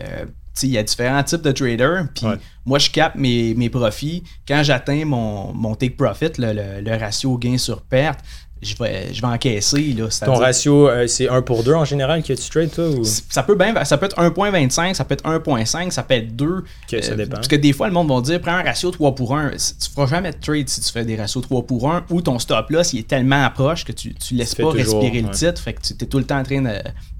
[0.00, 0.24] Euh,
[0.62, 2.08] il y a différents types de traders.
[2.14, 2.26] Puis
[2.66, 4.22] moi, je capte mes, mes profits.
[4.46, 8.20] Quand j'atteins mon, mon take profit, le, le, le ratio gain sur perte,
[8.62, 9.94] je vais, je vais encaisser.
[9.94, 13.04] Là, Ton ratio, euh, c'est 1 pour 2 en général que tu trades, toi ou...
[13.04, 16.64] Ça peut bien, ça peut être 1.25, ça peut être 1.5, ça peut être 2.
[16.86, 17.36] Que ça euh, dépend.
[17.36, 19.52] parce que des fois, le monde va dire prends un ratio 3 pour 1.
[19.52, 22.38] Tu feras jamais de trade si tu fais des ratios 3 pour 1 ou ton
[22.38, 25.60] stop loss il est tellement proche que tu ne laisses pas respirer le titre.
[25.60, 26.62] Fait que tu es tout le temps en train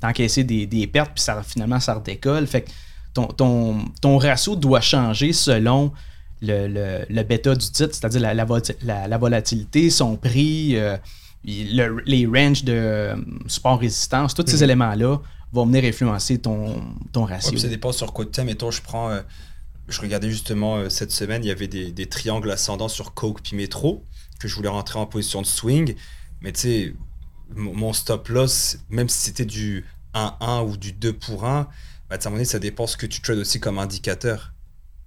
[0.03, 2.47] d'encaisser des, des, pertes, puis ça, finalement, ça redécolle.
[2.47, 2.71] Fait que
[3.15, 5.93] ton, ton, ton ratio doit changer selon.
[6.43, 10.97] Le, le, le bêta du titre, c'est-à-dire la, la, volatilité, son prix, euh,
[11.45, 13.17] les ranges de euh,
[13.47, 14.63] support résistance, tous ces mhm.
[14.65, 15.21] éléments-là
[15.53, 16.83] vont venir influencer ton,
[17.13, 17.59] ton ratio.
[17.59, 19.11] ça dépend sur quoi tu Mettons, je prends.
[19.11, 19.21] Euh,
[19.89, 23.57] je regardais justement euh, cette semaine, il y avait des, triangles ascendants sur Coke puis
[23.57, 24.05] Metro,
[24.39, 25.97] que je voulais rentrer en position de swing.
[26.41, 26.95] Mais tu sais,
[27.57, 29.85] mon stop loss, même si c'était du
[30.15, 31.69] 1-1 ou du 2 pour 1, bah,
[32.11, 34.53] à un moment donné, ça dépend ce que tu trades aussi comme indicateur.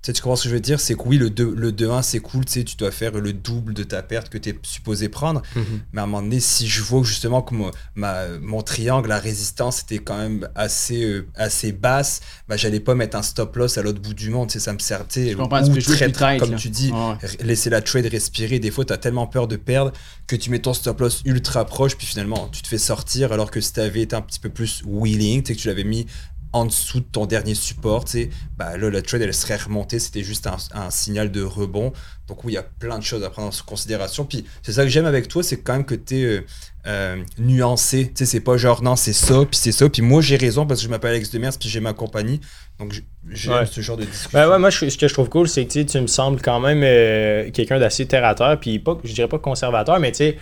[0.04, 0.82] Tu, sais, tu comprends ce que je veux dire?
[0.82, 3.74] C'est que oui, le 2-1, le c'est cool, tu sais, tu dois faire le double
[3.74, 5.42] de ta perte que tu es supposé prendre.
[5.56, 5.64] Mhm.
[5.94, 7.56] Mais à un moment donné, si je vois justement que
[7.96, 12.96] ma, mon triangle, la résistance était quand même assez, euh, assez basse, bah, j'allais pas
[12.96, 14.50] mettre un stop loss à l'autre bout du monde.
[14.50, 16.92] Tu sais, ça me sert, je comprends, ou très, trade, comme tu dis,
[17.40, 18.60] laisser la trade respirer.
[18.60, 19.94] Des fois, tu as tellement peur de perdre
[20.28, 23.52] que tu mets ton stop loss ultra proche, puis finalement, tu te fais sortir alors
[23.52, 25.86] que si tu avais été un petit peu plus willing, tu sais, que tu l'avais
[25.86, 26.08] mis
[26.54, 30.24] en dessous de ton dernier support, tu bah là, la trade, elle serait remontée, c'était
[30.24, 31.92] juste un, signal de rebond.
[32.28, 34.24] Donc oui, il y a plein de choses à prendre en considération.
[34.24, 36.46] Puis c'est ça que j'aime avec toi, c'est quand même que tu es euh,
[36.86, 38.06] euh, nuancé.
[38.08, 39.90] Tu sais, c'est pas genre non, c'est ça, puis c'est ça.
[39.90, 42.40] Puis moi, j'ai raison parce que je m'appelle Alex Demers, puis j'ai ma compagnie.
[42.78, 42.94] Donc
[43.30, 44.30] j'aime ce genre de discussion.
[44.32, 46.82] Ben ouais, moi, ce que je trouve cool, c'est que tu me sembles quand même
[46.84, 50.38] euh, quelqu'un d'assez terre à terre, puis pas, je dirais pas conservateur, mais tu sais,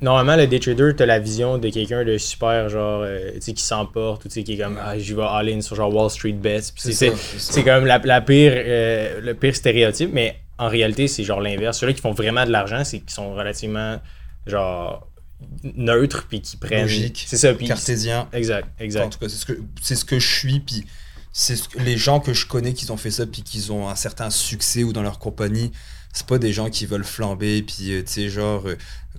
[0.00, 3.52] normalement, le day trader, t'as la vision de quelqu'un de super, genre, euh, tu sais,
[3.52, 6.10] qui s'emporte, ou tu sais, qui est comme, ah, j'y vais all-in sur genre Wall
[6.10, 6.72] Street Bets.
[6.76, 11.78] C'est comme la, la pire, euh, le pire stéréotype, mais en réalité, c'est genre l'inverse.
[11.78, 14.00] Ceux-là qui font vraiment de l'argent, c'est qui sont relativement,
[14.46, 15.06] genre,
[15.62, 16.88] neutres, puis qui prennent.
[16.88, 17.66] C'est ça, puis.
[17.66, 18.28] Cartésien.
[18.32, 19.06] Exact, exact.
[19.06, 20.84] En tout cas, c'est ce, que, ce que je suis, puis
[21.32, 24.28] c'est les gens que je connais qui ont fait ça, puis qui ont un certain
[24.28, 25.70] succès ou dans leur compagnie
[26.12, 28.64] c'est pas des gens qui veulent flamber puis tu sais genre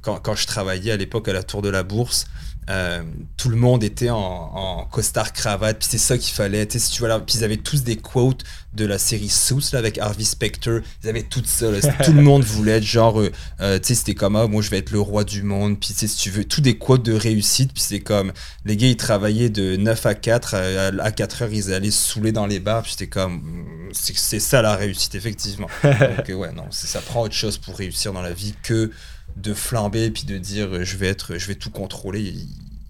[0.04, 2.28] quand, quand, je travaillais à l'époque à la Tour de la Bourse,
[2.70, 3.04] euh,
[3.36, 6.68] tout le monde était en, en costard cravate, puis c'est ça qu'il fallait.
[6.70, 8.44] Si tu vois puis ils avaient tous des quotes
[8.74, 10.80] de la série Suits là, avec Harvey Specter.
[11.04, 11.68] Ils avaient tout ça.
[12.04, 13.32] tout le monde voulait être genre, euh,
[13.62, 15.80] euh, tu sais, c'était comme ah, moi je vais être le roi du monde.
[15.80, 17.74] Puis si tu veux, tous des quotes de réussite.
[17.74, 18.32] Puis c'est comme
[18.66, 20.56] les gars ils travaillaient de 9 à 4
[21.02, 22.84] à, 4 heures, ils allaient se saouler dans les bars.
[22.84, 25.68] Puis c'était comme mm, c'est ça la réussite effectivement.
[25.84, 28.92] Donc ouais non, ça prend autre chose pour réussir dans la vie que
[29.36, 32.34] de flamber puis de dire euh, je vais être je vais tout contrôler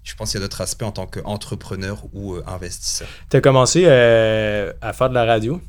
[0.02, 3.08] je pense qu'il y a d'autres aspects en tant qu'entrepreneur ou euh, investisseur.
[3.30, 5.62] Tu as commencé euh, à faire de la radio?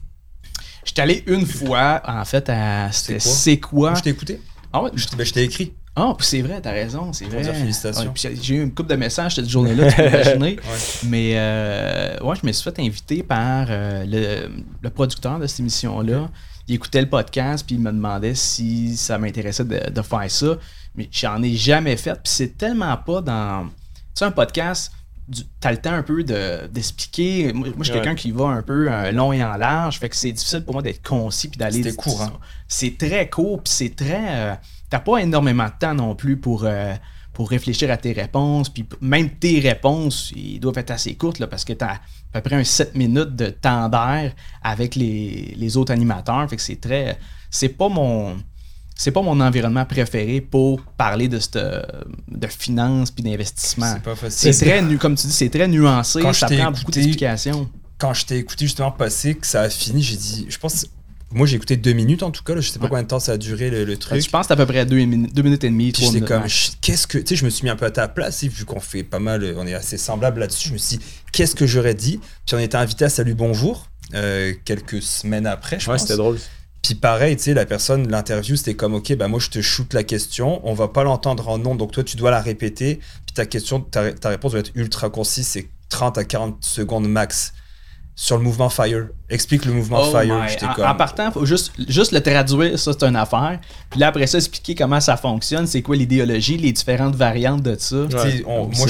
[0.84, 2.92] J'étais allé une fois, en fait, à.
[2.92, 3.96] C'est quoi?
[3.96, 4.42] Je t'ai écouté?
[4.74, 4.92] Ah ouais?
[4.94, 5.74] Je, ben, t'ai écrit.
[5.96, 7.46] Ah, oh, c'est vrai, t'as raison, c'est vrai.
[7.46, 8.14] félicitations.
[8.14, 10.60] j'ai eu une couple de messages cette journée-là, tu peux imaginer.
[11.06, 11.36] Mais
[12.22, 16.30] ouais, je me suis fait inviter par le, producteur de cette émission-là
[16.68, 20.58] il écoutait le podcast, puis il me demandait si ça m'intéressait de, faire ça.
[20.96, 22.14] Mais j'en ai jamais fait.
[22.14, 23.66] Puis c'est tellement pas dans.
[23.66, 24.92] Tu sais, un podcast,
[25.60, 27.54] t'as le temps un peu d'expliquer.
[27.54, 30.00] moi, je suis quelqu'un qui va un peu euh, long et en large.
[30.00, 31.94] Fait que c'est difficile pour moi d'être concis puis d'aller.
[31.94, 32.34] Court, hein?
[32.68, 34.52] C'est très court, puis c'est très.
[34.52, 34.56] Euh,
[34.90, 36.64] t'as pas énormément de temps non plus pour.
[36.64, 36.96] Euh,
[37.36, 38.70] pour réfléchir à tes réponses.
[38.70, 42.42] Puis même tes réponses, ils doivent être assez courtes là, parce que tu as à
[42.42, 44.34] peu près un 7 minutes de temps d'air
[44.64, 46.50] avec les, autres animateurs.
[46.50, 47.20] Fait que c'est très.
[47.52, 48.38] C'est pas mon.
[48.98, 53.92] C'est pas mon environnement préféré pour parler de, de finances puis d'investissement.
[53.94, 54.54] C'est pas facile.
[54.54, 56.22] C'est très, comme tu dis, c'est très nuancé.
[56.32, 57.70] ça prend beaucoup d'explications.
[57.98, 60.88] Quand je t'ai écouté justement passer, que ça a fini, j'ai dit, je pense,
[61.36, 62.56] moi, j'ai écouté deux minutes en tout cas.
[62.56, 64.22] je sais pas combien de temps ça a duré le, truc.
[64.22, 65.92] Je pense que c'est à peu près deux, deux minutes et demie.
[65.92, 66.44] Puis j'étais comme,
[66.80, 67.18] qu'est-ce que.
[67.18, 69.20] Tu sais, je me suis mis un peu à ta place, vu qu'on fait pas
[69.20, 70.70] mal, on est assez semblable là-dessus.
[70.70, 72.22] Je me suis dit, qu'est-ce que j'aurais dit?
[72.46, 76.40] Puis on était invité à Salut Bonjour euh, quelques semaines après, je ouais, c'était drôle.
[76.82, 79.92] Puis pareil, tu sais, la personne, l'interview, c'était comme, ok, bah moi je te shoot
[79.94, 83.00] la question, on va pas l'entendre en nom, donc toi tu dois la répéter.
[83.26, 87.10] Puis ta question, ta, ta réponse doit être ultra concise, c'est 30 à 40 secondes
[87.10, 87.54] max
[88.16, 89.08] sur le mouvement Fire.
[89.30, 90.48] Explique le mouvement oh Fire.
[90.80, 93.60] En, partant, faut juste, juste le traduire, ça c'est une affaire.
[93.90, 97.76] Puis là, après ça, expliquer comment ça fonctionne, c'est quoi l'idéologie, les différentes variantes de
[97.78, 98.08] ça.
[98.46, 98.88] moi,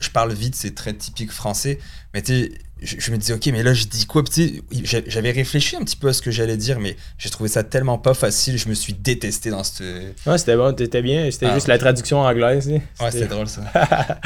[0.00, 1.78] je, parle vite, c'est très typique français.
[2.12, 4.22] Mais tu sais, je, me dis, ok, mais là, je dis quoi?
[4.70, 7.98] J'avais réfléchi un petit peu à ce que j'allais dire, mais j'ai trouvé ça tellement
[7.98, 8.58] pas facile.
[8.58, 10.12] Je me suis détesté dans ce.
[10.26, 11.28] Ouais, c'était bon, t'étais bien.
[11.30, 11.54] C'était ah.
[11.54, 12.68] juste la traduction anglaise.
[12.68, 13.62] Ouais, c'était drôle ça.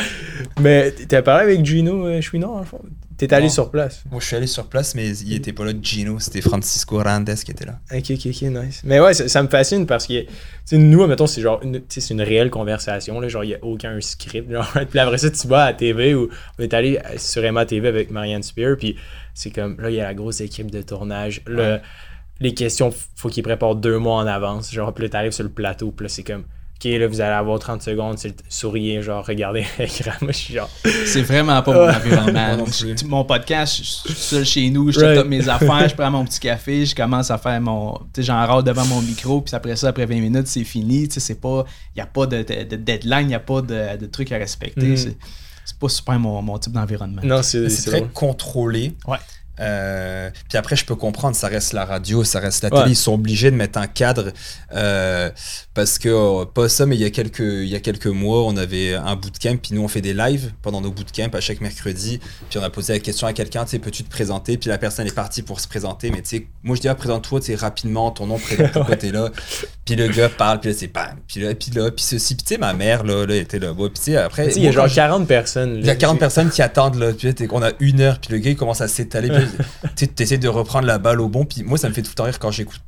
[0.60, 2.82] mais t'as parlé avec Gino euh, Chouinard, en fond?
[3.16, 5.72] T'es allé sur place Moi, je suis allé sur place, mais il était pas là
[5.80, 7.78] Gino, c'était Francisco Randes qui était là.
[7.92, 8.82] Ok, ok, ok, nice.
[8.84, 10.24] Mais ouais, ça, me fascine parce que,
[10.72, 14.50] nous, mettons, c'est genre, c'est une réelle conversation, là, genre, il n'y a aucun script.
[14.50, 17.66] Genre, puis après ça, tu vas à la TV où on est allé sur Emma
[17.66, 18.96] TV avec Marianne Spear, puis
[19.34, 21.42] c'est comme, là, il y a la grosse équipe de tournage.
[22.40, 24.72] les questions, faut qu'ils préparent deux mois en avance.
[24.72, 26.44] Genre, puis là, t'arrives sur le plateau, puis là, c'est comme
[26.84, 30.12] là, vous allez avoir 30 secondes, c'est sourier, genre, regardez l'écran.
[30.20, 30.70] Moi, je suis genre.
[31.06, 32.64] C'est vraiment pas mon environnement.
[33.06, 35.26] mon podcast, je suis seul chez nous, je right.
[35.26, 37.94] mes affaires, je prends mon petit café, je commence à faire mon.
[38.12, 41.08] Tu sais, j'en râle devant mon micro, puis après ça, après 20 minutes, c'est fini.
[41.08, 41.64] Tu sais, c'est pas.
[41.94, 42.42] Il n'y a pas de,
[42.76, 44.92] deadline, il n'y a pas de, de trucs à respecter.
[44.92, 45.14] Mm.
[45.64, 47.22] C'est pas super mon, mon type d'environnement.
[47.24, 48.94] Non, c'est très contrôlé.
[49.06, 49.18] Ouais.
[49.60, 52.90] Euh, puis après, je peux comprendre, ça reste la radio, ça reste la télé.
[52.90, 54.32] Ils sont obligés de mettre un cadre
[54.74, 55.30] euh,
[55.74, 58.44] parce que, oh, pas ça, mais il y, a quelques, il y a quelques mois,
[58.44, 61.60] on avait un bootcamp, puis nous, on fait des lives pendant nos bootcamps à chaque
[61.60, 62.20] mercredi.
[62.48, 64.78] Puis on a posé la question à quelqu'un, tu sais, peux-tu te présenter Puis la
[64.78, 67.46] personne est partie pour se présenter, mais tu sais, moi, je dis, ah, présente-toi, tu
[67.46, 69.30] sais, rapidement, ton nom, prénom, pourquoi t'es là.
[69.84, 71.16] Puis le gars parle, puis là, c'est bam.
[71.26, 72.36] Puis là, puis là, puis ceci.
[72.36, 73.74] Puis tu sais, ma mère, là, là, était là.
[73.74, 74.52] Puis tu sais, après.
[74.54, 75.76] Il y a genre 40 personnes.
[75.78, 77.12] Il y a 40 personnes qui attendent, là.
[77.12, 79.30] Tu sais, qu'on a une heure, puis le gars, il commence à s'étaler
[79.96, 81.44] tu essaies de reprendre la balle au bon.
[81.44, 82.80] Puis moi, ça me fait tout le temps rire quand j'écoute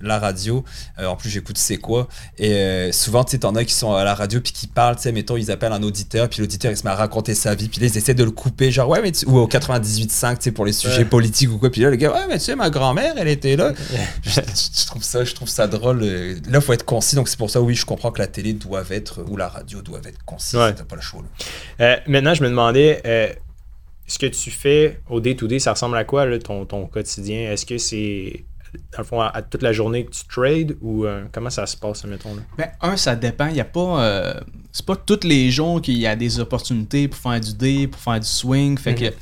[0.00, 0.64] la radio.
[0.98, 2.08] Euh, en plus, j'écoute C'est quoi.
[2.38, 4.96] Et euh, souvent, tu sais, t'en as qui sont à la radio puis qui parlent,
[4.96, 7.54] tu sais, mettons, ils appellent un auditeur, puis l'auditeur, il se met à raconter sa
[7.54, 10.44] vie, puis là, ils essaient de le couper, genre, ouais, mais ou au 98.5, tu
[10.44, 11.70] sais, pour les sujets politiques ou quoi.
[11.70, 13.72] Puis là, le gars, ouais, mais tu sais, ma grand-mère, elle était là.
[14.22, 16.04] je, trouve ça, je trouve ça drôle.
[16.48, 18.84] Là, faut être concis, donc c'est pour ça, oui, je comprends que la télé doit
[18.90, 20.56] être, ou la radio doit être concis.
[20.56, 21.22] T'as pas le choix,
[21.80, 23.02] euh, maintenant, je me demandais,
[24.06, 27.50] ce que tu fais au day-to-day, ça ressemble à quoi ton, ton quotidien?
[27.50, 28.44] Est-ce que c'est
[28.92, 31.76] dans le fond, à, toute la journée que tu trades ou euh, comment ça se
[31.76, 32.34] passe, mettons?
[32.34, 32.42] Là?
[32.56, 33.46] Ben, un, ça dépend.
[33.48, 34.02] Il n'y a pas.
[34.02, 34.40] Euh,
[34.72, 38.00] c'est pas tous les jours qu'il y a des opportunités pour faire du day, pour
[38.00, 38.78] faire du swing.
[38.78, 39.06] Fait que.
[39.06, 39.12] Mhm.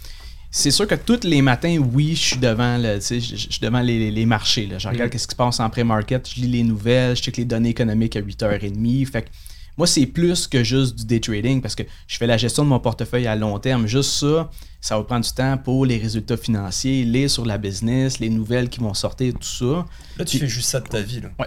[0.57, 3.81] C'est sûr que tous les matins, oui, je suis devant, le, je, je suis devant
[3.81, 4.67] les, les, marchés.
[4.67, 4.79] Là.
[4.79, 5.19] Je regarde mhm.
[5.19, 8.15] ce qui se passe en pré-market, je lis les nouvelles, je check les données économiques
[8.15, 9.07] à 8h30.
[9.07, 9.29] Fait que
[9.77, 12.69] moi, c'est plus que juste du day trading parce que je fais la gestion de
[12.69, 13.87] mon portefeuille à long terme.
[13.87, 14.51] Juste ça,
[14.81, 18.69] ça va prendre du temps pour les résultats financiers, les sur la business, les nouvelles
[18.69, 19.87] qui vont sortir, tout ça.
[20.19, 21.21] Là, tu fais juste ça de ta vie.
[21.21, 21.31] Là.
[21.39, 21.47] Ouais.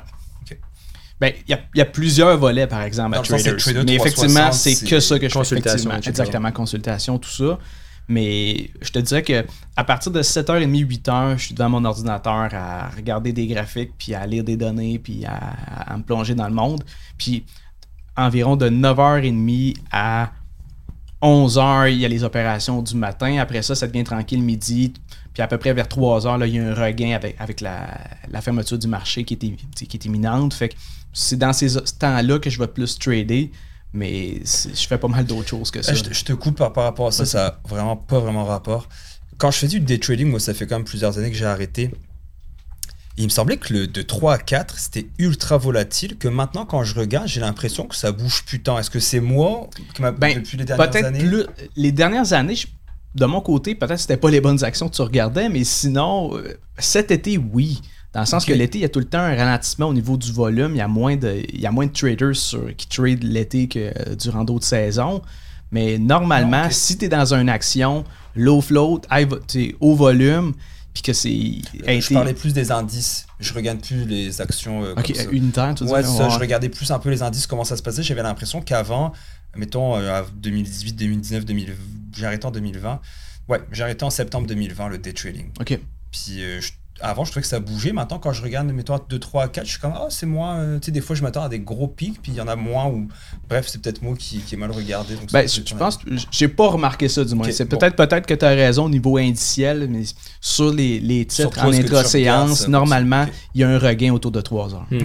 [1.19, 3.55] Ben, il y, a plusieurs volets, par exemple, à Traders.
[3.85, 5.57] mais effectivement, c'est que ça que je fais.
[5.57, 5.95] Effectivement.
[5.95, 7.57] Exactement, consultation, tout ça.
[8.07, 12.49] Mais je te dirais que à partir de 7h30, 8h, je suis devant mon ordinateur
[12.53, 16.53] à regarder des graphiques, puis à lire des données, puis à, me plonger dans le
[16.53, 16.83] monde.
[17.17, 17.45] Puis
[18.17, 20.31] environ de 9h30 à
[21.21, 23.37] 11h, il y a les opérations du matin.
[23.39, 24.93] Après ça, ça devient tranquille midi.
[25.33, 28.41] Puis à peu près vers 3h, là, il y a un regain avec, avec la,
[28.41, 30.53] fermeture du marché qui est, qui est imminente.
[30.53, 30.75] Fait que
[31.13, 33.51] c'est dans ces temps-là que je vais plus trader
[33.93, 35.93] mais je fais pas mal d'autres choses que ça.
[35.93, 38.87] Je, te coupe par, rapport à ça, ça n'a vraiment pas vraiment rapport.
[39.37, 41.45] Quand je fais du day trading, moi, ça fait quand même plusieurs années que j'ai
[41.45, 41.91] arrêté.
[43.17, 46.83] Il me semblait que le de 3 à 4, c'était ultra volatile, que maintenant, quand
[46.83, 48.77] je regarde, j'ai l'impression que ça bouge plus tant.
[48.77, 51.19] Est-ce que c'est moi qui m'a ben, depuis les dernières années?
[51.19, 51.45] plus,
[51.75, 52.55] Les dernières années,
[53.15, 56.53] de mon côté, peut-être c'était pas les bonnes actions que tu regardais, mais sinon, euh,
[56.77, 57.81] cet été, oui.
[58.13, 60.15] Dans le sens que l'été, il y a tout le temps un ralentissement au niveau
[60.15, 60.71] du volume.
[60.71, 63.79] Il y a moins de, il y a moins de traders qui trade l'été que
[63.79, 65.21] euh, durant d'autres saisons.
[65.71, 68.05] Mais normalement, ah, si tu es dans une action
[68.35, 69.01] low float,
[69.79, 70.53] haut volume,
[70.97, 71.29] puis que c'est.
[71.87, 73.27] Euh, je parlais plus des indices.
[73.39, 74.83] Je regarde plus les actions.
[74.83, 77.77] Euh, ok, unitaires, tu ouais, ça, je regardais plus un peu les indices, comment ça
[77.77, 78.01] se passait.
[78.01, 79.13] J'avais l'impression qu'avant,
[79.55, 79.99] mettons,
[80.33, 81.75] 2018, 2019, 2000,
[82.15, 82.99] j'ai arrêté en 2020.
[83.47, 85.51] Ouais, j'ai arrêté en septembre 2020 le day trading.
[85.59, 85.79] Ok.
[86.11, 86.71] Puis je
[87.01, 87.91] avant, je trouvais que ça bougeait.
[87.91, 90.57] Maintenant, quand je regarde, mettons, 2, 3, 4, je suis comme, ah, c'est moins.
[90.57, 92.47] Euh, tu sais, des fois, je m'attends à des gros pics, puis il y en
[92.47, 92.87] a moins.
[92.87, 93.07] Ou...
[93.49, 95.15] Bref, c'est peut-être moi qui, qui ai mal regardé.
[95.15, 95.99] Donc ben, je, pense,
[96.31, 97.49] j'ai pas remarqué ça, du moins.
[97.51, 100.03] c'est peut-être peut-être que tu as raison au niveau indiciel, mais
[100.41, 104.73] sur les, les titres en intra-séance, normalement, il y a un regain autour de 3
[104.73, 104.87] heures.
[104.89, 104.99] Hmm.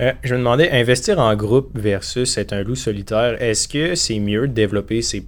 [0.00, 4.18] Euh, je me demandais, investir en groupe versus être un loup solitaire, est-ce que c'est
[4.18, 5.26] mieux de développer ses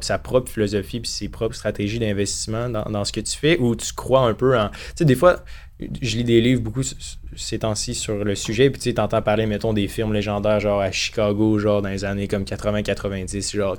[0.00, 3.92] sa propre philosophie et ses propres stratégies d'investissement dans, ce que tu fais ou tu
[3.92, 4.68] crois un peu en.
[4.68, 5.44] Tu sais, des fois,
[5.78, 6.82] je lis des livres beaucoup
[7.36, 10.90] ces temps-ci sur le sujet, puis tu entends parler, mettons, des firmes légendaires, genre à
[10.90, 13.78] Chicago, genre dans les années comme 80-90, genre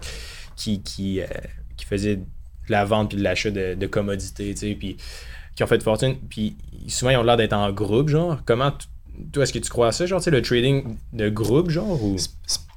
[0.56, 1.26] qui, qui, euh,
[1.78, 2.26] qui faisaient de
[2.70, 4.98] la vente puis de l'achat de, commodités, tu sais, puis
[5.56, 6.56] qui ont fait de fortune, puis
[6.88, 8.39] souvent ils ont l'air d'être en groupe, genre.
[8.46, 8.72] Comment,
[9.32, 12.02] toi, est-ce que tu crois à ça, genre, tu sais, le trading de groupe, genre,
[12.04, 12.16] ou?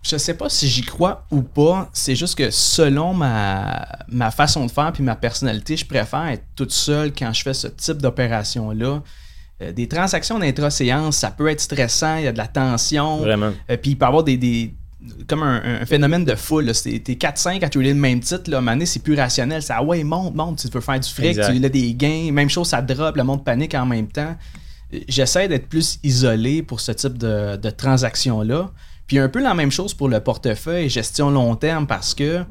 [0.05, 1.89] Je sais pas si j'y crois ou pas.
[1.93, 6.45] C'est juste que selon ma, ma façon de faire puis ma personnalité, je préfère être
[6.55, 9.03] toute seule quand je fais ce type d'opération-là.
[9.63, 13.19] Euh, des transactions d'intra-séance, ça peut être stressant, il y a de la tension.
[13.19, 13.53] Vraiment.
[13.71, 14.75] Euh, puis il peut y avoir des,
[15.27, 16.67] comme un, phénomène de foule.
[16.73, 18.51] T'es 4-5 à trader le même titre.
[18.51, 19.63] Là, à c'est plus rationnel.
[19.63, 22.31] C'est ah ouais, monte, monte, tu veux faire du fric, tu as des gains.
[22.31, 24.37] Même chose, ça drop, le monde panique en même temps.
[24.93, 28.71] Euh, j'essaie d'être plus isolé pour ce type de, de transaction-là.
[29.07, 32.45] Puis un peu la même chose pour le portefeuille gestion long terme parce que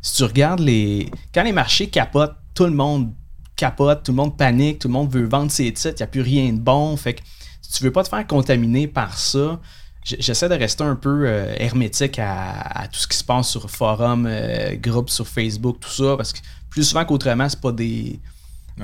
[0.00, 1.10] si tu regardes les.
[1.34, 3.12] Quand les marchés capotent, tout le monde
[3.56, 6.08] capote, tout le monde panique, tout le monde veut vendre ses titres, il n'y a
[6.08, 6.96] plus rien de bon.
[6.96, 7.22] Fait que
[7.60, 9.60] si tu veux pas te faire contaminer par ça,
[10.02, 14.26] j'essaie de rester un peu euh, hermétique à, tout ce qui se passe sur forum,
[14.28, 16.40] euh, groupes sur Facebook, tout ça, parce que
[16.70, 18.18] plus souvent qu'autrement, c'est pas des.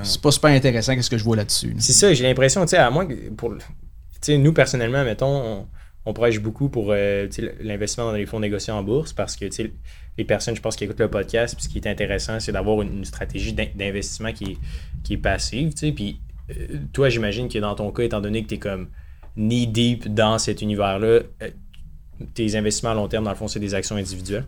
[0.02, 1.74] C'est pas super intéressant qu'est-ce que je vois là-dessus.
[1.78, 3.56] C'est ça, j'ai l'impression, tu sais, à moins que pour.
[3.56, 3.64] Tu
[4.20, 5.66] sais, nous personnellement, mettons, on
[6.12, 7.28] prêche beaucoup pour euh,
[7.60, 9.46] l'investissement dans les fonds négociés en bourse parce que
[10.16, 12.82] les personnes, je pense, qui écoutent le podcast, puis ce qui est intéressant, c'est d'avoir
[12.82, 14.58] une, stratégie d'investissement qui est,
[15.04, 15.72] qui est passive.
[15.94, 18.88] Puis euh, toi, j'imagine que dans ton cas, étant donné que tu es comme
[19.36, 21.50] knee deep dans cet univers-là, euh,
[22.34, 24.46] tes investissements à long terme, dans le fond, c'est des actions individuelles?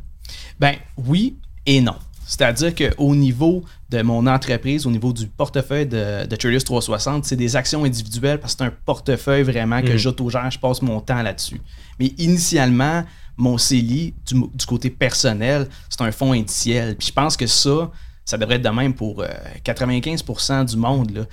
[0.58, 1.36] Ben oui
[1.66, 1.96] et non.
[2.26, 7.36] C'est-à-dire qu'au niveau de mon entreprise, au niveau du portefeuille de, de Traders 360, c'est
[7.36, 9.96] des actions individuelles parce que c'est un portefeuille vraiment que mm.
[9.96, 11.60] j'autogère, je passe mon temps là-dessus.
[11.98, 13.04] Mais initialement,
[13.36, 16.96] mon CELI, du, côté personnel, c'est un fonds indiciel.
[16.96, 17.90] Puis je pense que ça,
[18.24, 19.24] ça devrait être de même pour
[19.64, 21.26] 95% euh, du monde.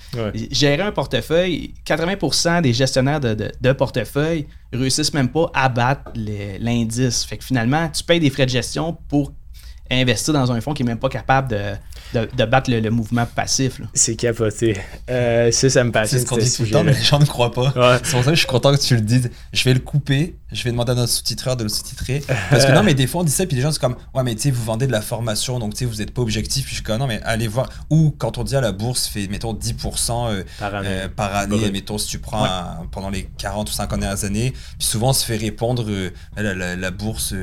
[0.50, 6.10] Gérer un portefeuille, 80% des gestionnaires de, de, de, portefeuille réussissent même pas à battre
[6.14, 7.24] l'indice.
[7.24, 9.32] Fait que finalement, tu payes des frais de gestion pour
[9.90, 11.74] investir dans un fonds qui n'est même pas capable de,
[12.14, 13.80] de, battre le, mouvement passif.
[13.94, 14.76] C'est capoté.
[15.10, 16.20] Euh, ça, ça me passionne.
[16.20, 18.00] C'est ce qu'on dit tout le temps, mais les gens ne croient pas.
[18.02, 19.30] C'est pour ça que je suis content que tu le dises.
[19.52, 22.22] Je vais le couper, je vais demander à notre sous-titreur de le sous-titrer.
[22.50, 24.22] Parce que non, mais des fois, on dit ça, puis les gens sont comme Ouais,
[24.22, 26.64] mais tu sais, vous vendez de la formation, donc tu sais, vous n'êtes pas objectif.
[26.64, 27.68] Puis je suis comme Non, mais allez voir.
[27.90, 31.34] Ou quand on dit à la bourse, fait, mettons, 10% euh, par année, euh, par
[31.34, 32.46] année mettons, si tu prends
[32.90, 34.52] pendant les 40 ou 50 dernières années.
[34.78, 35.86] Puis souvent, on se fait répondre
[36.36, 37.34] la, la, bourse,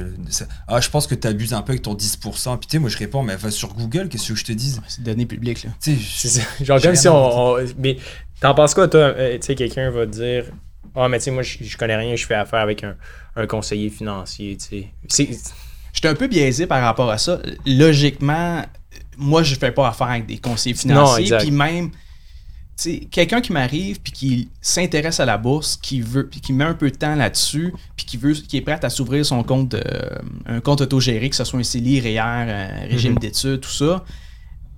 [0.68, 2.35] ah, je pense que tu abuses un peu avec ton 10%.
[2.58, 4.82] Puis tu sais, moi je réponds, mais va sur Google, qu'est-ce que je te dise?
[4.88, 5.72] C'est données publiques, là.
[5.82, 7.98] Tu sais, genre comme si on, Mais
[8.42, 9.00] t'en penses quoi, toi?
[9.02, 10.46] Euh, Tu sais, quelqu'un va te dire,
[10.96, 12.96] ah, oh, mais tu sais, moi je connais rien, je fais affaire avec un,
[13.36, 15.30] un conseiller financier, tu sais.
[15.94, 17.40] J'étais un peu biaisé par rapport à ça.
[17.66, 18.64] Logiquement,
[19.18, 21.92] moi je fais pas affaire avec des conseillers financiers, puis même
[23.10, 26.74] quelqu'un qui m'arrive puis qui s'intéresse à la bourse, qui veut puis qui met un
[26.74, 29.76] peu de temps là-dessus, puis qui veut qui est prêt à s'ouvrir son compte
[30.46, 33.20] un compte autogéré que ce soit un CELI, REER, un régime mhm.
[33.20, 34.04] d'études, tout ça.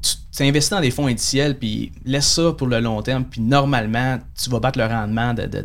[0.02, 4.20] Tu investis dans des fonds indiciels puis laisse ça pour le long terme puis normalement
[4.42, 5.64] tu vas battre le rendement de, de,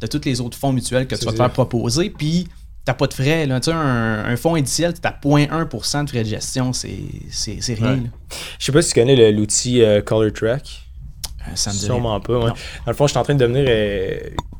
[0.00, 2.48] de, tous les autres fonds mutuels que tu vas te faire proposer puis
[2.84, 3.46] t'as pas de frais.
[3.46, 3.60] Là.
[3.60, 6.94] Tu sais, un, un fonds indiciel, tu as 0.1% de frais de gestion, c'est
[7.74, 8.04] rien.
[8.58, 10.83] Je sais pas si tu connais l'outil euh, Color Track.
[11.46, 12.32] Euh, ça me Sûrement pas.
[12.34, 12.54] Dans
[12.86, 13.68] le fond, je suis en train de devenir.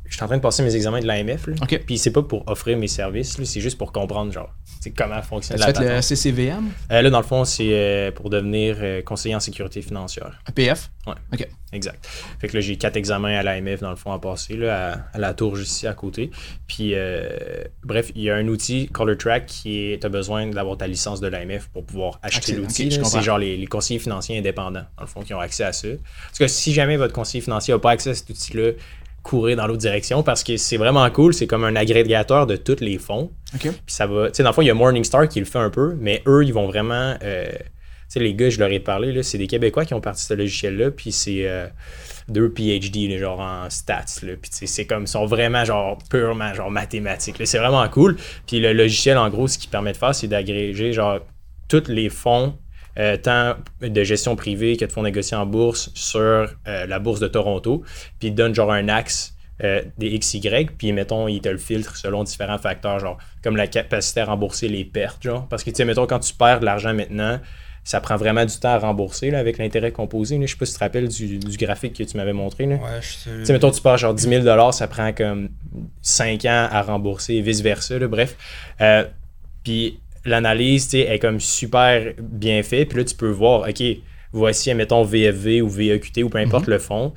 [0.07, 1.48] Je suis en train de passer mes examens de l'AMF.
[1.48, 1.80] OK.
[1.86, 4.50] Puis c'est pas pour offrir mes services, c'est juste pour comprendre genre
[4.90, 8.76] comment fonctionne la fait le CCVM euh, Là, dans le fond, c'est euh, pour devenir
[8.80, 10.40] euh, conseiller en sécurité financière.
[10.46, 11.14] APF Ouais.
[11.34, 11.46] OK.
[11.72, 12.07] Exact.
[12.38, 15.18] Fait que là, j'ai quatre examens à l'AMF, dans le fond, à passer, là, à,
[15.18, 16.30] la tour juste ici à côté.
[16.66, 16.94] Puis,
[17.82, 20.00] bref, il y a un outil, Color Track, qui est.
[20.00, 22.90] Tu as besoin d'avoir ta licence de l'AMF pour pouvoir acheter l'outil.
[22.90, 25.88] c'est genre les, les, conseillers financiers indépendants, dans le fond, qui ont accès à ça.
[26.28, 28.70] Parce que si jamais votre conseiller financier n'a pas accès à cet outil-là,
[29.24, 31.34] courir dans l'autre direction parce que c'est vraiment cool.
[31.34, 33.32] C'est comme un agrégateur de tous les fonds.
[33.68, 34.28] Puis ça va.
[34.28, 36.22] Tu sais, dans le fond, il y a Morningstar qui le fait un peu, mais
[36.26, 37.16] eux, ils vont vraiment.
[37.22, 37.58] Euh, tu
[38.08, 40.28] sais, les gars, je leur ai parlé, là, c'est des Québécois qui ont parti de
[40.28, 41.66] ce logiciel-là, puis c'est euh,
[42.28, 44.34] deux PhD, genre en stats, là.
[44.40, 47.36] Puis c'est comme, ils sont vraiment, genre, purement, genre, mathématiques.
[47.44, 48.16] C'est vraiment cool.
[48.46, 51.20] Puis le logiciel, en gros, ce qui permet de faire, c'est d'agréger, genre,
[51.68, 52.54] tous les fonds
[52.99, 56.47] euh, tant de gestion privée que de fonds négociés en bourse sur euh,
[56.86, 57.82] la bourse de Toronto.
[58.20, 61.97] Puis il donne genre un axe euh, des XY, puis mettons, il te le filtre
[61.97, 65.49] selon différents facteurs, genre comme la capacité à rembourser les pertes, genre.
[65.49, 67.40] Parce que tu sais, mettons, quand tu perds de l'argent maintenant,
[67.82, 70.40] ça prend vraiment du temps à rembourser là, avec l'intérêt composé.
[70.40, 72.66] Je sais pas si tu te rappelles du, graphique que tu m'avais montré.
[72.66, 72.76] Là.
[72.76, 73.53] Ouais, je sais.
[73.53, 75.51] mettons, tu perds genre 10 000 ça prend comme
[76.01, 77.99] 5 ans à rembourser, vice-versa.
[78.07, 78.36] Bref.
[79.64, 82.88] puis l'analyse est comme super bien faite.
[82.88, 83.82] Puis là, tu peux voir, OK,
[84.32, 86.74] voici, mettons, VFV ou VEQT ou peu importe mhm.
[86.74, 87.12] le fond,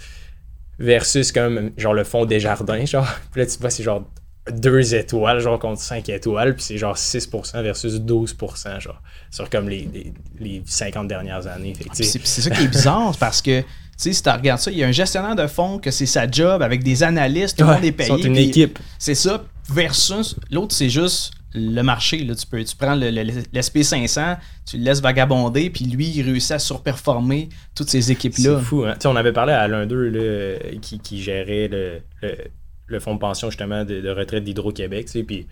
[0.80, 2.86] versus comme genre le fond des jardins.
[2.86, 3.08] Genre.
[3.32, 4.04] Puis là, tu vois, c'est genre
[4.52, 9.68] 2 étoiles, genre contre 5 étoiles, puis c'est genre 6% versus 12%, genre, sur comme
[9.68, 11.74] les, les, 50 dernières années.
[11.94, 13.66] c'est ça qui est bizarre, parce que tu
[13.98, 16.30] sais, si tu regardes ça, il y a un gestionnaire de fonds que c'est sa
[16.30, 18.26] job avec des analystes, tout le monde est payé.
[18.26, 18.78] une équipe.
[19.00, 22.24] C'est ça, versus l'autre, c'est juste le marché.
[22.24, 26.60] Là, tu, peux, tu prends l'SP500, tu le laisses vagabonder, puis lui, il réussit à
[26.60, 28.58] surperformer toutes ces équipes-là.
[28.60, 28.86] C'est fou.
[28.86, 28.96] Hein?
[29.06, 32.02] On avait parlé à l'un d'eux qui, qui, gérait le,
[32.88, 35.08] le, fonds de pension justement de, retraite d'Hydro-Québec.
[35.28, 35.48] Puis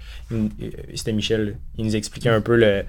[0.93, 2.83] c'était Michel, il nous expliquait un peu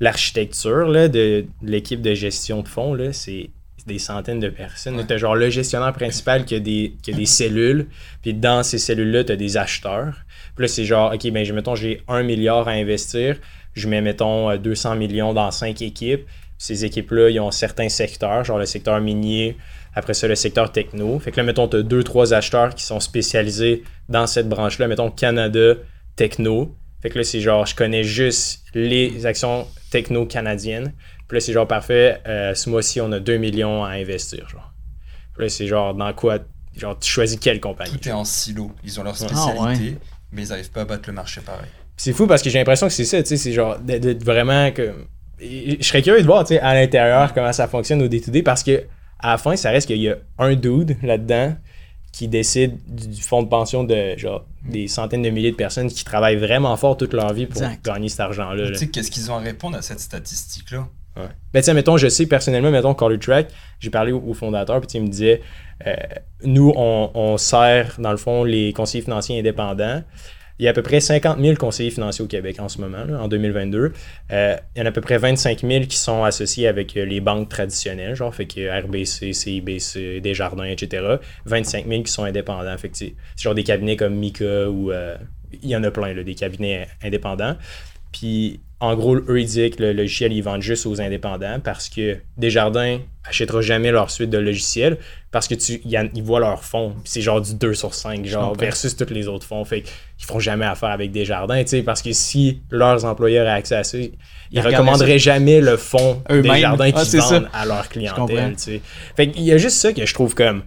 [0.00, 2.96] l'architecture de, l'équipe de gestion de fonds.
[3.12, 3.50] C'est
[3.86, 5.04] des centaines de personnes.
[5.06, 7.86] Tu as genre le gestionnaire principal qui a des, qui a des cellules,
[8.22, 10.14] puis dans ces cellules-là, tu as des acheteurs.
[10.56, 13.36] Puis là, c'est genre, OK, ben, mettons, j'ai un milliard à investir.
[13.74, 16.26] Je mets, mettons, 200 euh, millions dans cinq équipes.
[16.58, 19.56] Ces équipes-là, ils ont certains secteurs, genre le secteur minier,
[19.94, 21.18] après ça, le secteur techno.
[21.18, 24.88] Fait que là, mettons, tu as deux, trois acheteurs qui sont spécialisés dans cette branche-là.
[24.88, 25.74] Mettons, Canada,
[26.16, 26.74] techno.
[27.02, 30.92] Fait que là, c'est genre, je connais juste les actions techno canadiennes.
[31.34, 34.48] Puis là, c'est genre, parfait, euh, ce mois-ci, on a 2 millions à investir.
[34.48, 34.72] Genre.
[35.34, 36.38] Puis là, c'est genre, dans quoi
[36.76, 38.70] Genre, tu choisis quelle compagnie Tout est en silo.
[38.84, 39.96] Ils ont leur spécialité.
[40.00, 41.66] Ah, mais ils n'arrivent pas à battre le marché pareil.
[41.96, 44.70] C'est fou parce que j'ai l'impression que c'est ça, tu sais, c'est genre d'être vraiment
[44.70, 44.94] que.
[45.40, 48.62] Je serais curieux de voir, tu sais, à l'intérieur comment ça fonctionne au day parce
[48.62, 48.84] que
[49.18, 51.56] à la fin, ça reste qu'il y a un dude là-dedans
[52.12, 56.04] qui décide du fonds de pension de genre des centaines de milliers de personnes qui
[56.04, 58.68] travaillent vraiment fort toute leur vie pour gagner cet argent-là.
[58.68, 60.88] Tu sais, qu'est-ce qu'ils ont à répondre à cette statistique-là?
[61.16, 61.62] Ouais.
[61.62, 63.48] Tiens, mettons, je sais personnellement, mettons, Color Track,
[63.78, 65.42] j'ai parlé au, fondateur, puis il me disait,
[65.86, 65.94] euh,
[66.42, 70.02] nous, on, on, sert, dans le fond, les conseillers financiers indépendants.
[70.60, 73.04] Il y a à peu près 50 000 conseillers financiers au Québec en ce moment,
[73.18, 73.92] en 2022.
[74.30, 77.04] Euh, il y en a à peu près 25 000 qui sont associés avec euh,
[77.04, 81.16] les banques traditionnelles, genre, fait que RBC, CIBC, Desjardins, etc.
[81.46, 82.76] 25 000 qui sont indépendants.
[82.78, 84.92] Fait que c'est genre des cabinets comme Mika ou.
[85.62, 87.56] il y en a plein, des cabinets indépendants.
[88.12, 91.88] Puis en gros, eux, ils disent que le logiciel, ils vendent juste aux indépendants parce
[91.88, 94.98] que Desjardins n'achètera jamais leur suite de logiciels
[95.30, 96.94] parce que tu ils voient leur fonds.
[97.04, 99.64] C'est genre du 2 sur 5, genre, versus tous les autres fonds.
[99.64, 103.56] Fait qu'ils feront jamais affaire avec Desjardins, tu sais, parce que si leurs employeurs ont
[103.56, 108.56] accès à ça, ils, recommanderaient jamais le fonds Desjardins ah, qu'ils vendent à leur clientèle,
[108.56, 108.80] tu sais.
[109.16, 110.62] Fait qu'il y a juste ça que je trouve comme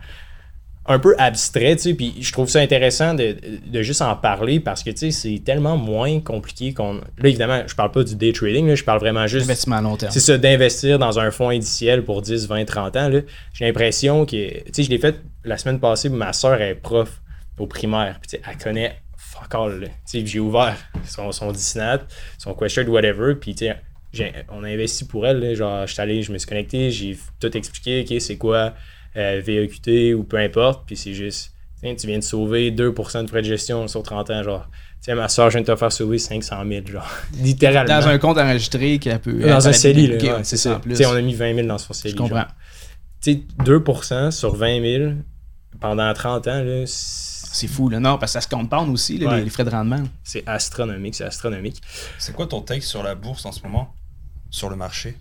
[0.90, 3.36] un peu abstrait, tu sais, puis je trouve ça intéressant de,
[3.66, 6.94] de, juste en parler parce que, tu sais, c'est tellement moins compliqué qu'on...
[6.94, 9.46] Là, évidemment, je parle pas du day trading, là, je parle vraiment juste...
[9.46, 10.14] Investissement à long terme.
[10.14, 13.20] C'est ça, d'investir dans un fonds indiciel pour 10, 20, 30 ans, là.
[13.54, 14.32] J'ai l'impression que...
[14.32, 17.22] Tu sais, je l'ai fait la semaine passée, ma soeur est prof
[17.60, 21.52] au primaire, puis tu sais, elle connaît fuck all, Tu sais, j'ai ouvert son, son
[21.52, 21.98] Disney,
[22.38, 23.66] son question, whatever, puis tu
[24.14, 26.92] sais, on a investi pour elle, là, genre, je suis allé, je me suis connecté,
[26.92, 28.74] j'ai tout expliqué, OK, c'est quoi
[29.18, 33.42] euh, VEQT ou peu importe, puis c'est juste, tu viens de sauver 2% de frais
[33.42, 34.70] de gestion sur 30 ans, genre.
[35.00, 37.08] Tiens, ma soeur, je viens de te faire sauver 500 000, genre.
[37.42, 38.00] Littéralement.
[38.00, 39.42] Dans un compte enregistré qui a pu.
[39.42, 40.44] Dans un CELI, là.
[40.44, 40.82] c'est ça.
[40.84, 42.14] Tu sais, on a mis 20 000 dans ce CELI.
[42.14, 42.46] Je comprends.
[43.22, 45.12] Tu sais, 2% sur 20 000
[45.80, 48.00] pendant 30 ans, là, c'est fou, là.
[48.00, 50.04] Non, parce que ça se compound aussi, les, frais de rendement.
[50.24, 51.82] C'est astronomique, c'est astronomique.
[52.18, 53.94] C'est quoi ton texte sur la bourse en ce moment?
[54.50, 55.18] Sur le marché?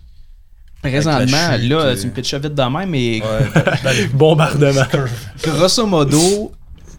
[0.81, 3.21] Présentement, là, tu me pitches vite de même, mais.
[3.21, 4.85] Ouais, bombardement.
[5.43, 6.51] Grosso modo,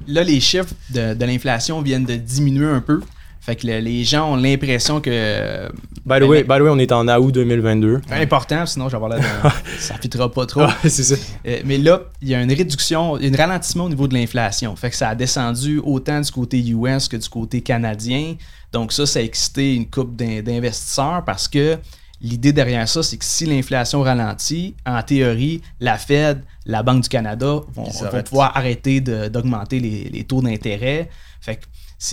[0.06, 3.00] là, les chiffres de, de l'inflation viennent de diminuer un peu.
[3.48, 5.70] Fait que les gens ont l'impression que.
[6.04, 8.02] By the, way, by the way, on est en août 2022.
[8.10, 9.16] Important, sinon j'en de.
[9.78, 10.66] ça fitera pas trop.
[10.82, 11.14] c'est ça.
[11.46, 14.76] Euh, mais là, il y a une réduction, un ralentissement au niveau de l'inflation.
[14.76, 18.34] Fait que ça a descendu autant du côté US que du côté canadien.
[18.70, 21.78] Donc ça, ça a excité une coupe d'investisseurs parce que
[22.20, 27.08] l'idée derrière ça, c'est que si l'inflation ralentit, en théorie, la Fed, la Banque du
[27.08, 27.88] Canada vont,
[28.24, 31.08] pouvoir arrêter d'augmenter les, les, taux d'intérêt.
[31.40, 31.64] Fait que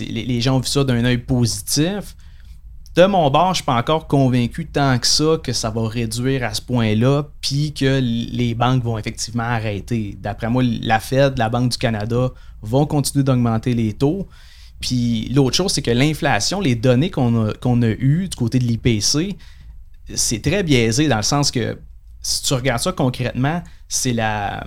[0.04, 2.16] les, gens ont vu ça d'un œil positif.
[2.94, 5.86] De mon bord, je ne suis pas encore convaincu tant que ça que ça va
[5.86, 10.16] réduire à ce point-là, puis que les banques vont effectivement arrêter.
[10.18, 12.30] D'après moi, la Fed, la Banque du Canada
[12.62, 14.26] vont continuer d'augmenter les taux.
[14.80, 18.58] Puis l'autre chose, c'est que l'inflation, les données qu'on a, qu'on a eues du côté
[18.58, 19.36] de l'IPC,
[20.14, 21.78] c'est très biaisé dans le sens que
[22.22, 24.64] si tu regardes ça concrètement, c'est la,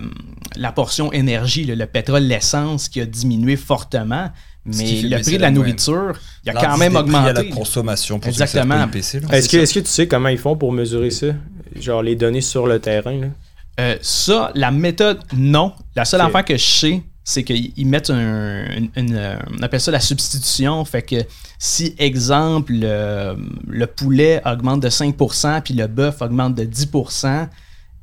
[0.56, 4.30] la portion énergie, le pétrole, l'essence qui a diminué fortement.
[4.64, 6.12] Mais le prix de la nourriture,
[6.44, 7.32] il a quand même augmenté.
[7.32, 8.86] la consommation pour Exactement.
[8.92, 11.28] Est-ce que, est que, tu sais comment ils font pour mesurer ça?
[11.76, 13.30] Genre les données sur le terrain?
[13.78, 15.72] Euh, ça, la méthode, non.
[15.96, 18.64] La seule affaire que je sais, c'est qu'ils mettent un,
[18.96, 20.84] une, on appelle ça la substitution.
[20.84, 21.16] Fait que
[21.58, 27.48] si, exemple, le, poulet augmente de 5% puis le bœuf augmente de 10%,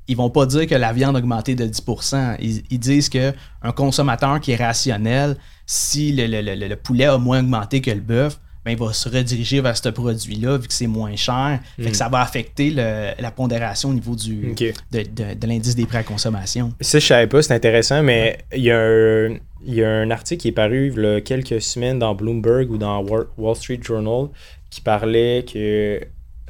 [0.07, 2.37] ils vont pas dire que la viande a augmenté de 10%.
[2.39, 3.33] Ils, ils disent qu'un
[3.75, 8.85] consommateur qui est rationnel, si le, poulet a moins augmenté que le bœuf, ben, il
[8.85, 11.59] va se rediriger vers ce produit-là vu que c'est moins cher.
[11.77, 11.93] Fait que hmm.
[11.93, 14.53] ça va affecter la pondération au niveau du,
[14.91, 16.73] de, l'indice des prix à consommation.
[16.81, 20.41] Ça, je savais pas, c'est intéressant, mais il y, a un, y a un article
[20.41, 24.27] qui est paru il y a quelques semaines dans Bloomberg ou dans Wall Street Journal
[24.69, 26.01] qui parlait que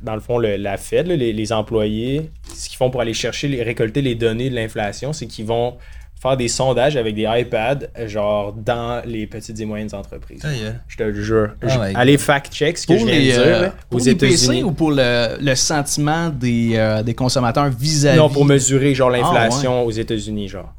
[0.02, 3.64] dans le fond, la Fed, les, les, employés, ce qu'ils font pour aller chercher, les,
[3.64, 5.78] récolter les données de l'inflation, c'est qu'ils vont
[6.20, 10.42] faire des sondages avec des iPads, genre dans les petites et moyennes entreprises.
[10.88, 11.50] Je te le jure.
[11.68, 13.36] Ah allez fact-check ce que je viens de dire.
[13.40, 14.64] Euh, aux États-Unis.
[14.64, 18.18] ou pour le, sentiment des, euh, des consommateurs vis-à-vis?
[18.18, 20.74] Non, pour mesurer genre ah, l'inflation aux États-unis, genre.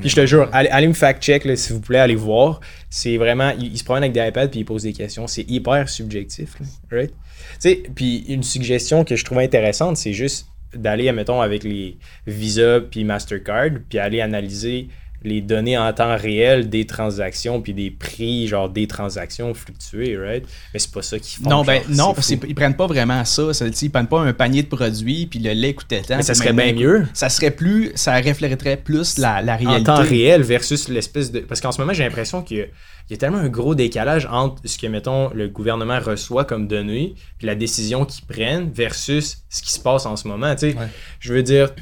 [0.00, 2.60] Puis je te jure, allez, me fact-check, s'il vous plaît, allez voir.
[2.88, 5.26] C'est vraiment, ils, se promènent avec des iPads puis ils posent des questions.
[5.26, 6.56] C'est hyper subjectif,
[6.90, 7.10] right?
[7.10, 7.16] Tu
[7.58, 12.80] sais, puis une suggestion que je trouvais intéressante, c'est juste d'aller, mettons, avec les Visa
[12.80, 14.88] puis Mastercard, puis aller analyser
[15.22, 20.44] les données en temps réel des transactions puis des prix genre des transactions fluctuer right?
[20.72, 23.52] Mais c'est pas ça qu'ils font non ben non parce qu'ils prennent pas vraiment ça,
[23.52, 26.34] ça ils prennent pas un panier de produits puis le lait coûtait tant mais ça
[26.34, 27.06] serait bien mieux.
[27.12, 29.90] ça serait plus ça reflèterait plus la, la réalité.
[29.90, 32.68] en temps réel versus l'espèce de parce qu'en ce moment j'ai l'impression qu'il
[33.10, 37.14] y, a tellement un gros décalage entre ce que mettons le gouvernement reçoit comme données
[37.36, 40.76] puis la décision qu'ils prennent versus ce qui se passe en ce moment tu sais.
[41.18, 41.72] Je veux dire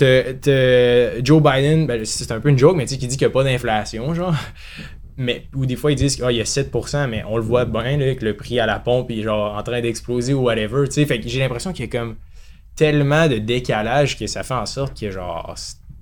[1.22, 3.44] Joe Biden ben, c'est un peu une joke mais tu sais qui dit que pas
[3.44, 4.34] d'inflation, genre.
[5.16, 7.64] Mais, ou des fois, ils disent qu'il ah, y a 7%, mais on le voit
[7.64, 10.88] bien, là, que le prix à la pompe est genre en train d'exploser ou whatever.
[10.88, 12.16] Fait que j'ai l'impression qu'il y a comme
[12.76, 15.52] tellement de décalage que ça fait en sorte que genre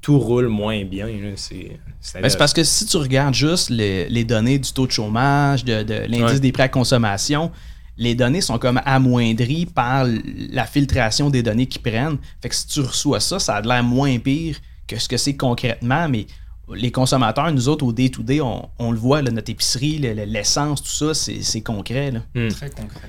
[0.02, 1.08] tout roule moins bien.
[1.36, 6.06] C'est, c'est parce que si tu regardes juste les, données du taux de chômage, de,
[6.06, 7.50] l'indice des prêts à consommation,
[7.96, 10.06] les données sont comme amoindries par
[10.52, 12.18] la filtration des données qu'ils prennent.
[12.42, 15.36] Fait que si tu reçois ça, ça a l'air moins pire que ce que c'est
[15.36, 16.26] concrètement, mais
[16.74, 21.60] les consommateurs, nous autres, au day-to-day, on, le voit, notre épicerie, l'essence, tout ça, c'est
[21.60, 22.12] concret.
[22.34, 22.48] Hmm.
[22.48, 23.00] Très concret.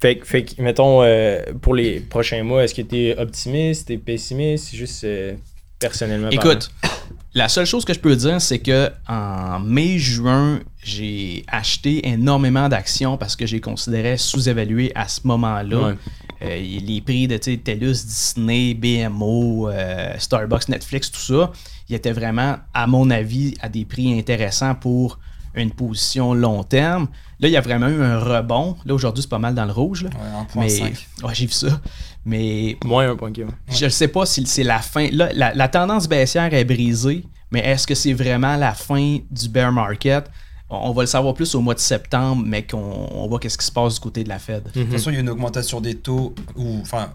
[0.00, 3.98] Fait, fait mettons, euh, pour les prochains mois, est-ce que tu es optimiste, tu es
[3.98, 5.34] pessimiste, juste euh,
[5.78, 6.70] personnellement Écoute,
[7.34, 13.16] la seule chose que je peux dire, c'est que en mai-juin, j'ai acheté énormément d'actions
[13.16, 15.94] parce que j'ai considéré sous-évalué à ce moment-là.
[16.42, 19.70] Euh, les prix de TELUS, Disney, BMO,
[20.18, 21.52] Starbucks, Netflix, tout ça
[21.88, 25.18] il était vraiment, à mon avis, à des prix intéressants pour
[25.54, 27.06] une position long terme.
[27.40, 28.76] Là, il y a vraiment eu un rebond.
[28.84, 30.04] Là, aujourd'hui, c'est pas mal dans le rouge.
[30.04, 30.10] Là.
[30.56, 30.92] Ouais, mais,
[31.32, 31.80] j'ai vu ça.
[32.24, 32.76] Mais.
[32.84, 33.32] Moins un point
[33.68, 35.08] Je ne sais pas si c'est la fin.
[35.12, 39.72] Là, la, tendance baissière est brisée, mais est-ce que c'est vraiment la fin du bear
[39.72, 40.30] market?
[40.70, 43.70] On, va le savoir plus au mois de septembre, mais qu'on voit qu'est-ce qui se
[43.70, 44.64] passe du côté de la Fed.
[44.74, 47.10] De toute façon, il y a une augmentation des taux, ou enfin,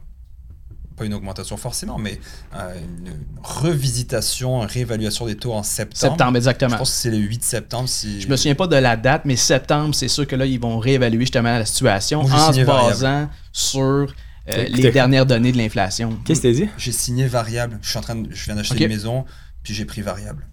[1.00, 2.20] pas une augmentation forcément, mais
[2.54, 6.12] une revisitation, une réévaluation des taux en septembre.
[6.12, 6.72] Septembre, exactement.
[6.72, 7.90] Je pense que c'est le 8 septembre.
[7.90, 8.22] Si...
[8.22, 10.78] Je me souviens pas de la date, mais septembre, c'est sûr que là, ils vont
[10.78, 14.14] réévaluer justement la situation en se basant sur
[14.48, 16.18] les dernières données de l'inflation.
[16.26, 16.70] Qu'est-ce que tu dit?
[16.78, 17.80] J'ai signé variable.
[17.82, 19.26] Je suis en train de, je viens d'acheter une maison,
[19.64, 20.46] puis j'ai pris variable.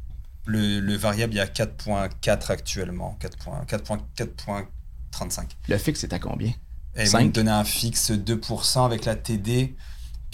[0.44, 3.18] Le, le variable, il y a 4.4 actuellement.
[3.20, 5.42] 4.35.
[5.68, 6.52] Le fixe, c'est à combien?
[6.94, 9.74] Et ils m'ont donné un fixe 2% avec la TD,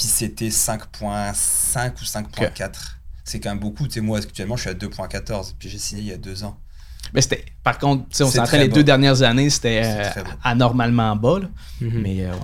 [0.03, 2.71] puis c'était 5.5 ou 5.4.
[3.25, 3.87] C'est quand même beaucoup.
[3.87, 6.43] Tu sais, moi, actuellement, je suis à 2.14, puis j'ai signé il y a deux
[6.43, 6.59] ans.
[7.15, 11.41] Mais c'était, par contre, on s'entrait les deux dernières années, c'était euh, anormalement bas.
[11.81, 12.03] Mhm.
[12.03, 12.39] Mais euh, ouais.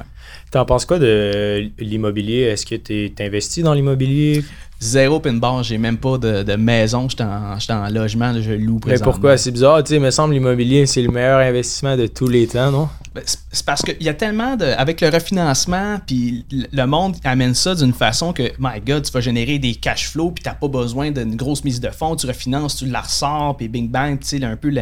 [0.51, 2.43] T'en penses quoi de l'immobilier?
[2.43, 4.45] Est-ce que tu es investi dans l'immobilier?
[4.81, 8.79] Zéro pin bar, j'ai même pas de, de maison, j'étais en, en, logement, je loue.
[8.87, 9.37] Mais pourquoi?
[9.37, 12.47] C'est bizarre, tu sais, il me semble l'immobilier, c'est le meilleur investissement de tous les
[12.47, 12.89] temps, non?
[13.13, 14.67] Ben, c'est parce qu'il y a tellement de.
[14.67, 19.21] Avec le refinancement, puis le monde amène ça d'une façon que, my God, tu vas
[19.21, 22.77] générer des cash flows, puis t'as pas besoin d'une grosse mise de fonds, tu refinances,
[22.77, 24.73] tu la ressors, puis bing bang, tu sais, un peu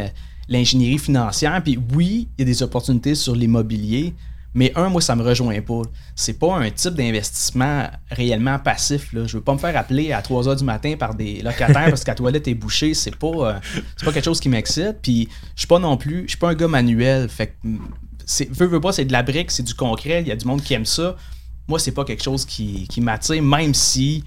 [0.47, 1.59] l'ingénierie financière.
[1.63, 4.13] Puis oui, il y a des opportunités sur l'immobilier,
[4.53, 5.81] mais un, moi, ça me rejoint pas.
[6.15, 9.13] C'est pas un type d'investissement réellement passif.
[9.13, 9.27] Là.
[9.27, 12.03] Je veux pas me faire appeler à 3 h du matin par des locataires parce
[12.03, 12.93] que la toilette est bouchée.
[12.93, 13.53] C'est pas, euh,
[14.03, 14.97] pas quelque chose qui m'excite.
[15.01, 17.29] Puis je suis pas non plus, je suis pas un gars manuel.
[17.29, 17.67] Fait que,
[18.51, 20.21] veux, veux pas, c'est de la brique, c'est du concret.
[20.21, 21.15] Il y a du monde qui aime ça.
[21.67, 24.23] Moi, c'est pas quelque chose qui, qui m'attire, même si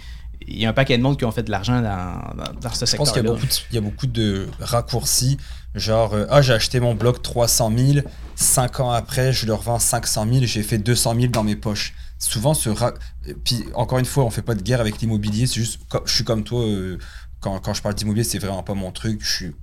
[0.46, 2.86] il y a un paquet de monde qui ont fait de l'argent dans, dans, ce
[2.86, 3.22] secteur-là.
[3.22, 5.38] Je pense qu'il y, a beaucoup de raccourcis.
[5.74, 9.78] Genre, euh, ah, j'ai acheté mon bloc 300 000, 5 ans après, je le revends
[9.78, 11.94] 500 000, j'ai fait 200 000 dans mes poches.
[12.18, 12.70] Souvent, ce.
[13.44, 16.24] Puis, encore une fois, on fait pas de guerre avec l'immobilier, c'est juste, je suis
[16.24, 16.98] comme toi, euh,
[17.40, 19.20] quand, quand, je parle d'immobilier, c'est vraiment pas mon truc.
[19.22, 19.54] Je suis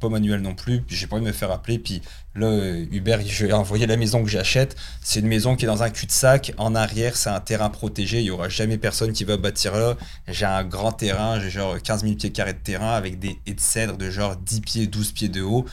[0.00, 0.82] pas manuel non plus.
[0.88, 1.78] J'ai pas envie de me faire appeler.
[1.78, 2.02] Puis
[2.34, 2.50] là,
[2.90, 4.76] Hubert, je vais envoyer la maison que j'achète.
[5.02, 6.52] C'est une maison qui est dans un cul-de-sac.
[6.58, 8.18] En arrière, c'est un terrain protégé.
[8.20, 9.96] Il y aura jamais personne qui va bâtir là.
[10.26, 11.38] J'ai un grand terrain.
[11.38, 14.36] J'ai genre 15 000 pieds carrés de terrain avec des haies de cèdre de genre
[14.36, 15.64] 10 pieds, 12 pieds de haut.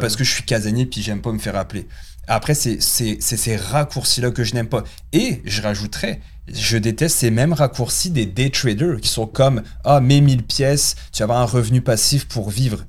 [0.00, 1.88] Parce que je suis casanier puis j'aime pas me faire appeler.
[2.28, 4.84] Après, c'est ces raccourcis-là que je n'aime pas.
[5.12, 10.00] Et je rajouterais, je déteste ces mêmes raccourcis des day traders qui sont comme Ah,
[10.00, 12.84] mets 1000 pièces, tu vas avoir un revenu passif pour vivre.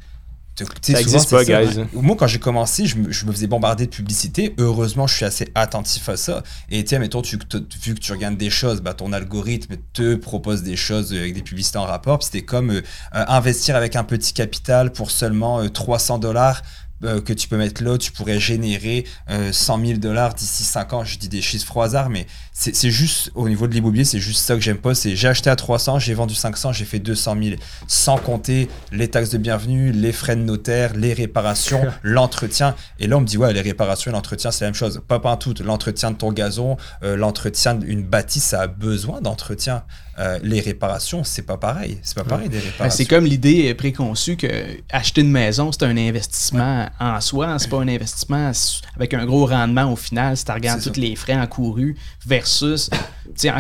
[0.82, 1.86] Ça existe pas, guys.
[1.94, 4.56] Moi, quand j'ai commencé, je me, faisais bombarder de publicité.
[4.58, 6.44] Heureusement, je suis assez attentif à ça.
[6.70, 7.38] Et tiens, mettons, tu,
[7.82, 11.42] vu que tu regardes des choses, bah, ton algorithme te propose des choses avec des
[11.42, 12.24] publicités en rapport.
[12.24, 12.82] C'était comme euh,
[13.12, 16.62] investir avec un petit capital pour seulement 300 euh, dollars.
[17.06, 19.06] Euh, que tu peux mettre là, tu pourrais générer
[19.51, 21.03] 100 000 dollars d'ici 5 ans.
[21.03, 24.39] Je dis des chiffres au hasard, mais c'est juste, au niveau de l'immobilier, c'est juste
[24.39, 24.95] ça que j'aime pas.
[24.95, 27.56] C'est j'ai acheté à 300, j'ai vendu 500, j'ai fait 200 000.
[27.88, 32.76] Sans compter les taxes de bienvenue, les frais de notaire, les réparations, l'entretien.
[32.99, 35.01] Et là, on me dit, ouais, les réparations et l'entretien, c'est la même chose.
[35.08, 35.53] Pas pas tout.
[35.64, 39.84] L'entretien de ton gazon, euh, l'entretien d'une bâtisse, ça a besoin d'entretien.
[40.18, 41.97] Euh, les réparations, c'est pas pareil.
[42.01, 42.97] C'est pas pareil des ben, réparations.
[42.97, 44.47] C'est comme l'idée préconçue que
[44.89, 47.59] acheter une maison, c'est un investissement en soi.
[47.59, 48.51] C'est pas un investissement
[48.95, 50.38] avec un gros rendement au final.
[50.38, 52.89] Si tu regardes tous les frais encourus versus.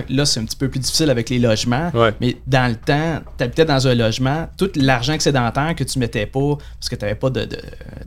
[0.09, 1.91] là, c'est un petit peu plus difficile avec les logements.
[2.21, 6.25] Mais dans le temps, tu habitais dans un logement, tout l'argent excédentaire que tu mettais
[6.25, 7.47] pas, parce que tu n'avais pas de,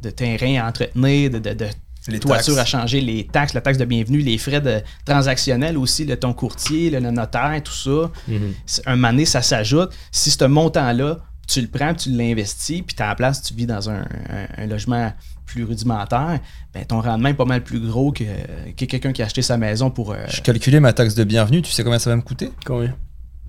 [0.01, 1.66] de, terrain à entretenir, de, de
[2.07, 6.05] les toitures à changer, les taxes, la taxe de bienvenue, les frais de transactionnels aussi,
[6.05, 8.11] le ton courtier, le, notaire, tout ça.
[8.30, 8.82] Mm-hmm.
[8.86, 9.90] Un donné, ça s'ajoute.
[10.11, 13.66] Si ce montant-là, tu le prends, tu l'investis, puis tu à la place, tu vis
[13.66, 14.05] dans un,
[14.68, 15.12] logement
[15.46, 16.40] plus rudimentaire,
[16.74, 18.24] ben, ton rendement est pas mal plus gros que,
[18.76, 20.12] quelqu'un qui a acheté sa maison pour.
[20.12, 22.51] Euh, Je calculais ma taxe de bienvenue, tu sais combien ça va me coûter?
[22.66, 22.94] Combien?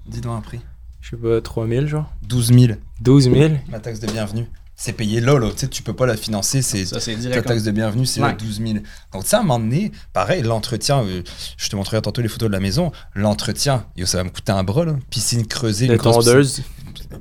[0.07, 0.61] Dis-moi un prix.
[1.01, 2.09] Je sais pas, 3000 genre?
[2.23, 2.73] 12 000.
[3.01, 4.47] 12 000 Ma taxe de bienvenue
[4.81, 5.49] c'est payé là, là.
[5.51, 6.61] Tu sais, tu peux pas la financer.
[6.61, 8.79] C'est ta taxe de bienvenue, c'est 12 000.
[9.11, 11.21] Donc, ça, à un moment donné, pareil, l'entretien, euh,
[11.57, 12.93] je te montrerai tantôt les photos de la maison.
[13.13, 14.95] L'entretien, ça va me coûter un bras, là.
[15.09, 15.97] Piscine creusée.
[15.97, 16.63] Tondeuse.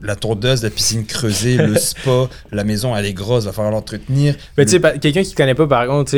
[0.02, 4.34] La tondeuse, la piscine creusée, le spa, la maison, elle est grosse, va falloir l'entretenir.
[4.56, 6.12] Mais tu sais, quelqu'un qui connaît pas, par contre,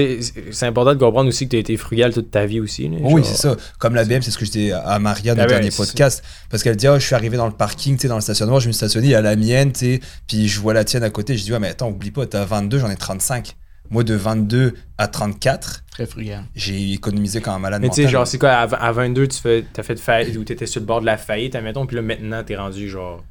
[0.51, 2.91] c'est important de comprendre aussi que tu as été frugal toute ta vie aussi.
[3.01, 3.57] oui, c'est ça.
[3.79, 6.23] Comme la BM, c'est ce que je disais à Maria dans le dernier podcast.
[6.51, 8.61] Parce qu'elle dit, oh, je suis arrivé dans le parking, tu sais, dans le stationnement,
[8.61, 11.37] je me stationné à la mienne, tu sais, puis je vois la tienne à côté,
[11.37, 13.57] je dis, ouais, mais attends, oublie pas, t'as 22, j'en ai 35.
[13.91, 16.45] Moi, de 22 à 34, Très frugal.
[16.55, 19.65] j'ai économisé quand un malade Mais tu sais, genre, c'est quoi, à, 22, tu fais,
[19.77, 22.03] as fait de faillite ou t'étais sur le bord de la faillite, admettons, puis là,
[22.03, 23.25] maintenant, t'es rendu genre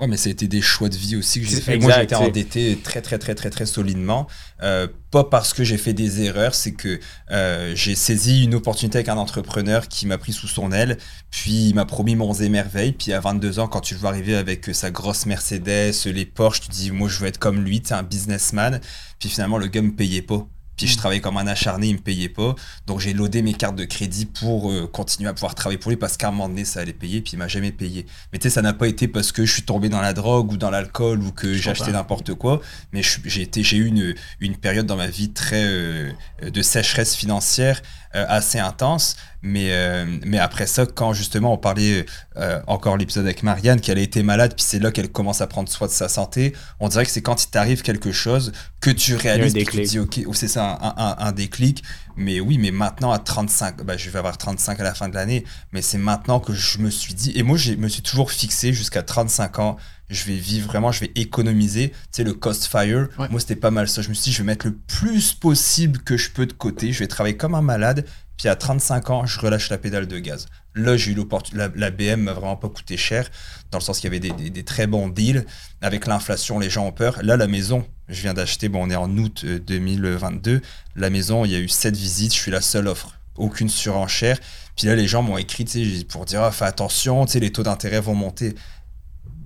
[0.00, 1.78] Ouais, mais ça a été des choix de vie aussi que j'ai fait.
[1.78, 4.26] Moi, j'ai été endetté très, très, très, très, très solidement.
[4.60, 6.98] Euh, pas parce que j'ai fait des erreurs, c'est que
[7.30, 10.98] euh, j'ai saisi une opportunité avec un entrepreneur qui m'a pris sous son aile,
[11.30, 12.90] puis il m'a promis mon et merveilles.
[12.90, 16.70] Puis à 22 ans, quand tu veux arriver avec sa grosse Mercedes, les Porsche, tu
[16.70, 18.80] dis, moi, je veux être comme lui, tu es un businessman.
[19.20, 20.44] Puis finalement, le gars me payait pas.
[20.76, 20.96] Puis je mm.
[20.96, 22.54] travaillais comme un acharné, il me payait pas.
[22.86, 25.96] Donc j'ai loadé mes cartes de crédit pour euh, continuer à pouvoir travailler pour lui
[25.96, 27.20] parce qu'à un moment donné, ça allait payer.
[27.20, 28.06] Puis il m'a jamais payé.
[28.32, 30.52] Mais tu sais, ça n'a pas été parce que je suis tombé dans la drogue
[30.52, 32.60] ou dans l'alcool ou que j'ai acheté n'importe quoi.
[32.92, 36.12] Mais j'ai eu une, une période dans ma vie très euh,
[36.42, 37.80] de sécheresse financière
[38.14, 39.16] assez intense.
[39.46, 42.06] Mais, euh, mais après ça, quand justement on parlait
[42.38, 45.46] euh, encore l'épisode avec Marianne, qu'elle a été malade, puis c'est là qu'elle commence à
[45.46, 48.88] prendre soin de sa santé, on dirait que c'est quand il t'arrive quelque chose que
[48.88, 51.84] tu réalises, que tu dis ok, c'est ça, un, un, déclic.
[52.16, 55.14] Mais oui, mais maintenant à 35, bah, je vais avoir 35 à la fin de
[55.14, 58.30] l'année, mais c'est maintenant que je me suis dit, et moi je me suis toujours
[58.30, 59.76] fixé jusqu'à 35 ans,
[60.10, 61.90] je vais vivre vraiment, je vais économiser.
[61.90, 64.02] Tu sais, le cost fire, moi c'était pas mal ça.
[64.02, 66.92] Je me suis dit, je vais mettre le plus possible que je peux de côté,
[66.92, 68.04] je vais travailler comme un malade,
[68.36, 70.46] puis à 35 ans, je relâche la pédale de gaz.
[70.74, 71.70] Là, j'ai eu l'opportunité.
[71.76, 73.30] La, BM m'a vraiment pas coûté cher,
[73.70, 75.46] dans le sens qu'il y avait des, très bons deals.
[75.80, 77.20] Avec l'inflation, les gens ont peur.
[77.22, 80.50] Là, la maison, je viens d'acheter, bon, on est en août 2022.
[80.50, 80.60] Euh,
[80.96, 83.18] la maison, il y a eu 7 visites, je suis la seule offre.
[83.36, 84.38] Aucune surenchère.
[84.76, 85.64] Puis là, les gens m'ont écrit
[86.08, 88.54] pour dire ah, fais attention, les taux d'intérêt vont monter.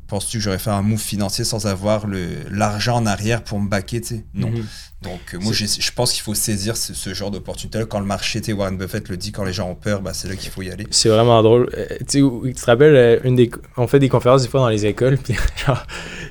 [0.08, 2.06] Penses-tu que j'aurais fait un move financier sans avoir
[2.50, 4.00] l'argent en arrière pour me baquer
[4.34, 4.50] Non.
[4.50, 4.64] Mhm.
[5.02, 7.84] Donc, euh, moi, je pense qu'il faut saisir ce, genre d'opportunité.
[7.88, 10.34] Quand le marché, Warren Buffett le dit, quand les gens ont peur, bah, c'est là
[10.34, 10.86] qu'il faut y aller.
[10.90, 11.70] C'est vraiment drôle.
[11.76, 14.86] Euh, tu te rappelles, euh, une des, on fait des conférences des fois dans les
[14.86, 15.18] écoles,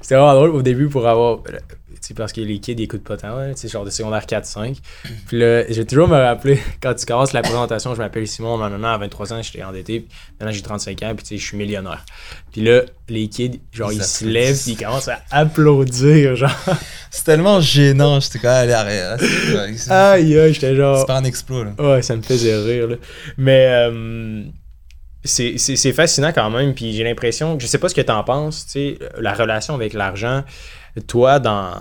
[0.01, 1.39] c'était vraiment drôle au début pour avoir
[2.13, 4.77] parce que les kids ils écoutent pas tant, c'est genre de secondaire 4-5.
[5.27, 8.57] Puis là, je vais toujours me rappeler, quand tu commences la présentation, je m'appelle Simon,
[8.57, 11.45] maintenant à 23 ans, j'étais endetté, puis maintenant j'ai 35 ans, puis tu sais, je
[11.45, 12.05] suis millionnaire.
[12.51, 16.51] Puis là, les kids, genre, ils, se lèvent, puis ils commencent à applaudir, genre.
[17.11, 20.99] C'est tellement gênant, j'étais quand même allé à Aïe, aïe, j'étais genre.
[20.99, 21.71] C'est pas un exploit, là.
[21.79, 22.95] Ouais, ça me faisait rire, là.
[23.37, 23.67] Mais.
[23.69, 24.43] Euh,
[25.27, 28.65] c'est fascinant quand même, puis j'ai l'impression, je sais pas ce que tu en penses,
[28.65, 30.43] tu sais, la relation avec l'argent,
[31.05, 31.73] toi, dans,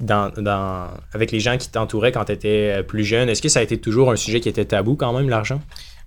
[0.00, 3.60] dans, avec les gens qui t'entouraient quand tu étais euh, plus jeune, est-ce que ça
[3.60, 5.60] a été toujours un sujet qui était tabou quand même, l'argent?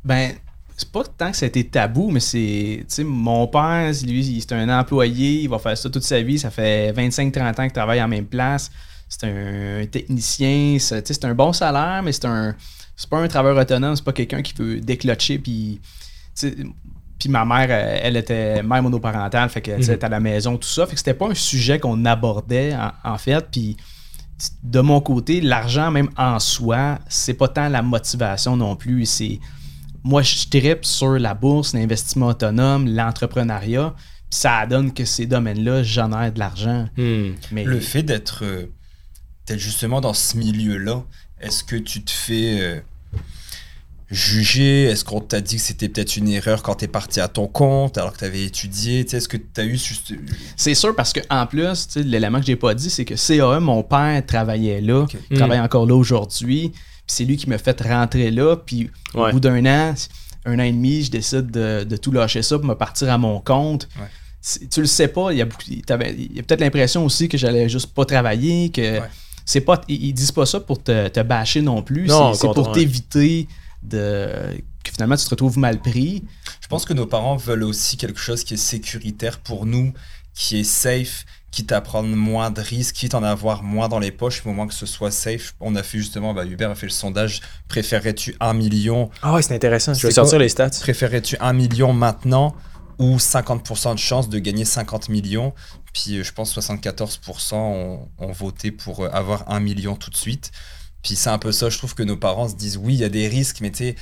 [0.03, 0.31] Ben,
[0.75, 4.41] c'est pas tant que ça a été tabou, mais c'est, tu sais, mon père, lui,
[4.41, 7.71] c'est un employé, il va faire ça toute sa vie, ça fait 25-30 ans qu'il
[7.71, 8.71] travaille en même place,
[9.07, 12.55] c'est un technicien, c'est un bon salaire, mais c'est un,
[12.95, 15.79] c'est pas un travailleur autonome, c'est pas quelqu'un qui veut déclocher, puis,
[17.21, 19.91] puis ma mère, elle était mère monoparentale, fait qu'elle mhm.
[19.91, 20.87] était à la maison, tout ça.
[20.87, 23.45] Fait que c'était pas un sujet qu'on abordait en, fait.
[23.51, 23.77] Puis
[24.63, 29.05] de mon côté, l'argent même en soi, c'est pas tant la motivation non plus.
[29.05, 29.39] C'est
[30.03, 33.93] moi, je tripe sur la bourse, l'investissement autonome, l'entrepreneuriat.
[33.95, 36.89] Puis ça donne que ces domaines-là génèrent de l'argent.
[36.97, 37.33] Hmm.
[37.51, 38.65] Mais le fait d'être euh,
[39.47, 41.03] justement dans ce milieu-là,
[41.39, 42.83] est-ce que tu te fais
[44.11, 47.19] euh, juger Est-ce qu'on t'a dit que c'était peut-être une erreur quand tu es parti
[47.19, 50.13] à ton compte alors que tu avais étudié Est-ce que tu as eu juste.
[50.55, 54.25] C'est sûr parce qu'en plus, l'élément que j'ai pas dit, c'est que CAE, mon père
[54.25, 55.05] travaillait là,
[55.35, 55.63] travaille mm.
[55.63, 56.71] encore là aujourd'hui.
[57.07, 58.55] C'est lui qui m'a fait rentrer là.
[58.55, 59.93] Puis au bout d'un an,
[60.45, 63.39] un an et demi, je décide de, tout lâcher ça pour me partir à mon
[63.39, 63.87] compte.
[64.71, 68.69] Tu le sais pas, il y a, peut-être l'impression aussi que j'allais juste pas travailler,
[68.69, 68.99] que.
[69.43, 73.47] C'est pas, ils, disent pas ça pour te, te bâcher non plus, c'est pour t'éviter
[73.83, 76.23] de que finalement tu te retrouves mal pris.
[76.61, 79.93] Je pense que nos parents veulent aussi quelque chose qui est sécuritaire pour nous,
[80.33, 83.99] qui est safe, quitte à prendre moins de risques, quitte à en avoir moins dans
[83.99, 85.53] les poches, au moment que ce soit safe.
[85.59, 89.09] On a fait justement, bah, Hubert a fait le sondage, préférerais-tu un million?
[89.21, 90.69] Ah ouais, c'est intéressant, je vais sortir les stats.
[90.69, 92.55] Préférerais-tu un million maintenant
[92.99, 95.53] ou 50% de chance de gagner 50 millions?
[95.93, 100.15] Puis euh, je pense 74% ont, ont voté pour euh, avoir un million tout de
[100.15, 100.51] suite.
[101.03, 103.03] Puis c'est un peu ça, je trouve que nos parents se disent oui, il y
[103.03, 103.95] a des risques, mais tu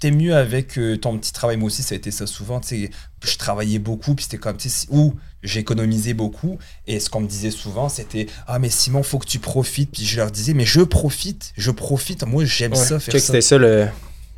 [0.00, 1.56] t'es mieux avec euh, ton petit travail.
[1.56, 2.58] Moi aussi, ça a été ça souvent.
[2.58, 2.90] Tu
[3.22, 6.58] je travaillais beaucoup, puis c'était comme, tu sais, ou j'économisais beaucoup.
[6.86, 9.92] Et ce qu'on me disait souvent, c'était Ah, mais Simon, faut que tu profites.
[9.92, 12.24] Puis je leur disais Mais je profite, je profite.
[12.24, 13.20] Moi, j'aime ça, faire ça.
[13.20, 13.88] C'était ça le,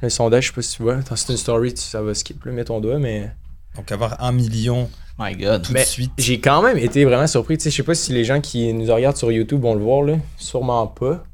[0.02, 0.98] le, sondage, je sais pas si tu vois.
[1.14, 3.30] C'est une story, ça va skip, le mets ton doigt, mais.
[3.76, 4.90] Donc avoir un million.
[5.18, 5.62] My God.
[5.62, 6.12] Tout de suite.
[6.18, 7.56] J'ai quand même été vraiment surpris.
[7.56, 9.82] Tu sais, je sais pas si les gens qui nous regardent sur YouTube vont le
[9.82, 10.16] voir, là.
[10.36, 11.24] Sûrement pas.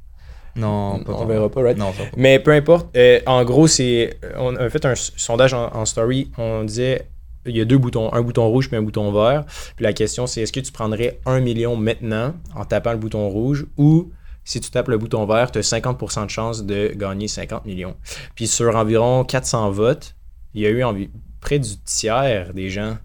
[0.58, 1.78] Non, on verra pas, right?
[2.16, 2.94] Mais peu importe.
[2.96, 6.30] Euh, en gros, c'est on a fait un sondage en, story.
[6.36, 7.08] On disait
[7.46, 9.44] il y a deux boutons, un bouton rouge et un bouton vert.
[9.76, 13.28] Puis la question, c'est est-ce que tu prendrais un million maintenant en tapant le bouton
[13.28, 14.10] rouge ou
[14.44, 17.96] si tu tapes le bouton vert, tu as 50% de chance de gagner 50 millions.
[18.34, 20.14] Puis sur environ 400 votes,
[20.54, 21.10] il y a eu
[21.40, 22.96] près du tiers des gens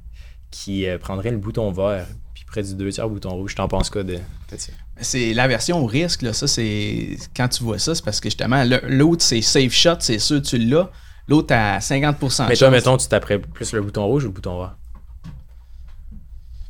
[0.51, 3.55] qui euh, prendraient le bouton vert, puis près du deux tiers bouton rouge.
[3.55, 4.71] T'en penses quoi de, de ça?
[5.03, 6.33] C'est la version au risque, là.
[6.33, 7.17] Ça, c'est.
[7.35, 10.57] Quand tu vois ça, c'est parce que justement, l'autre, c'est safe shot, c'est sûr, tu
[10.57, 10.89] l'as.
[11.27, 12.47] L'autre, à 50%.
[12.49, 14.75] Mais toi, mettons, tu taperais plus le bouton rouge ou le bouton vert?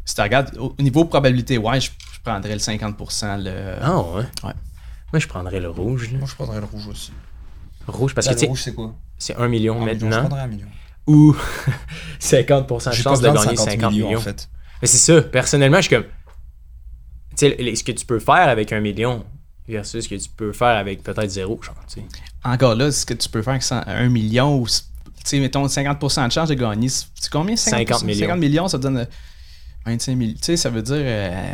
[0.05, 1.89] Si tu regardes, au niveau probabilité, ouais, je,
[2.23, 3.43] prendrais le 50%.
[3.43, 3.76] Le...
[3.81, 4.23] Ah, ouais?
[4.43, 4.53] Ouais.
[5.11, 6.11] Moi, je prendrais le rouge.
[6.14, 7.11] Moi, je prendrais le rouge aussi.
[7.88, 8.39] Rouge, parce que.
[8.39, 8.93] Le rouge, c'est quoi?
[9.18, 10.11] C'est 1 million maintenant.
[10.11, 10.68] je prendrais un million.
[11.07, 11.35] Ou
[12.19, 14.18] 50% de chance de gagner 50 millions.
[14.18, 14.49] En fait.
[14.81, 15.22] Mais c'est ça.
[15.22, 16.05] Personnellement, je suis comme.
[17.38, 19.26] Tu sais, ce que tu peux faire avec un million
[19.68, 22.05] versus ce que tu peux faire avec peut-être zéro, genre, tu sais.
[22.43, 24.73] Encore là, ce que tu peux faire avec un million ou, tu
[25.23, 27.55] sais, mettons 50% de chance de gagner, c'est combien?
[27.55, 28.27] 50 millions.
[28.27, 29.07] 50 millions, ça donne
[29.85, 30.31] 25 000.
[30.31, 30.95] Tu sais, ça veut dire.
[30.97, 31.45] Euh,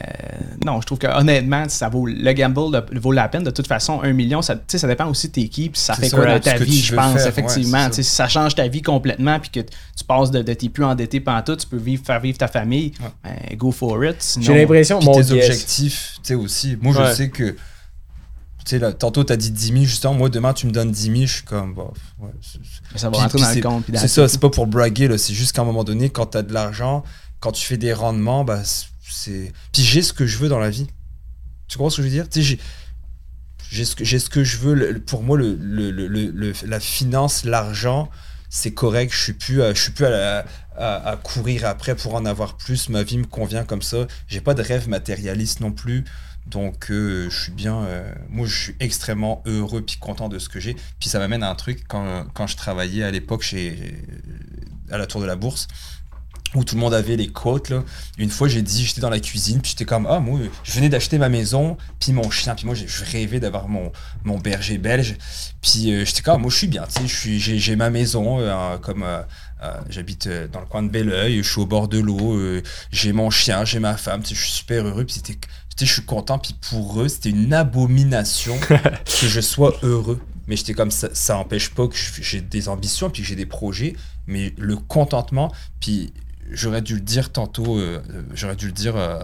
[0.64, 3.44] non, je trouve que honnêtement, ça vaut le gamble vaut la peine.
[3.44, 5.76] De toute façon, un million, ça, ça dépend aussi de tes équipes.
[5.76, 7.92] Ça fait quoi dans ta vie, je pense, effectivement.
[7.92, 11.20] si ça change ta vie complètement, puis que tu passes de, de t'es plus endetté
[11.20, 12.94] pendant tout, tu peux vivre, faire vivre ta famille,
[13.24, 14.38] ben, go for it.
[14.40, 16.78] J'ai l'impression, mon tes objectifs, tu sais aussi.
[16.82, 17.56] Moi, je sais que.
[18.66, 20.14] Tu sais, là, tantôt, tu as dit 10 000, justement.
[20.14, 21.74] Moi, demain, tu me donnes 10 000, je suis comme.
[21.74, 21.92] Bah,
[22.96, 23.86] ça va rentrer dans le compte.
[23.96, 26.44] C'est ça, c'est pas pour braguer, c'est juste qu'à un moment donné, quand tu as
[26.44, 27.04] de l'argent
[27.40, 29.54] quand tu fais des rendements, bah, c'est.
[29.72, 30.88] Puis j'ai ce que je veux dans la vie.
[31.68, 32.28] Tu comprends ce que je veux dire?
[33.72, 35.00] J'ai ce, que, ce que je veux.
[35.02, 38.10] pour moi, le, le, la finance, l'argent,
[38.50, 39.14] c'est correct.
[39.14, 39.36] Je suis
[39.76, 40.46] suis plus à,
[40.76, 42.90] à, courir après pour en avoir plus.
[42.90, 44.08] Ma vie me convient comme ça.
[44.28, 46.04] J'ai pas de rêve matérialiste non plus.
[46.48, 47.84] Donc, euh, je suis bien.
[47.84, 50.76] Euh, moi, je suis extrêmement heureux puis content de ce que j'ai.
[51.00, 53.96] Puis ça m'amène à un truc quand, quand je travaillais à l'époque chez
[54.90, 55.68] à la Tour de la Bourse
[56.56, 57.84] où tout le monde avait les côtes là.
[58.18, 60.90] Une fois, j'ai dit, j'étais dans la cuisine, puis j'étais comme, ah, moi, je venais
[60.90, 63.92] d'acheter ma maison, puis mon chien, puis moi, je rêvais d'avoir mon,
[64.24, 65.16] mon berger belge.
[65.62, 69.04] Puis euh, j'étais comme, moi, je suis bien, tu sais, j'ai ma maison, euh, comme
[69.04, 69.22] euh,
[69.90, 72.40] j'habite dans le coin de Belleuil, je suis au bord de l'eau,
[72.92, 75.38] j'ai mon chien, j'ai ma femme, tu sais, je suis super heureux, puis c'était,
[75.82, 80.20] je suis content, puis pour eux, c'était une abomination que je sois heureux.
[80.48, 83.46] Mais j'étais comme, ça, ça empêche pas que j'ai des ambitions, puis que j'ai des
[83.46, 83.96] projets,
[84.26, 86.12] mais le contentement, puis
[86.50, 88.02] j'aurais dû le dire tantôt, euh,
[88.34, 89.20] j'aurais dû le dire euh,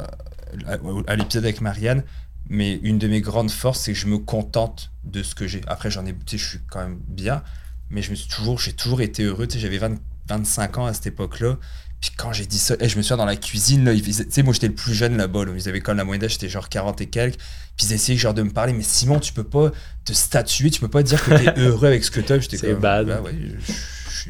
[1.08, 2.04] à, l'épisode avec Marianne,
[2.50, 5.62] mais une de mes grandes forces, c'est que je me contente de ce que j'ai.
[5.68, 7.44] Après, j'en ai, tu je suis quand même bien,
[7.90, 9.48] mais je me suis toujours, j'ai toujours été heureux.
[9.48, 9.80] Tu sais, j'avais
[10.28, 11.58] 25 ans à cette époque-là.
[12.02, 14.44] Puis quand j'ai dit ça, et je me suis dans la cuisine, là, tu sais,
[14.44, 17.02] moi j'étais le plus jeune là-bas, ils avaient quand la moyenne d'âge, j'étais genre 40
[17.02, 17.40] et quelques.
[17.78, 19.72] Puis ils essayaient genre de me parler, mais Simon, tu peux pas
[20.04, 22.40] te statuer, tu peux pas dire que tu es heureux avec ce que tu as.
[22.40, 23.08] J'étais comme, bad.
[23.08, 23.74] Bah ouais, je,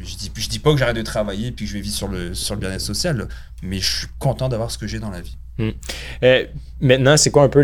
[0.02, 2.08] dis, je dis pas que j'arrête de travailler et puis que je vais vivre sur
[2.08, 3.28] le, sur le bien-être social,
[3.62, 5.36] mais je suis content d'avoir ce que j'ai dans la vie.
[5.58, 5.70] Hmm.
[6.22, 6.44] Euh,
[6.80, 7.62] maintenant, c'est quoi un peu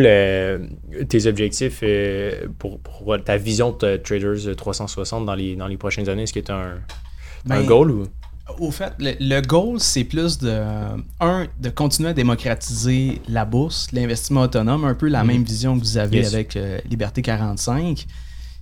[1.08, 2.80] tes objectifs euh, pour,
[3.24, 6.22] ta vision de Traders 360 dans les, dans les prochaines années?
[6.22, 6.80] Est-ce que tu as un,
[7.44, 8.06] ben, goal ou?
[8.58, 10.62] Au fait, le, goal, c'est plus de,
[11.20, 15.26] un, de continuer à démocratiser la bourse, l'investissement autonome, un peu la hmm.
[15.26, 18.06] même vision que vous avez avec euh, Liberté 45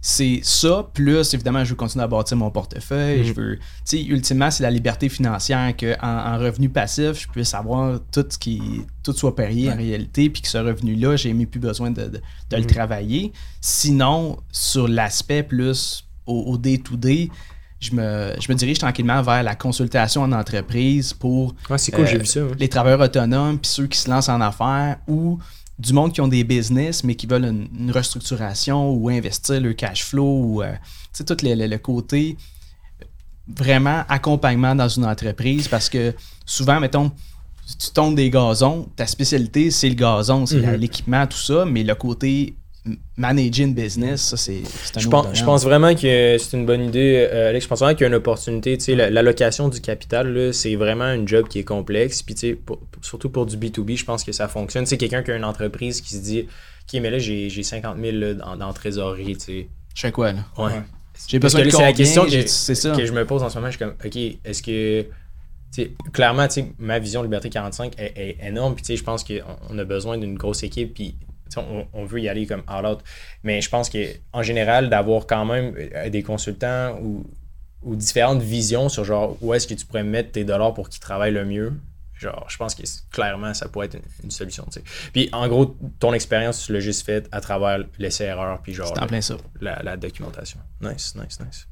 [0.02, 3.24] c'est ça, plus évidemment, je veux continuer à bâtir mon portefeuille.
[3.24, 3.36] Je mhm.
[3.36, 8.00] veux, tu sais, ultimement, c'est la liberté financière qu'en en, revenu passif, je puisse avoir
[8.10, 11.60] tout ce qui tout soit payé en réalité, puis que ce revenu-là, j'ai mis plus
[11.60, 12.10] besoin de,
[12.50, 12.66] le mhm.
[12.66, 13.32] travailler.
[13.60, 17.28] Sinon, sur l'aspect plus au day-to-day,
[17.80, 23.00] je me, je me, dirige tranquillement vers la consultation en entreprise pour euh, les travailleurs
[23.00, 25.38] autonomes puis ceux qui se lancent en affaires ou
[25.80, 30.04] du monde qui ont des business, mais qui veulent une, restructuration ou investir le cash
[30.04, 30.74] flow ou euh,
[31.16, 32.36] tout le, côté
[33.48, 37.10] vraiment accompagnement dans une entreprise parce que souvent, mettons,
[37.78, 40.76] tu tombes des gazons, ta spécialité, c'est le gazon, c'est mm-hmm.
[40.76, 42.56] l'équipement, tout ça, mais le côté
[43.16, 44.62] managing business, ça, c'est
[44.96, 47.64] un je pense, je pense vraiment que c'est une bonne idée, euh, Alex.
[47.64, 48.78] Je pense vraiment qu'il y a une opportunité.
[48.78, 52.22] Tu sais, l'allocation du capital, c'est vraiment un job qui est complexe.
[52.22, 52.58] Puis, tu sais,
[53.02, 54.86] surtout pour du B2B, je pense que ça fonctionne.
[54.86, 58.16] C'est quelqu'un qui a une entreprise qui se dit OK, mais là, j'ai 50 000
[58.16, 59.36] là, dans, dans trésorerie.
[59.36, 59.68] Tu sais.
[59.94, 60.40] Je fais quoi, là?
[60.56, 60.82] Ouais.
[61.28, 63.70] J'ai besoin de C'est la question que, que je me pose en ce moment.
[63.70, 65.06] Je suis comme OK, est-ce que.
[65.70, 66.46] sais clairement,
[66.78, 68.74] ma vision Liberté 45 est, est énorme.
[68.74, 70.94] Puis, je pense qu'on a besoin d'une grosse équipe.
[70.94, 71.16] Puis,
[71.56, 73.00] on, veut y aller comme all out.
[73.42, 77.24] Mais je pense qu'en général, d'avoir quand même euh, des consultants ou,
[77.82, 81.32] différentes visions sur genre où est-ce que tu pourrais mettre tes dollars pour qu'ils travaillent
[81.32, 81.72] le mieux,
[82.14, 84.66] genre, je pense que clairement, ça pourrait être une, solution.
[85.14, 88.94] Puis en gros, ton expérience, tu l'as juste fait à travers l'essai-erreur, puis genre
[89.62, 90.60] la, la, documentation.
[90.82, 91.66] Nice, nice, nice.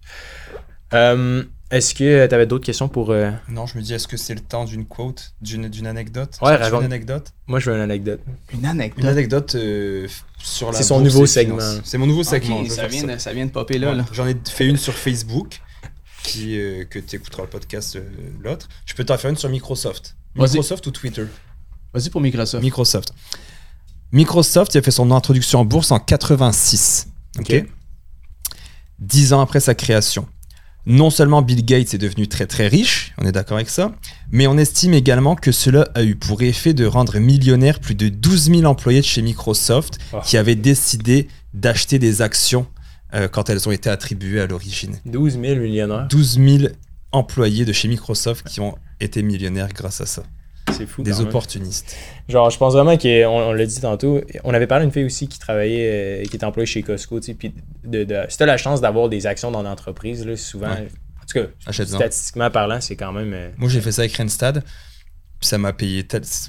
[0.95, 3.11] Euh, est-ce que tu avais d'autres questions pour.
[3.11, 6.39] Euh, non, je me dis, est-ce que c'est le temps d'une quote, d'une anecdote?
[6.41, 6.81] Ouais, raconte.
[6.81, 7.33] une anecdote?
[7.47, 8.21] Moi, je veux une anecdote.
[8.53, 9.03] Une anecdote?
[9.03, 10.09] Une anecdote euh,
[10.39, 10.79] sur la.
[10.79, 11.59] C'est son nouveau segment.
[11.85, 12.65] C'est mon nouveau segment.
[12.69, 13.33] ça, vient de, ça.
[13.33, 13.95] vient de popper là.
[14.13, 15.61] J'en ai fait une sur Facebook,
[16.23, 16.59] qui,
[16.91, 17.99] que tu écouteras le podcast
[18.43, 18.69] l'autre.
[18.87, 20.17] Je peux t'en faire une sur Microsoft.
[20.35, 21.27] Microsoft ou Twitter?
[21.93, 22.63] Vas-y pour Microsoft.
[22.63, 23.13] Microsoft.
[24.13, 27.09] Microsoft, il a fait son introduction en bourse en 86.
[27.39, 27.65] Ok.
[28.99, 30.27] Dix ans après sa création.
[30.89, 33.95] Non seulement Bill Gates est devenu très très riche, on est d'accord avec ça,
[34.33, 38.09] mais on estime également que cela a eu pour effet de rendre millionnaires plus de
[38.09, 40.23] 12 000 employés de chez Microsoft ah.
[40.25, 42.67] qui avaient décidé d'acheter des actions
[43.15, 44.97] euh, quand elles ont été attribuées à l'origine.
[45.05, 46.09] 12 000 millionnaires.
[46.09, 46.73] 12 000
[47.13, 50.23] employés de chez Microsoft qui ont été millionnaires grâce à ça.
[50.73, 51.03] C'est fou.
[51.03, 51.97] Des opportunistes.
[52.29, 55.29] Genre, je pense vraiment qu'on on, l'a dit tantôt, on avait parlé d'une fille aussi
[55.29, 57.55] qui travaillait, euh, qui était employée chez Costco, tu sais, puis
[57.85, 62.51] de, de, si la chance d'avoir des actions dans l'entreprise, souvent, en tout cas, statistiquement
[62.51, 63.33] parlant, c'est quand même...
[63.33, 64.63] Euh, Moi, j'ai fait ça avec Renstad,
[65.41, 66.07] ça m'a payé,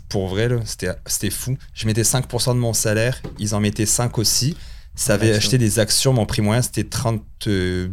[0.09, 1.57] pour vrai, c'était fou.
[1.73, 4.57] Je mettais 5% de mon salaire, ils en mettaient 5 aussi.
[4.95, 7.89] Ça avait acheté des actions, mon prix moyen, c'était 36,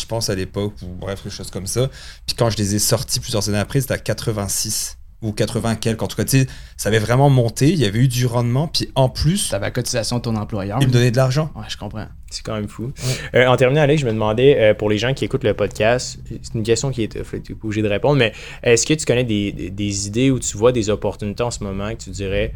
[0.00, 1.90] je pense, à l'époque, ou bref, quelque chose comme ça.
[2.26, 6.02] Puis quand je les ai sortis plusieurs années après, c'était à 86 ou 80 quelques.
[6.02, 6.46] En tout cas, tu sais,
[6.76, 9.48] ça avait vraiment monté, il y avait eu du rendement, puis en plus.
[9.48, 10.78] Tu avais la cotisation de ton employeur.
[10.80, 11.50] Il me donnait de l'argent.
[11.54, 12.06] Ouais, je comprends.
[12.30, 12.92] C'est quand même fou.
[13.34, 16.18] Euh, en terminant, Alex, je me demandais, euh, pour les gens qui écoutent le podcast,
[16.28, 18.32] c'est une question qui est tu es obligé de répondre, mais
[18.62, 21.90] est-ce que tu connais des, des, idées ou tu vois des opportunités en ce moment
[21.90, 22.52] que tu dirais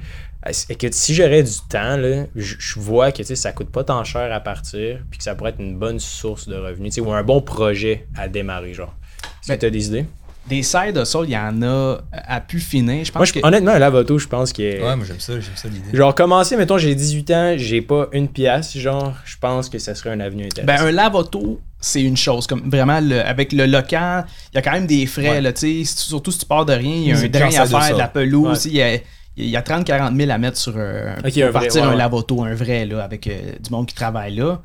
[0.78, 4.40] que si j'aurais du temps, là, je, vois que ça coûte pas tant cher à
[4.40, 8.06] partir, puis que ça pourrait être une bonne source de revenus, ou un bon projet
[8.16, 8.94] à démarrer, genre.
[9.42, 10.06] Est-ce que tu as des idées?
[10.48, 13.04] Des side hustle, il y en a à pu finir.
[13.04, 14.62] Je pense moi, honnêtement, un lave-auto, je pense que.
[14.62, 15.96] Ouais, moi j'aime ça, j'aime ça l'idée.
[15.96, 19.94] Genre, commencer, mettons, j'ai 18 ans, j'ai pas une pièce, genre, je pense que ça
[19.94, 20.84] serait un avenue intéressant.
[20.84, 22.46] Ben, un lave-auto, c'est une chose.
[22.46, 25.96] Comme vraiment, avec le local, il y a quand même des frais, là, tu sais.
[25.96, 28.08] Surtout si tu pars de rien, il y a un drain à faire, de, la
[28.08, 28.98] pelouse, il y a
[29.38, 32.86] il y a 30-40 000 à mettre sur euh, un, partir un lave-auto, un vrai,
[32.86, 34.62] là, avec euh, du monde qui travaille là.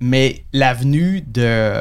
[0.00, 1.80] Mais l'avenue de,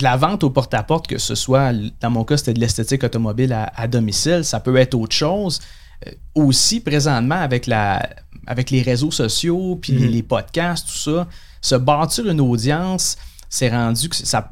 [0.00, 3.88] la vente au porte-à-porte, que ce soit, dans mon cas, c'était de l'esthétique automobile à,
[3.88, 5.60] domicile, ça peut être autre chose.
[6.06, 8.08] Euh, aussi, présentement, avec, la,
[8.46, 10.06] avec les réseaux sociaux, puis mhm.
[10.06, 11.28] les podcasts, tout ça,
[11.60, 13.18] se bâtir une audience,
[13.50, 14.50] c'est rendu que ça.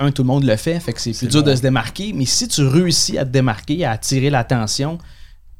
[0.00, 2.12] Un, tout le monde le fait, fait que c'est plus dur de se démarquer.
[2.12, 4.98] Mais si tu réussis à te démarquer, à attirer l'attention,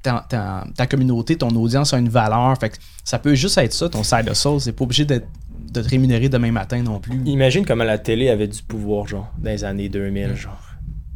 [0.03, 2.57] ta, ta, communauté, ton audience a une valeur.
[2.59, 4.61] Fait que ça peut juste être ça, ton side hustle.
[4.61, 5.27] C'est pas obligé d'être
[5.73, 7.19] de te rémunérer demain matin non plus.
[7.27, 10.37] Imagine comment la télé avait du pouvoir, genre, dans les années 2000, mm.
[10.37, 10.61] genre.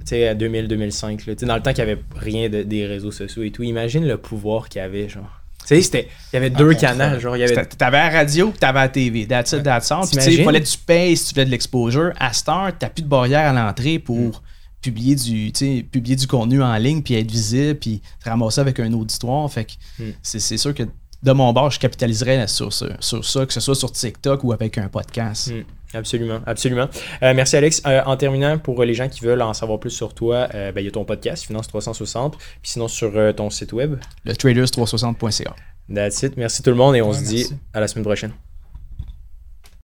[0.00, 1.34] Tu sais, à 2000-2005, là.
[1.34, 3.62] dans le temps qu'il n'y avait rien de, des réseaux sociaux et tout.
[3.62, 5.42] Imagine le pouvoir qu'il y avait, genre.
[5.66, 7.36] Tu sais, il y avait deux canaux, genre.
[7.36, 7.66] Il y avait...
[7.66, 9.26] T'avais la radio tu t'avais la TV.
[9.26, 10.06] That's it, that's all.
[10.10, 12.12] Puis, il fallait payes si tu fais de l'exposure.
[12.18, 14.16] À Star, t'as plus de barrière à l'entrée pour.
[14.16, 14.32] Mm.
[14.80, 15.52] publier du
[15.82, 19.64] publier du contenu en ligne puis être visible puis te ramasser avec un auditoire fait
[19.64, 20.12] que mm.
[20.22, 20.84] c'est sûr que
[21.22, 24.78] de mon bord, je capitaliserais sur, sur, ça, que ce soit sur TikTok ou avec
[24.78, 25.52] un podcast.
[25.52, 25.62] Hmm.
[25.96, 26.88] absolument, absolument.
[27.22, 27.82] Euh, merci Alex.
[27.86, 30.80] Euh, en terminant, pour les gens qui veulent en savoir plus sur toi, euh, ben,
[30.80, 33.98] il y a ton podcast, Finance 360, puis sinon sur ton site web.
[34.24, 35.54] Le traders360.ca.
[35.92, 36.36] That's it.
[36.36, 38.32] Merci tout le monde et on se dit à la semaine prochaine.